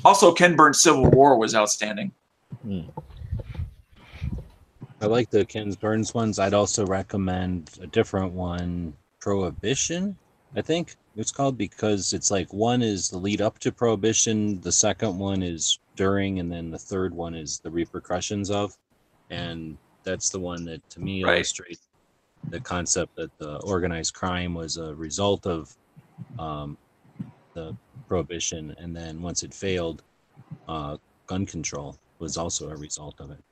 [0.04, 2.12] Also, Ken Burns' Civil War was outstanding.
[2.62, 2.82] Hmm.
[5.00, 6.38] I like the Ken Burns ones.
[6.38, 10.16] I'd also recommend a different one, Prohibition.
[10.56, 14.72] I think it's called because it's like one is the lead up to Prohibition, the
[14.72, 18.76] second one is during, and then the third one is the repercussions of.
[19.30, 21.36] And that's the one that to me Right.
[21.36, 21.88] illustrates
[22.50, 25.74] the concept that the organized crime was a result of
[26.38, 26.76] um,
[27.54, 27.76] the
[28.06, 30.02] prohibition, and then once it failed,
[30.68, 33.42] uh, gun control was also a result of it.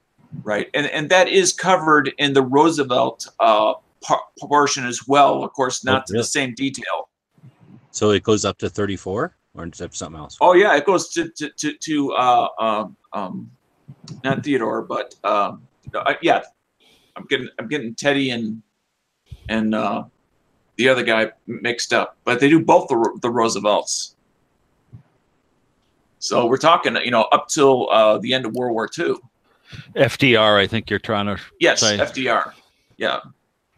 [0.45, 5.43] Right, and and that is covered in the Roosevelt uh, par- portion as well.
[5.45, 6.23] Of course, not to really?
[6.23, 7.09] the same detail.
[7.91, 10.39] So it goes up to 34 or is something else?
[10.41, 13.51] Oh yeah, it goes to to to, to uh, um, um,
[14.25, 15.63] not Theodore, but um,
[15.95, 16.43] uh, yeah,
[17.17, 18.63] I'm getting I'm getting Teddy and
[19.49, 20.05] and uh,
[20.77, 24.17] the other guy mixed up, but they do both the the Roosevelts.
[26.19, 29.17] So we're talking, you know, up till uh, the end of World War II.
[29.97, 32.53] FDR, I think you're trying to Yes, say FDR.
[32.97, 33.19] Yeah.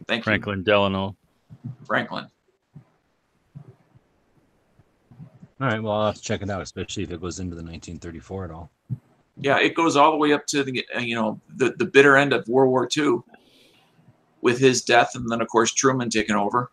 [0.07, 1.15] Thank Franklin Delano.
[1.63, 2.27] you, Franklin.
[5.61, 5.81] All right.
[5.81, 8.51] Well, I'll have to check it out, especially if it goes into the 1934 at
[8.51, 8.71] all.
[9.37, 12.17] Yeah, it goes all the way up to the uh, you know the the bitter
[12.17, 13.19] end of World War II,
[14.41, 16.71] with his death, and then of course Truman taking over.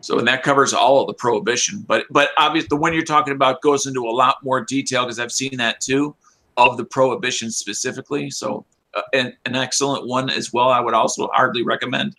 [0.00, 3.32] So and that covers all of the prohibition, but but obviously the one you're talking
[3.32, 6.14] about goes into a lot more detail because I've seen that too,
[6.56, 8.30] of the prohibition specifically.
[8.30, 10.68] So uh, an an excellent one as well.
[10.68, 12.16] I would also hardly recommend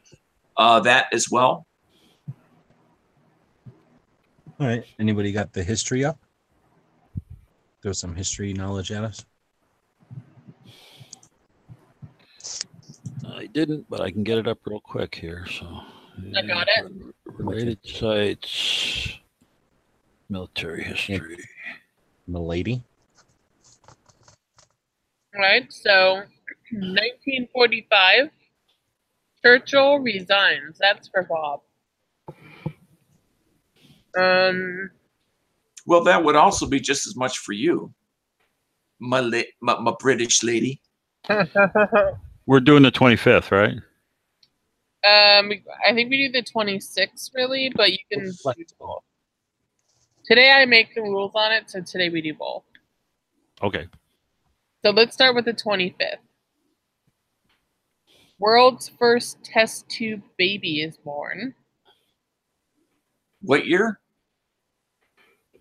[0.58, 1.66] uh, that as well.
[4.60, 4.86] All right.
[5.00, 6.18] Anybody got the history up?
[7.82, 9.26] Throw some history knowledge at us.
[13.28, 15.46] I didn't, but I can get it up real quick here.
[15.48, 15.82] So
[16.38, 16.92] I got it.
[17.26, 19.20] Related sites,
[20.30, 21.38] military history.
[22.28, 22.82] Milady.
[25.38, 25.72] Right.
[25.72, 26.24] So,
[26.72, 28.30] 1945,
[29.44, 30.78] Churchill resigns.
[30.80, 31.62] That's for Bob.
[34.18, 34.90] Um,
[35.86, 37.94] Well, that would also be just as much for you,
[39.00, 40.82] my la- my, my British lady.
[42.48, 43.78] We're doing the 25th, right?
[45.04, 45.52] Um,
[45.88, 48.32] I think we do the 26th, really, but you can.
[48.34, 49.04] Flexible.
[50.26, 52.64] Today I make the rules on it, so today we do both.
[53.62, 53.88] Okay.
[54.86, 56.20] So let's start with the 25th.
[58.38, 61.56] World's first test tube baby is born.
[63.42, 64.00] What year?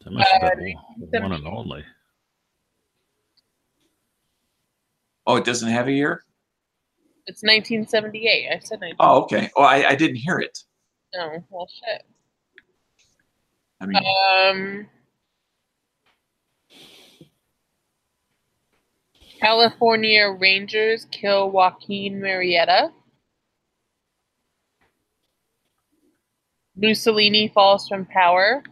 [0.05, 0.76] That must have Uh, been
[1.10, 1.86] the one and only.
[5.26, 6.22] Oh, it doesn't have a year.
[7.26, 8.51] It's 1978.
[8.51, 8.96] I said 19.
[9.01, 9.48] Oh, okay.
[9.56, 10.59] Oh, I, I didn't hear it.
[11.14, 12.02] Oh, well, shit.
[13.80, 14.90] I mean, Um,
[19.44, 22.90] California Rangers kill Joaquin Murrieta.
[26.74, 28.62] Mussolini falls from power.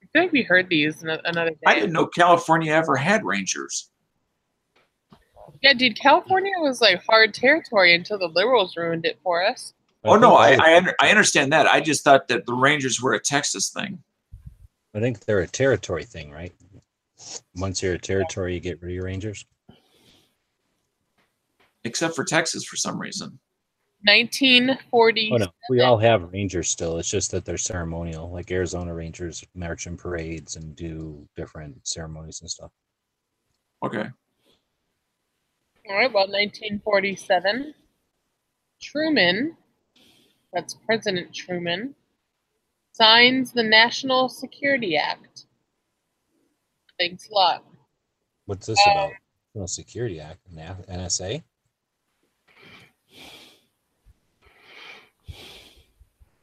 [0.00, 1.56] I feel like we heard these ano- another day.
[1.66, 3.90] I didn't know California ever had rangers.
[5.60, 9.74] Yeah, dude, California was like hard territory until the liberals ruined it for us.
[10.04, 11.66] Oh no, I I, under, I understand that.
[11.66, 14.00] I just thought that the Rangers were a Texas thing.
[14.94, 16.52] I think they're a territory thing, right?
[17.56, 19.44] Once you're a territory, you get rid of your rangers.
[21.86, 23.38] Except for Texas for some reason.
[24.04, 25.30] 1940.
[25.32, 26.98] Oh no, we all have rangers still.
[26.98, 28.30] It's just that they're ceremonial.
[28.30, 32.70] Like Arizona Rangers march in parades and do different ceremonies and stuff.
[33.84, 34.06] Okay.
[35.88, 37.74] All right, well, 1947.
[38.82, 39.56] Truman,
[40.52, 41.94] that's President Truman,
[42.92, 45.46] signs the National Security Act.
[46.98, 47.64] Thanks a lot.
[48.44, 49.12] What's this Uh, about?
[49.54, 51.42] National Security Act, NSA.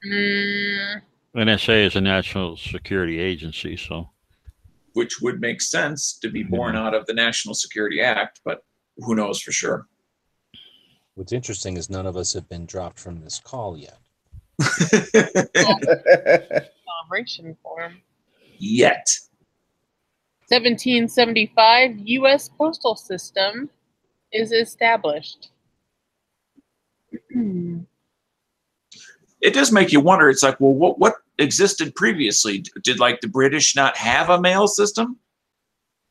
[0.06, 1.02] Mm,
[1.36, 4.10] NSA is a national security agency, so
[4.94, 8.66] Which would make sense to be born out of the National Security Act, but
[8.98, 9.88] who knows for sure.
[11.16, 13.98] What's interesting is none of us have been dropped from this call yet.
[17.14, 18.02] celebration form.
[18.58, 19.08] Yet.
[20.48, 22.50] 1775, U.S.
[22.50, 23.70] Postal System
[24.32, 25.50] is established.
[29.44, 30.30] It does make you wonder.
[30.30, 32.64] It's like, well, what what existed previously?
[32.82, 35.18] Did like the British not have a mail system,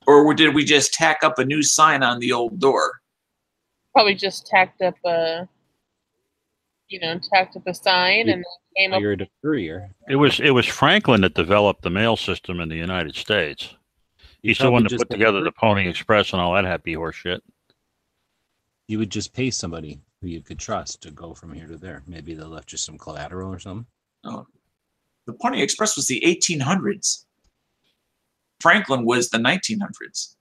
[0.07, 3.01] or did we just tack up a new sign on the old door?
[3.95, 5.49] Probably just tacked up a,
[6.89, 8.45] you know, tacked up a sign and
[8.77, 9.01] came up.
[9.01, 9.95] You're a courier.
[10.11, 13.75] it was it was Franklin that developed the mail system in the United States.
[14.43, 17.17] He's the probably one that put together the Pony Express and all that happy horse
[17.17, 17.43] shit.
[18.89, 22.03] You would just pay somebody who you could trust to go from here to there.
[22.07, 23.87] Maybe they left you some collateral or something.
[24.25, 24.47] Oh.
[25.27, 27.25] The Pony Express was the 1800s.
[28.61, 30.37] Franklin was the 1900s.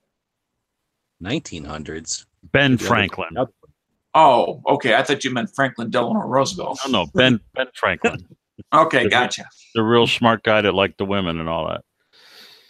[1.21, 2.25] 1900s.
[2.43, 3.29] Ben Franklin.
[4.13, 4.95] Oh, okay.
[4.95, 6.79] I thought you meant Franklin Delano Roosevelt.
[6.85, 8.27] no, no, Ben Ben Franklin,
[8.73, 9.45] Okay, gotcha.
[9.73, 11.81] the real smart guy that liked the women and all that.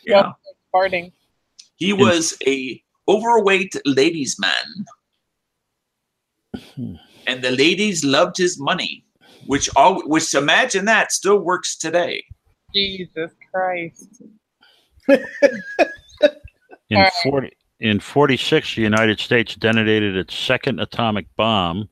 [0.06, 0.32] Yeah.
[0.74, 1.12] farting.
[1.76, 4.86] He was a overweight ladies man.
[6.76, 9.06] And the ladies loved his money,
[9.46, 12.24] which all which imagine that still works today.
[12.74, 14.24] Jesus Christ.
[16.90, 21.90] In forty in forty six, the United States detonated its second atomic bomb,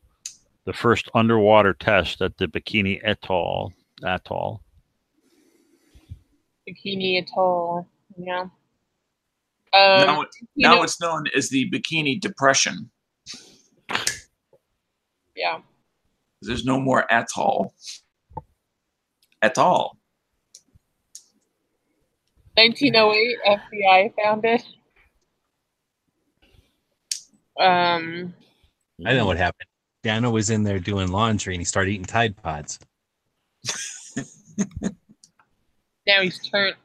[0.66, 3.72] the first underwater test at the Bikini Atoll.
[4.04, 4.62] Atoll.
[6.68, 7.88] Bikini Atoll.
[8.18, 8.42] Yeah.
[8.42, 8.50] Um,
[9.74, 10.26] now,
[10.56, 12.90] now know- it's known as the Bikini Depression.
[15.40, 15.60] Yeah.
[16.42, 17.74] There's no more at all.
[19.42, 19.98] At all.
[22.56, 24.64] 1908, FBI founded.
[27.60, 28.34] Um,
[29.06, 29.68] I know what happened.
[30.04, 32.80] Dano was in there doing laundry and he started eating Tide Pods.
[36.08, 36.76] now he's turned.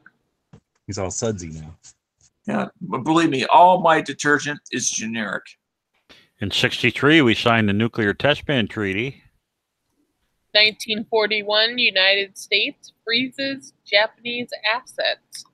[0.87, 1.75] He's all sudsy now.
[2.47, 5.43] Yeah, but believe me, all my detergent is generic.
[6.41, 9.21] In 63, we signed the Nuclear Test Ban Treaty.
[10.51, 15.45] 1941, United States freezes Japanese assets.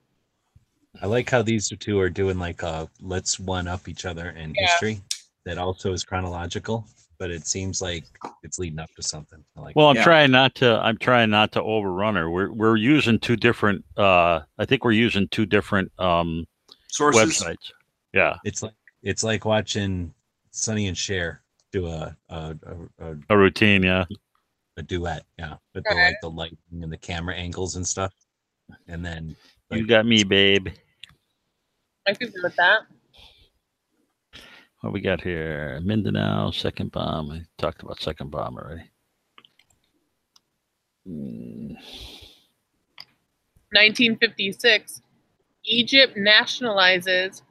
[1.01, 4.53] I like how these two are doing like uh let's one up each other in
[4.55, 4.67] Yeah.
[4.67, 5.01] history.
[5.45, 6.85] That also is chronological,
[7.17, 8.03] but it seems like
[8.43, 9.43] it's leading up to something.
[9.57, 10.03] I like Well, I'm Yeah.
[10.03, 10.79] trying not to.
[10.83, 12.29] I'm trying not to overrun her.
[12.29, 13.83] We're we're using two different.
[13.97, 16.45] Uh, I think we're using two different um,
[16.89, 17.39] Sources.
[17.39, 17.71] websites.
[18.13, 20.13] Yeah, it's like it's like watching
[20.51, 21.41] Sonny and Cher
[21.71, 22.55] do a a,
[22.99, 23.83] a, a, a routine.
[23.83, 24.05] Yeah,
[24.77, 28.13] a duet, yeah, with the like the lighting and the camera angles and stuff.
[28.87, 29.35] And then
[29.71, 30.69] you got me, babe.
[32.07, 32.81] I could go with that.
[34.81, 35.79] What we got here?
[35.83, 37.31] Mindanao, second bomb.
[37.31, 38.89] I talked about second bomb already.
[41.05, 41.73] Hmm.
[43.73, 45.01] 1956,
[45.65, 47.43] Egypt nationalizes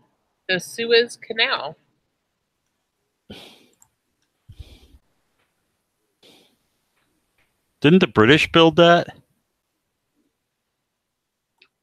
[0.49, 1.77] the Suez Canal.
[7.81, 9.09] Didn't the British build that?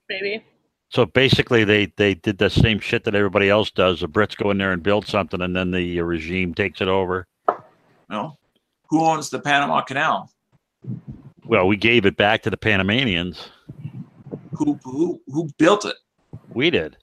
[0.09, 0.43] Maybe.
[0.89, 3.99] So basically, they they did the same shit that everybody else does.
[3.99, 6.87] The Brits go in there and build something, and then the uh, regime takes it
[6.87, 7.27] over.
[8.09, 8.37] No.
[8.89, 10.31] Who owns the Panama Canal?
[11.45, 13.49] Well, we gave it back to the Panamanians.
[14.53, 15.95] Who who who built it?
[16.53, 16.97] We did.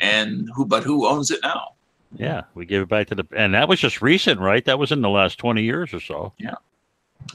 [0.00, 1.71] And who but who owns it now?
[2.16, 4.64] Yeah, we gave it back to the, and that was just recent, right?
[4.64, 6.32] That was in the last twenty years or so.
[6.38, 6.54] Yeah,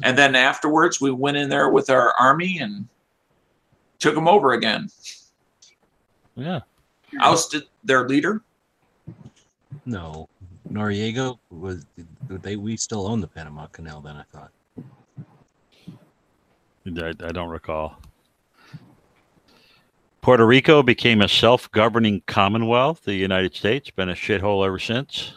[0.04, 2.88] and then afterwards, we went in there with our army and
[3.99, 4.90] took them over again.
[6.36, 6.60] Yeah,
[7.22, 8.41] Ousted their leader.
[9.86, 10.30] no
[10.72, 11.86] Noriega was
[12.30, 14.52] they we still own the Panama Canal then I thought.
[16.86, 17.99] I, I don't recall.
[20.22, 23.03] Puerto Rico became a self-governing commonwealth.
[23.03, 25.31] The United States been a shithole ever since.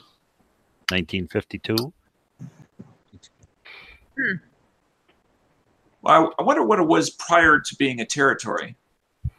[0.90, 1.92] 1952.
[4.18, 4.32] Hmm.
[6.02, 8.76] Well, I I wonder what it was prior to being a territory.
[9.24, 9.30] It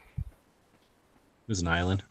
[1.47, 2.03] was an island.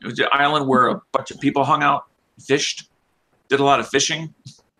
[0.00, 2.06] It was an island where a bunch of people hung out,
[2.40, 2.88] fished,
[3.48, 4.34] did a lot of fishing.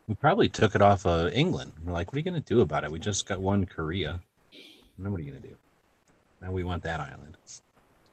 [0.07, 1.73] We probably took it off of England.
[1.85, 2.91] We're like, what are you gonna do about it?
[2.91, 4.21] We just got one Korea.
[4.99, 5.57] Then what are you gonna do?
[6.41, 7.37] Now we want that island.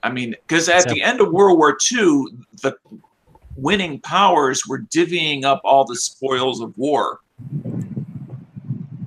[0.03, 2.25] I mean, because at the end of World War II,
[2.61, 2.75] the
[3.55, 7.19] winning powers were divvying up all the spoils of war.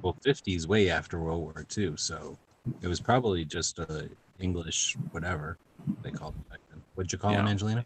[0.03, 2.37] Well, 50s way after World War II, so
[2.83, 4.09] it was probably just a
[4.39, 5.59] English whatever
[6.03, 6.83] they called it back then.
[6.95, 7.85] What'd you call them, Angelina?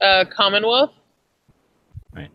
[0.00, 0.92] Uh, Commonwealth.
[2.12, 2.30] Right.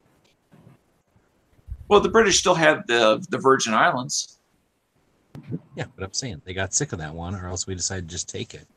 [1.87, 4.39] Well, the British still had the the Virgin Islands.
[5.75, 8.11] Yeah, but I'm saying they got sick of that one, or else we decided to
[8.13, 8.67] just take it,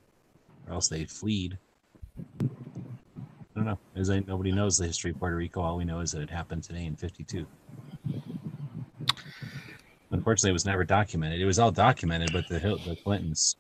[0.66, 1.58] or else they fleed.
[2.18, 2.24] I
[3.56, 3.78] don't know.
[3.96, 5.60] As I, nobody knows the history of Puerto Rico.
[5.60, 7.46] All we know is that it happened today in '52.
[10.10, 11.40] Unfortunately, it was never documented.
[11.40, 13.56] It was all documented, but the the Clintons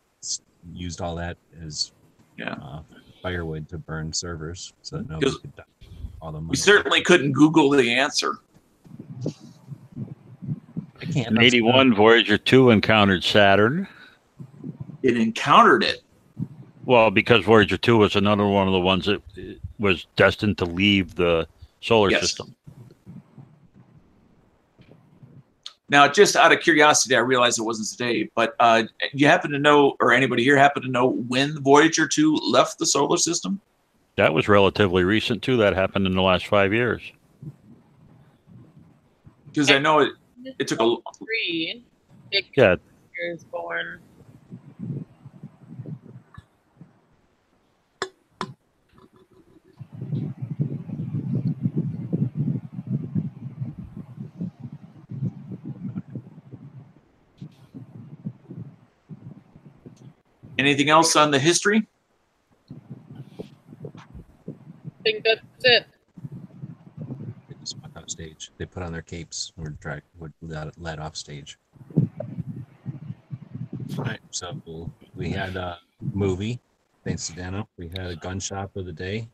[0.72, 1.92] used all that as
[2.36, 2.54] Yeah.
[2.54, 2.82] uh,
[3.22, 5.52] firewood to burn servers, so that nobody could
[6.20, 6.50] all the money.
[6.50, 8.38] We certainly couldn't Google the answer.
[11.14, 11.36] I can't.
[11.36, 13.86] In 81, Voyager 2 encountered Saturn.
[15.02, 16.02] It encountered it.
[16.84, 19.22] Well, because Voyager 2 was another one of the ones that
[19.78, 21.46] was destined to leave the
[21.80, 22.22] solar Yes.
[22.22, 22.54] system.
[25.90, 29.58] Now, just out of curiosity, I realize it wasn't today, but uh, you happen to
[29.58, 33.60] know, or anybody here happen to know when Voyager 2 left the solar system?
[34.16, 35.58] That was relatively recent, too.
[35.58, 37.02] That happened in the last five years.
[39.46, 40.12] Because I know it,
[40.58, 40.96] it took a.
[41.18, 41.84] Three.
[42.30, 42.76] Dick Yeah.
[43.30, 44.00] is born.
[60.58, 61.86] Anything else on the history?
[64.38, 64.52] I
[65.02, 65.86] think that's it.
[68.04, 68.50] They just walk off stage.
[68.58, 71.58] They put on their capes or drag would let, let off stage.
[73.96, 74.60] All right, so
[75.14, 75.78] we had a
[76.12, 76.60] movie.
[77.04, 77.68] Thanks to Dano.
[77.76, 79.28] We had a gun shop of the day.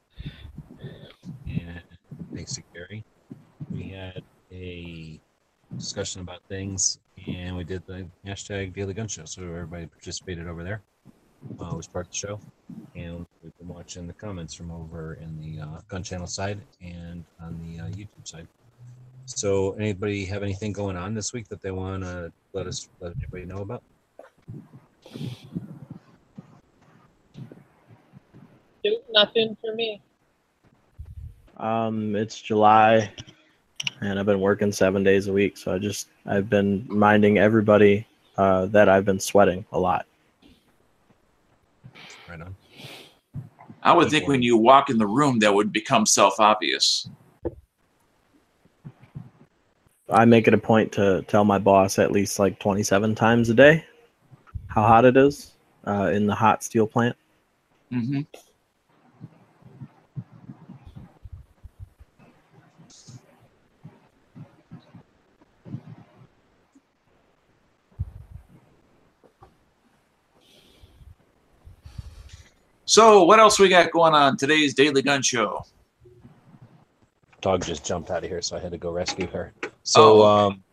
[1.47, 1.83] And
[2.35, 3.05] thanks to Gary.
[3.71, 4.23] We had
[4.53, 5.21] a
[5.77, 9.25] discussion about things and we did the hashtag daily gun show.
[9.25, 10.83] So everybody participated over there.
[11.61, 12.41] Uh, was part of the show.
[12.95, 17.25] And we've been watching the comments from over in the uh, gun channel side and
[17.41, 18.47] on the uh, YouTube side.
[19.27, 23.13] So anybody have anything going on this week that they want to let us let
[23.23, 23.83] everybody know about?
[28.85, 30.01] Nope, Nothing for me.
[31.59, 33.13] Um, it's July,
[34.01, 35.59] and I've been working seven days a week.
[35.59, 38.07] So I just I've been reminding everybody
[38.39, 40.07] uh, that I've been sweating a lot.
[42.29, 42.57] Right on.
[43.83, 47.09] I would think when you walk in the room, that would become self obvious.
[50.13, 53.55] I make it a point to tell my boss at least like 27 times a
[53.55, 53.85] day
[54.67, 55.53] how hot it is
[55.87, 57.17] uh, in the hot steel plant.
[57.91, 58.21] hmm
[72.91, 75.65] So, what else we got going on today's Daily Gun Show?
[77.41, 79.53] Dog just jumped out of here, so I had to go rescue her.
[79.85, 80.55] So Oh, okay.
[80.55, 80.65] um,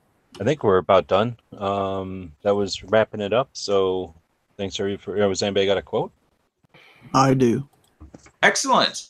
[0.41, 1.37] I think we're about done.
[1.59, 3.49] Um, that was wrapping it up.
[3.53, 4.15] So
[4.57, 5.27] thanks everybody for.
[5.29, 6.11] Was anybody got a quote?
[7.13, 7.69] I do.
[8.41, 9.09] Excellent.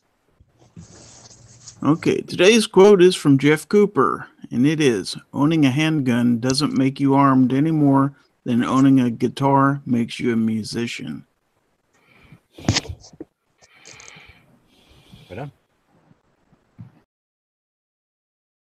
[1.81, 6.99] Okay, today's quote is from Jeff Cooper, and it is Owning a handgun doesn't make
[6.99, 11.25] you armed any more than owning a guitar makes you a musician.
[15.29, 15.56] On.